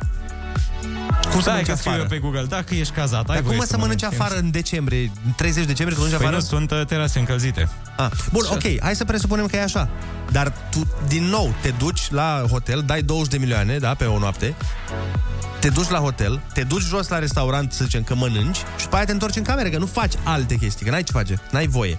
[1.30, 2.02] Cum să Stai mănânci că scriu afară?
[2.02, 2.44] eu pe Google.
[2.48, 4.20] Dacă ești cazat, ai Dar voie cum mă să mănânci mănânci.
[4.20, 5.10] afară în decembrie?
[5.26, 6.42] În 30 decembrie, că mănânci Păi afară?
[6.42, 7.68] nu, sunt uh, terase încălzite.
[7.96, 9.88] Ah, bun, ok, hai să presupunem că e așa.
[10.30, 14.18] Dar tu, din nou, te duci la hotel, dai 20 de milioane, da, pe o
[14.18, 14.54] noapte,
[15.60, 18.96] te duci la hotel, te duci jos la restaurant, să zicem că mănânci și după
[18.96, 21.66] aia te întorci în cameră, că nu faci alte chestii, că n-ai ce face, n-ai
[21.66, 21.98] voie.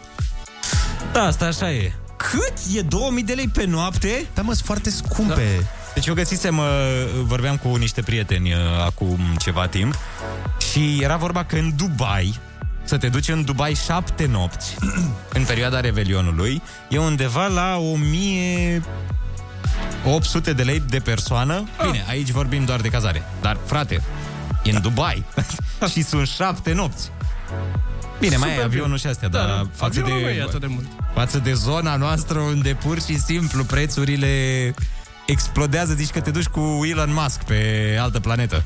[1.14, 1.92] Da, asta așa e.
[2.18, 2.54] Cât?
[2.76, 4.26] E 2000 de lei pe noapte?
[4.34, 5.48] Da, mă, sunt foarte scumpe.
[5.60, 5.66] Da.
[5.94, 6.66] Deci eu găsisem, uh,
[7.24, 9.96] vorbeam cu niște prieteni uh, acum ceva timp
[10.72, 12.40] și era vorba că în Dubai,
[12.84, 14.76] să te duci în Dubai șapte nopți,
[15.38, 21.68] în perioada Revelionului, e undeva la 1800 de lei de persoană.
[21.86, 23.24] Bine, aici vorbim doar de cazare.
[23.42, 24.02] Dar, frate,
[24.64, 25.24] e în Dubai
[25.92, 27.12] și sunt șapte nopți.
[28.20, 29.00] Bine, mai ai Super avionul bine.
[29.00, 29.64] și astea, Da, dar da.
[29.74, 30.86] față Avionul de, nu e atât de mult.
[31.14, 34.74] față de zona noastră unde pur și simplu prețurile
[35.32, 38.64] explodează, zici că te duci cu Elon Musk pe altă planetă.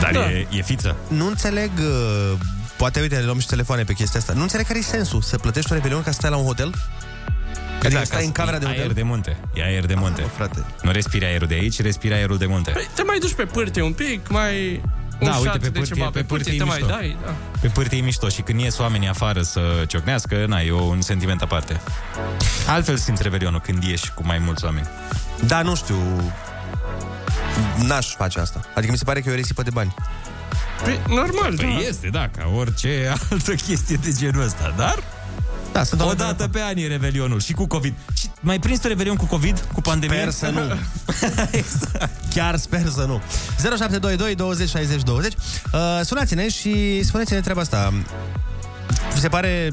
[0.00, 0.30] Dar Da.
[0.30, 0.96] e, e fiță.
[1.08, 2.38] Nu înțeleg, uh,
[2.76, 5.38] poate, uite, le luăm și telefoane pe chestia asta, nu înțeleg care e sensul, să
[5.38, 6.74] plătești un revelion ca să stai la un hotel?
[7.84, 8.94] Adică stai în camera de e aer hotel?
[8.94, 9.36] de munte.
[9.54, 10.22] E aer de munte.
[10.22, 10.64] Ah, frate.
[10.82, 12.70] Nu respiri aerul de aici, respiri aerul de munte.
[12.70, 14.80] Păi, te mai duci pe pârte un pic, mai...
[15.20, 16.78] Un Da, uite, șat pe de pârtie- ceva, pe pe pârtie pârtie te e mai
[16.80, 16.94] mișto.
[16.94, 17.34] dai, da.
[17.60, 21.42] Pe pârtie e mișto și când ies oamenii afară să ciocnească, na, e un sentiment
[21.42, 21.80] aparte.
[22.66, 24.86] Altfel simți revelionul când ieși cu mai mulți oameni.
[25.46, 25.96] Da, nu știu,
[27.82, 28.60] n-aș face asta.
[28.74, 29.94] Adică mi se pare că e o risipă de bani.
[30.82, 31.88] Păi, normal, Păi da.
[31.88, 35.02] este, da, ca orice altă chestie de genul ăsta, dar...
[35.72, 37.94] Da, sunt o dată pe an e Revelionul și cu COVID.
[38.14, 40.16] Și mai prins tu Revelion cu COVID, cu pandemie?
[40.18, 40.60] Sper să nu.
[42.34, 43.22] Chiar sper să nu.
[43.58, 45.32] 0722 20 60 20.
[45.32, 47.92] Uh, sunați-ne și spuneți-ne treaba asta.
[49.14, 49.72] Vi se pare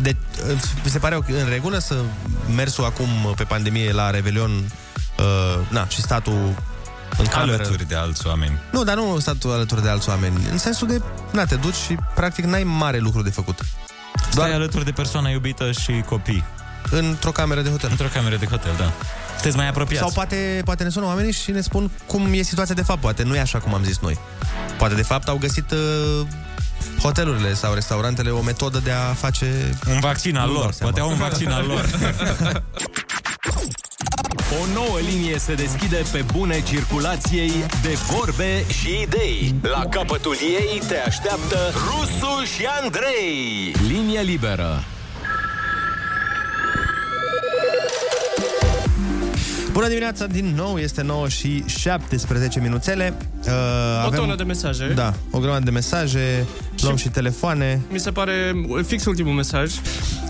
[0.00, 0.16] de,
[0.50, 1.94] uh, vi se pare în regulă să
[2.54, 4.50] mersul acum pe pandemie la Revelion
[5.18, 6.54] uh, na, și statul
[7.18, 7.52] în cameră?
[7.62, 8.58] Alături de alți oameni.
[8.70, 10.36] Nu, dar nu statul alături de alți oameni.
[10.50, 13.58] În sensul de, na, te duci și practic n-ai mare lucru de făcut.
[14.34, 16.44] Doar alături de persoana iubită și copii.
[16.90, 17.90] Într-o cameră de hotel.
[17.90, 18.92] Într-o cameră de hotel, da.
[19.32, 20.02] Sunteți mai apropiați.
[20.02, 23.00] Sau poate, poate ne sună oamenii și ne spun cum e situația de fapt.
[23.00, 24.18] Poate nu e așa cum am zis noi.
[24.78, 26.26] Poate de fapt au găsit uh,
[27.02, 29.78] hotelurile sau restaurantele o metodă de a face...
[29.88, 30.62] Un vaccin al Nu lor.
[30.62, 30.92] dau seama.
[30.92, 31.84] Poate au un vaccin al lor.
[34.52, 37.52] O nouă linie se deschide pe bune circulației
[37.82, 39.54] de vorbe și idei.
[39.62, 43.74] La capătul ei te așteaptă Rusu și Andrei.
[43.88, 44.84] Linie liberă.
[49.74, 53.14] Bună dimineața din nou, este 9 și 17 minuțele.
[53.46, 54.92] Uh, O tonă de mesaje.
[54.94, 56.46] Da, o grămadă de mesaje,
[56.82, 57.80] luăm și telefoane.
[57.90, 58.32] Mi se pare
[58.86, 59.72] fix ultimul mesaj.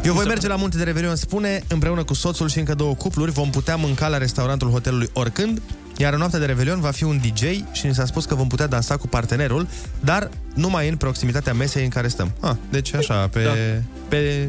[0.05, 3.31] Eu voi merge la Munte de Revelion, spune, împreună cu soțul și încă două cupluri,
[3.31, 5.63] vom putea mânca la restaurantul hotelului oricând,
[5.97, 7.43] iar în noaptea de Revelion va fi un DJ
[7.73, 9.67] și ni s-a spus că vom putea dansa cu partenerul,
[10.01, 12.33] dar numai în proximitatea mesei în care stăm.
[12.41, 13.51] Ah, deci așa, pe, Da.
[14.09, 14.49] pe,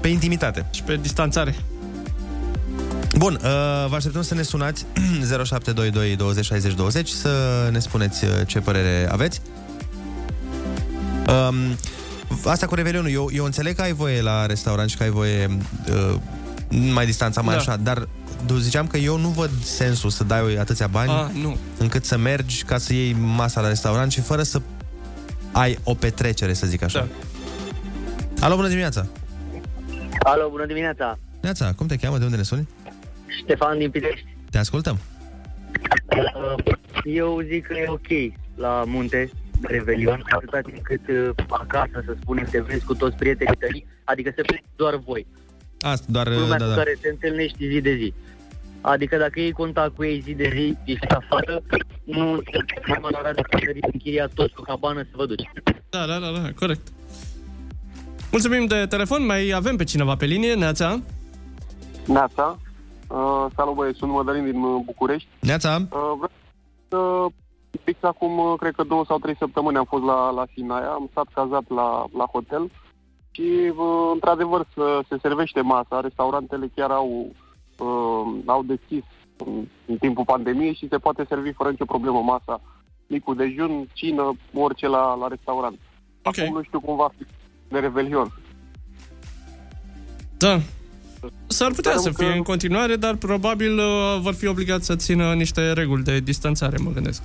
[0.00, 0.66] pe intimitate.
[0.70, 1.54] Și pe distanțare.
[3.16, 3.40] Bun, uh,
[3.88, 4.86] vă așteptăm să ne sunați
[5.44, 9.40] 0722 20 60 20 să ne spuneți uh, ce părere aveți.
[11.48, 11.56] Um,
[12.44, 15.58] asta cu Revelionul, eu, eu înțeleg că ai voie la restaurant și că ai voie
[15.90, 16.14] uh,
[16.92, 17.60] mai distanța mai Da.
[17.60, 18.08] așa, dar
[18.50, 21.56] eu ziceam că eu nu văd sensul să dai atâția bani Ah, nu.
[21.78, 24.60] încât să mergi ca să iei masa la restaurant și fără să
[25.52, 26.98] ai o petrecere, să zic așa.
[28.38, 28.46] Da.
[28.46, 29.06] Alo, bună dimineața!
[30.22, 31.18] Alo, bună dimineața!
[31.42, 32.18] Neața, cum te cheamă?
[32.18, 32.68] De unde ne suni?
[33.42, 34.36] Ștefan din Pitești.
[34.50, 34.98] Te ascultăm.
[36.16, 39.30] Uh, Eu zic că e ok la munte,
[39.62, 44.32] Revelion, atâta timp cât uh, acasă, să spunem, te vezi cu toți prietenii tăi, adică
[44.36, 45.26] să pleci doar voi.
[45.80, 46.76] Asta, doar, Lumea da, cu da.
[46.76, 48.12] care te întâlnești zi de zi.
[48.80, 51.62] Adică dacă iei contact cu ei zi de zi, ești afară,
[52.04, 52.42] nu
[52.86, 55.50] mai mă avea de cântărit închiriat toți cu cabană să vă duci.
[55.90, 56.88] Da, da, da, da, corect.
[58.30, 61.02] Mulțumim de telefon, mai avem pe cineva pe linie, Neața.
[62.12, 62.56] Neața.
[63.08, 65.28] Uh, salut băieți, sunt Mădălin din uh, București.
[65.40, 65.76] Neața.
[65.76, 66.30] Uh, vreau
[66.88, 67.26] să...
[67.84, 71.08] Fix acum, uh, cred că două sau trei săptămâni am fost la, la Sinaia, am
[71.10, 72.70] stat cazat la, la hotel
[73.30, 76.00] și, uh, într-adevăr, să, se servește masa.
[76.00, 77.32] Restaurantele chiar au,
[77.78, 79.02] uh, au deschis
[79.36, 82.60] în, în timpul pandemiei și se poate servi fără nicio problemă masa.
[83.06, 85.78] Micul dejun, cină, orice la, la restaurant.
[86.22, 86.44] Okay.
[86.44, 87.26] Acum nu știu cum va fi
[87.68, 88.32] de Revelion.
[90.38, 90.58] Da.
[91.46, 94.96] S-ar putea Sperăm să fie că- în continuare, dar probabil uh, vor fi obligați să
[94.96, 97.22] țină niște reguli de distanțare, mă gândesc.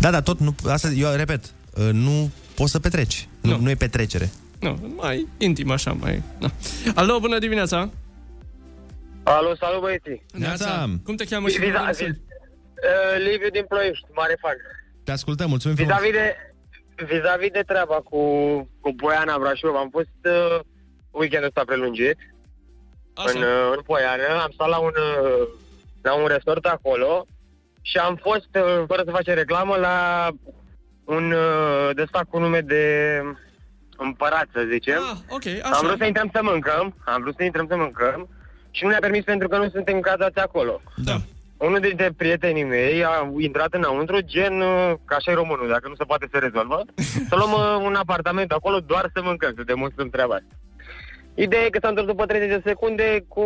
[0.00, 0.54] Da, da, tot nu...
[0.66, 3.28] Asta, eu repet, uh, nu poți să petreci.
[3.40, 4.30] Nu, nu e petrecere.
[4.60, 6.22] Nu, mai intim așa, mai...
[6.38, 6.50] Na.
[6.94, 7.90] Alo, bună dimineața!
[9.22, 10.22] Alo, salut băieții!
[10.32, 10.90] Neața!
[11.04, 12.20] Cum te cheamă și Viza- unde ne suni?
[12.20, 14.56] Uh, Liviu din Ploiești, mare fan.
[15.04, 15.94] Te ascultăm, mulțumim frumos.
[15.94, 16.26] Vis-a-vis de,
[17.14, 18.20] vis-a-vis de treaba cu,
[18.80, 20.60] cu Poiana Brașov, am fost uh,
[21.10, 22.16] weekendul ăsta prelungit
[23.26, 25.48] în, uh, în Poiană, am stat la un, uh,
[26.02, 27.26] la un resort acolo
[27.82, 30.28] și am fost, uh, fără să facem reclamă, la
[31.04, 32.84] un uh, desfac cu nume de
[33.96, 35.02] împărat, să zicem.
[35.02, 38.28] Ah, ok, Am vrut să intrăm să mâncăm, am vrut să intrăm să mâncăm
[38.70, 40.80] și nu ne-a permis pentru că nu suntem cazați acolo.
[40.96, 41.16] Da.
[41.56, 45.94] Unul dintre prietenii mei a intrat înăuntru, gen, uh, ca așa e românul, dacă nu
[45.94, 46.84] se poate se rezolvă,
[47.28, 50.54] să luăm uh, un apartament acolo doar să mâncăm, să demonstrăm treaba asta.
[51.44, 53.44] Ideea e că s-a întors după 30 de secunde cu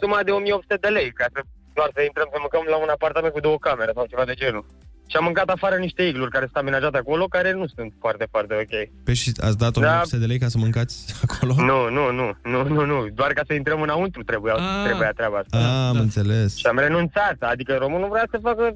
[0.00, 1.40] suma de 1800 de lei, ca să
[1.78, 4.64] doar să intrăm să mâncăm la un apartament cu două camere sau ceva de genul.
[5.10, 8.54] Și am mâncat afară niște igluri care sunt amenajate acolo, care nu sunt foarte, foarte
[8.62, 9.04] ok.
[9.04, 10.96] Pe și ați dat 1800 de lei ca să mâncați
[11.26, 11.52] acolo?
[11.70, 12.98] Nu, nu, nu, nu, nu, nu.
[13.14, 14.84] Doar ca să intrăm înăuntru trebuia, Ah.
[14.84, 15.56] trebuia treaba asta.
[15.58, 16.56] Ah, am înțeles.
[16.56, 17.36] Și am renunțat.
[17.38, 18.74] Adică românul vrea să facă,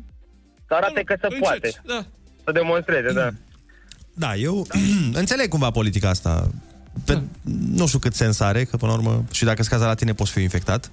[0.66, 1.70] să arate că se poate.
[1.84, 2.00] Da.
[2.44, 3.28] Să demonstreze, da.
[4.14, 4.66] Da, eu
[5.22, 6.46] înțeleg cumva politica asta.
[7.04, 7.20] Pe,
[7.74, 10.30] Nu știu cât sens are, că până la urmă, și dacă scazi la tine poți
[10.30, 10.90] fi infectat.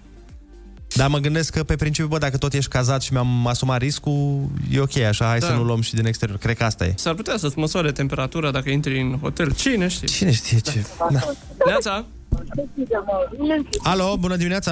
[0.96, 4.48] Dar mă gândesc că pe principiu, bă, dacă tot ești cazat și mi-am asumat riscul,
[4.72, 5.46] e ok, așa, hai Da.
[5.46, 6.38] să nu luăm și din exterior.
[6.38, 6.94] Cred că asta e.
[6.98, 9.54] S-ar putea să-ți măsoare temperatura dacă intri în hotel.
[9.54, 10.08] Cine știe?
[10.08, 10.86] Cine știe ce...
[11.12, 11.20] Da.
[11.66, 12.06] Neața!
[13.84, 14.72] Alo, bună dimineața!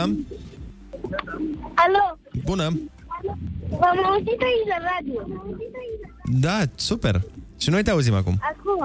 [1.73, 2.79] Alo, Bună!
[3.69, 5.21] v-am auzit aici la radio.
[6.39, 7.21] Da, super!
[7.57, 8.39] Și noi te auzim acum.
[8.41, 8.83] Acum.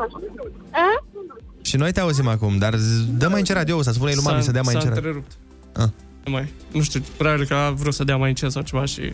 [0.71, 1.05] A?
[1.63, 4.37] Și noi te auzim acum, dar z- dă mai încet radio să spune lui mami
[4.39, 4.97] S-a- să dea mai s-a încet.
[4.97, 5.33] întrerupt.
[5.73, 5.89] Ah.
[6.25, 9.13] Nu mai, nu știu, probabil că a vrut să dea mai încet sau ceva și...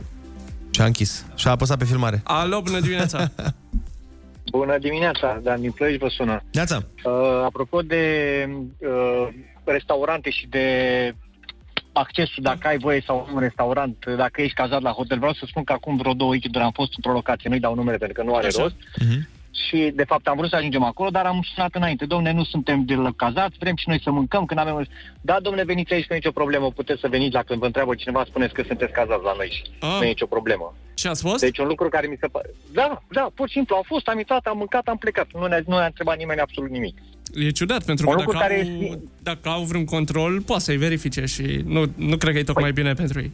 [0.71, 1.25] Și a închis.
[1.35, 2.21] Și a apăsat pe filmare.
[2.25, 3.31] Alo, bună dimineața!
[4.51, 6.43] Bună dimineața, Dan din Ploiești vă sună.
[6.53, 6.83] Neața.
[7.05, 7.13] Uh,
[7.45, 8.03] apropo de
[8.79, 9.29] uh,
[9.65, 10.67] restaurante și de
[11.93, 15.45] accesul, dacă ai voie sau nu în restaurant, dacă ești cazat la hotel, vreau să
[15.47, 18.29] spun că acum vreo două weekenduri am fost într-o locație, nu-i dau numele pentru că
[18.29, 18.63] nu are Așa.
[18.63, 18.75] rost,
[19.69, 22.05] și de fapt am vrut să ajungem acolo, dar am sunat înainte.
[22.07, 24.87] Domne, nu suntem de cazați, vrem și noi să mâncăm când avem...
[25.21, 28.25] Da, domne, veniți aici, nu e nicio problemă, puteți să veniți dacă vă întreabă cineva,
[28.25, 29.97] spuneți că sunteți cazați la noi și Ah.
[29.99, 30.75] nu e nicio problemă.
[30.95, 31.41] Și ați fost?
[31.41, 32.51] Deci un lucru care mi se pare...
[32.73, 35.27] Da, da, pur și simplu, am fost, am intrat, am mâncat, am plecat.
[35.33, 36.97] Nu ne-a, nu ne-a întrebat nimeni absolut nimic.
[37.35, 40.63] E ciudat, pentru Un că lucru dacă care au, este- dacă au vreun control, poate
[40.63, 43.33] să-i verifice și nu, nu cred că e tocmai bine pentru ei.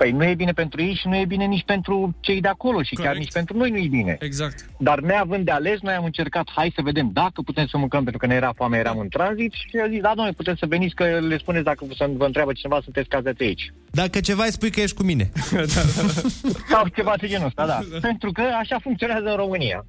[0.00, 2.82] Păi nu e bine pentru ei și nu e bine nici pentru cei de acolo
[2.82, 4.16] și chiar nici pentru noi nu e bine.
[4.20, 4.66] Exact.
[4.78, 8.18] Dar neavând de ales, noi am încercat, hai să vedem dacă putem să mâncăm, pentru
[8.18, 10.94] că ne era foame, eram în tranzit și a zis, da, noi putem să veniți,
[10.94, 13.72] că le spuneți dacă să vă întreabă cineva, sunteți cazați aici.
[13.90, 15.30] Dacă ceva îi spui că ești cu mine.
[16.72, 17.80] Sau ceva de genul ăsta, da.
[18.00, 19.86] Pentru că așa funcționează în România.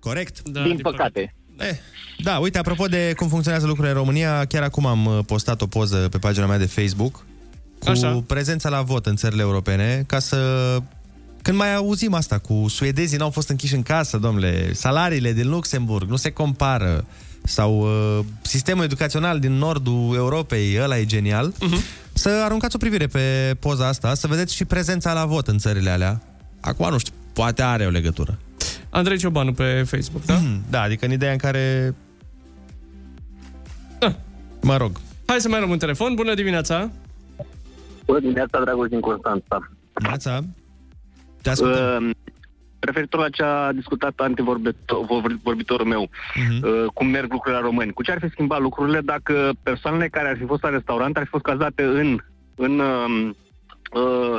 [0.00, 0.48] Corect.
[0.48, 1.34] Da, din păcate.
[1.58, 1.76] Eh,
[2.18, 5.66] da, uite, apropo de cum funcționează lucrurile în România, chiar acum am uh, postat o
[5.66, 7.24] poză pe pagina mea de Facebook
[7.84, 8.22] cu Așa.
[8.26, 10.38] prezența la vot în țările europene, ca să...
[11.42, 16.08] Când mai auzim asta cu suedezii n-au fost închiși în casă, domnule, salariile din Luxemburg
[16.08, 17.04] nu se compară,
[17.44, 22.12] sau uh, sistemul educațional din nordul Europei, ăla e genial, uh-huh.
[22.12, 25.90] să aruncați o privire pe poza asta, să vedeți și prezența la vot în țările
[25.90, 26.22] alea.
[26.60, 28.38] Acum, nu știu, poate are o legătură.
[28.90, 30.34] Andrei Ciobanu pe Facebook, da?
[30.34, 31.94] Mm, da, adică în ideea în care...
[33.98, 34.16] Da.
[34.60, 35.00] Mă rog.
[35.26, 36.14] Hai să mai luăm un telefon.
[36.14, 36.90] Bună dimineața!
[38.12, 39.68] Bună dimineața, Dragoș din Constanța.
[39.94, 40.40] Dimineața.
[41.42, 42.10] Te uh,
[42.78, 46.62] referitor la ce a discutat antevorbitorul meu, uh-huh.
[46.62, 47.92] uh, cum merg lucrurile la români.
[47.92, 51.22] Cu ce ar fi schimbat lucrurile dacă persoanele care ar fi fost la restaurant ar
[51.22, 52.18] fi fost cazate în,
[52.54, 53.30] în uh,
[53.92, 54.38] uh,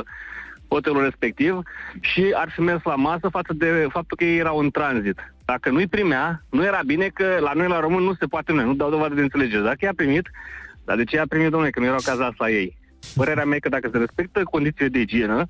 [0.68, 1.58] hotelul respectiv
[2.00, 5.32] și ar fi mers la masă față de faptul că ei erau în tranzit.
[5.44, 8.64] Dacă nu-i primea, nu era bine că la noi la român nu se poate noi,
[8.64, 9.62] nu dau dovadă de înțelegere.
[9.62, 10.30] Dacă i-a primit,
[10.84, 12.82] dar de ce i-a primit, domnule, că nu erau cazați la ei?
[13.14, 15.48] Părerea mea e că dacă se respectă condițiile de igienă,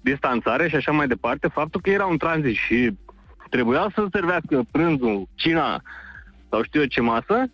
[0.00, 2.96] distanțare și așa mai departe, faptul că erau în tranzit și
[3.50, 5.82] trebuia să servească prânzul, cina
[6.50, 7.50] sau știu eu ce masă,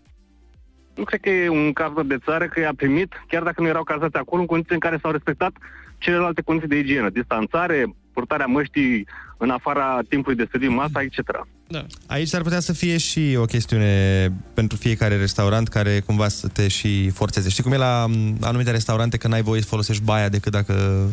[0.95, 3.83] nu cred că e un caz de țară că i-a primit, chiar dacă nu erau
[3.83, 5.53] cazați acolo, în condiții în care s-au respectat
[5.99, 9.07] celelalte condiții de igienă, distanțare, purtarea măștii
[9.37, 11.47] în afara timpului de servit masa, etc.
[11.69, 11.87] Da.
[12.07, 16.69] Aici s-ar putea să fie și o chestiune pentru fiecare restaurant care cumva să te
[16.69, 17.49] și forțeze.
[17.49, 21.07] Știi cum e la m, anumite restaurante că n-ai voie să folosești baia decât dacă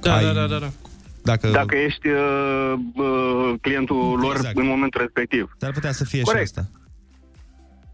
[0.00, 0.24] Da, ai...
[0.24, 0.70] da, da, da, da.
[1.22, 1.48] Dacă...
[1.48, 4.58] Dacă ești uh, uh, clientul lor Exact.
[4.58, 5.56] în momentul respectiv.
[5.58, 6.46] S-ar putea să fie Corect.
[6.46, 6.70] și asta.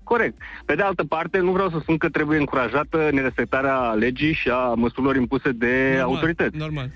[0.04, 0.36] Corect.
[0.64, 4.74] Pe de altă parte, nu vreau să spun că trebuie încurajată nerespectarea legii și a
[4.74, 6.56] măsurilor impuse de Normal, autorități.
[6.56, 6.90] Normal.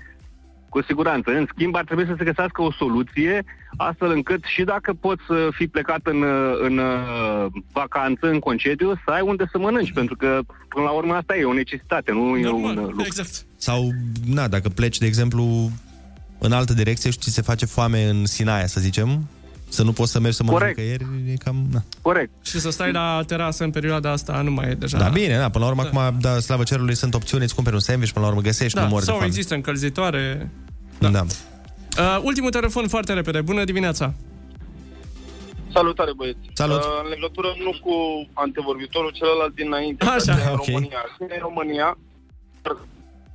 [0.69, 1.31] Cu siguranță.
[1.31, 3.43] În schimb, ar trebui să se găsească o soluție
[3.77, 6.23] astfel încât și dacă poți să fii plecat în,
[6.61, 11.13] în uh, vacanță, în concediu, să ai unde să mănânci, pentru că, până la urmă,
[11.13, 13.03] asta e o necesitate, nu e un uh, lucru.
[13.05, 13.45] Exact.
[13.57, 13.89] Sau,
[14.25, 15.71] na, dacă pleci, de exemplu,
[16.39, 19.27] în altă direcție și ți se face foame în Sinaia, să zicem,
[19.69, 20.77] să nu poți să mergi să mănânci Corect.
[20.77, 21.67] nicăieri, e cam...
[21.71, 21.83] Na.
[22.01, 22.31] Corect.
[22.45, 24.97] Și să stai la terasă în perioada asta nu mai e deja...
[24.97, 27.81] Da, bine, da, până la urmă, acum, da, slavă cerului, sunt opțiuni, îți cumperi un
[27.81, 29.29] sandwich, până la urmă găsești, Da, nu mori de sau foame.
[29.29, 30.49] există încălzitoare.
[30.99, 31.09] Da.
[31.09, 31.23] da.
[31.99, 33.41] Uh, ultimul telefon foarte repede.
[33.41, 34.13] Bună dimineața!
[35.73, 36.39] Salutare, băieți.
[36.53, 36.77] Salut.
[36.77, 37.93] Uh, în legătură nu cu
[38.33, 40.05] antevorbitorul, celălalt dinainte.
[40.05, 40.65] Așa, că e în ok.
[40.65, 41.01] România.
[41.17, 41.97] Când e în România,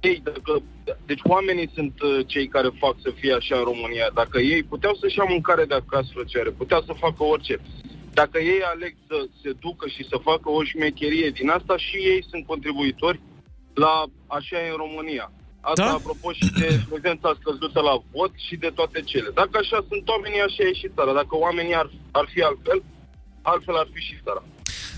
[0.03, 0.63] ei, dacă,
[1.07, 4.11] deci oamenii sunt uh, cei care fac să fie așa în România.
[4.15, 7.61] Dacă ei puteau să-și ia mâncare de acasă, frățioare, puteau să facă orice.
[8.13, 12.25] Dacă ei aleg să se ducă și să facă o șmecherie din asta, și ei
[12.31, 13.21] sunt contribuitori
[13.75, 15.33] la așa e în România.
[15.61, 15.93] Asta Da?
[15.93, 19.31] apropo și de prezența scăzută la vot și de toate cele.
[19.35, 21.13] Dacă așa sunt oamenii, așa e și țara.
[21.13, 22.83] Dacă oamenii ar, ar fi altfel,
[23.43, 24.43] altfel ar fi și țara.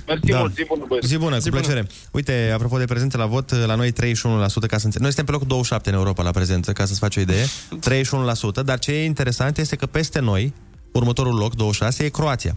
[0.07, 0.39] Mersi Da.
[0.39, 1.07] mult, zi bună, băieți.
[1.07, 1.87] Zi bună, cu plăcere.
[2.11, 5.31] Uite, apropo de prezență la vot, la noi 31%, ca să înțe- Noi suntem pe
[5.31, 7.45] locul 27 în Europa la prezență, ca să-ți faci o idee.
[7.81, 10.53] 31%, dar ce e interesant este că peste noi,
[10.93, 12.57] următorul loc, 26, e Croația.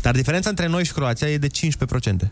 [0.00, 2.30] Dar diferența între noi și Croația e de 15%.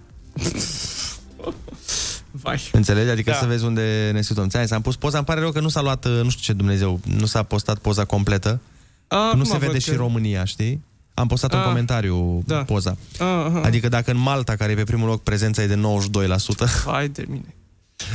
[2.31, 2.69] Vai.
[2.73, 3.11] Înțelegi?
[3.11, 3.37] Adică Da.
[3.37, 4.49] să vezi unde ne situăm.
[4.49, 6.53] Ți-am zis, am pus poza, îmi pare rău că nu s-a luat, nu știu ce
[6.53, 8.61] Dumnezeu, nu s-a postat poza completă.
[9.09, 10.83] A, nu acum se văd vede că- și România, știi?
[11.19, 12.57] Am postat un Ah, comentariu da.
[12.65, 12.97] poza.
[13.19, 13.61] Aha.
[13.65, 16.65] Adică dacă în Malta, care e pe primul loc, prezența e de 92%.
[16.87, 17.55] Hai de mine.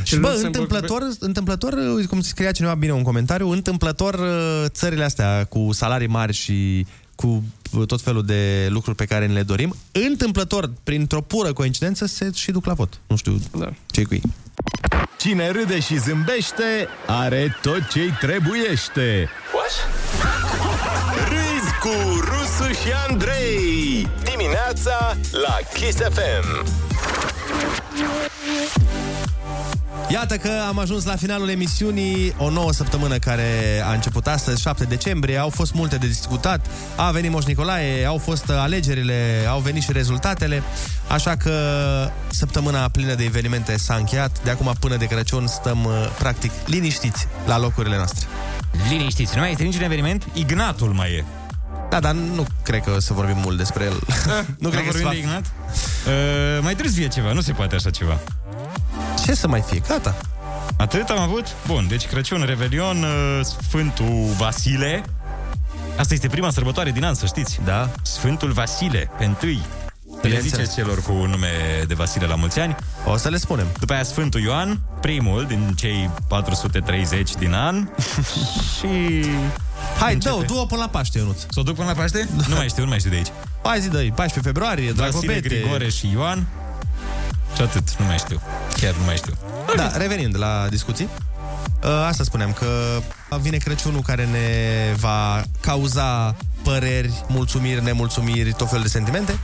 [0.03, 5.03] Și bă, Luxemburg- întâmplător, întâmplător, uite cum scria cineva bine un comentariu, întâmplător uh, țările
[5.03, 9.43] astea cu salarii mari și cu uh, tot felul de lucruri pe care ne le
[9.43, 12.99] dorim, întâmplător, printr-o pură coincidență, se și duc la vot.
[13.07, 13.69] Nu știu da.
[13.85, 14.21] ce cu ei.
[15.17, 19.29] Cine râde și zâmbește, are tot ce-i trebuiește.
[19.53, 20.40] Râzi cu
[22.61, 24.07] Rusu și Andrei.
[24.23, 26.65] Dimineața la Kiss FM.
[30.09, 34.83] Iată că am ajuns la finalul emisiunii, o nouă săptămână care a început astăzi, 7
[34.83, 35.37] decembrie.
[35.37, 36.65] Au fost multe de discutat,
[36.95, 40.63] a venit Moș Nicolae, au fost alegerile, au venit și rezultatele,
[41.07, 41.53] așa că
[42.27, 44.43] săptămâna plină de evenimente s-a încheiat.
[44.43, 48.27] De acum până de Crăciun stăm uh, practic liniștiți la locurile noastre.
[48.89, 50.27] Liniștiți, nu mai este niciun eveniment?
[50.33, 51.40] Ignatul mai e.
[51.91, 53.99] Da, dar nu cred că o să vorbim mult despre el.
[54.63, 55.09] nu cred că se vorbim va...
[55.09, 55.45] de Ignat?
[55.45, 58.19] Uh, mai trebuie să fie ceva, nu se poate așa ceva.
[59.25, 59.81] Ce să mai fie?
[59.87, 60.15] Gata.
[60.77, 61.45] Atât am avut?
[61.67, 65.03] Bun, deci Crăciun, Revelion, uh, Sfântul Vasile.
[65.97, 67.59] Asta este prima sărbătoare din an, să știți.
[67.63, 67.89] Da.
[68.01, 69.61] Sfântul Vasile, pe întâi.
[70.21, 70.69] Le Bineînțeles.
[70.69, 72.75] zice celor cu nume de Vasile la mulți ani.
[73.05, 73.67] O să le spunem.
[73.79, 77.87] După aia Sfântul Ioan, primul din cei 430 din an.
[78.77, 79.25] și...
[79.99, 80.35] Hai, Începe.
[80.39, 81.39] dă du-o până la Paște, Ionuț.
[81.39, 82.29] Să o duc până la Paște?
[82.47, 83.27] Nu mai știu, nu mai știu de aici.
[83.63, 85.47] Hai zi, dă 14 februarie, Vasile, Dragobete.
[85.47, 86.47] Grigore și Ioan.
[87.55, 88.41] Și atât, nu mai știu.
[88.79, 89.33] Chiar nu mai știu.
[89.75, 91.07] Da, revenind la discuții,
[91.83, 93.01] uh, asta spuneam, că
[93.41, 94.47] vine Crăciunul care ne
[94.99, 99.39] va cauza păreri, mulțumiri, nemulțumiri, tot felul de sentimente,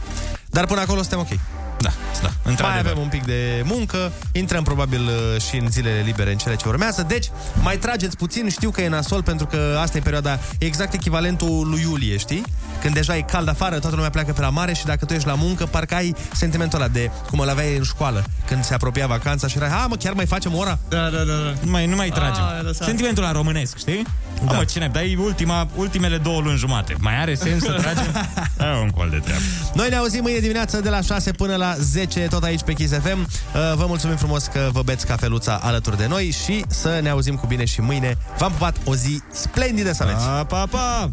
[0.50, 1.40] dar până acolo suntem ok.
[1.80, 1.90] Da,
[2.22, 2.92] da, Mai într-adevăr.
[2.92, 6.68] avem un pic de muncă, intrăm probabil uh, și în zilele libere în cele ce
[6.68, 7.30] urmează, deci
[7.62, 11.82] mai trageți puțin, știu că e nasol pentru că asta e perioada exact echivalentul lui
[11.82, 12.44] iulie, știi?
[12.82, 15.28] Când deja e cald afară, toată lumea pleacă pe la mare și dacă tu ești
[15.28, 19.08] la muncă, parcă ai sentimentul ăla de cum îl aveai în școală, când se apropia
[19.08, 20.80] vacanța și erai, ha mă, chiar mai facem o oră?
[20.90, 21.24] Da, da, da.
[21.24, 21.54] da.
[21.64, 22.44] Nu mai, nu mai tragem.
[22.44, 22.88] Ah, ai lăsat.
[22.88, 24.06] Sentimentul la românesc, știi?
[24.46, 24.56] Da.
[24.56, 26.96] Mă, cine, dar e ultima, ultimele două luni jumate.
[27.00, 28.12] Mai are sens să tragem?
[28.58, 29.42] Da, un col de treabă.
[29.74, 32.94] Noi ne auzim mâine dimineață de la 6 până la 10, tot aici pe Kiss
[32.94, 33.20] FM.
[33.20, 33.28] Uh,
[33.76, 37.48] Vă mulțumim frumos că vă beți cafeluța alături de noi și să ne auzim cu
[37.48, 38.18] bine și mâine.
[38.38, 40.26] V-am pupat o zi splendidă să aveți!
[40.26, 41.12] Pa, pa, pa!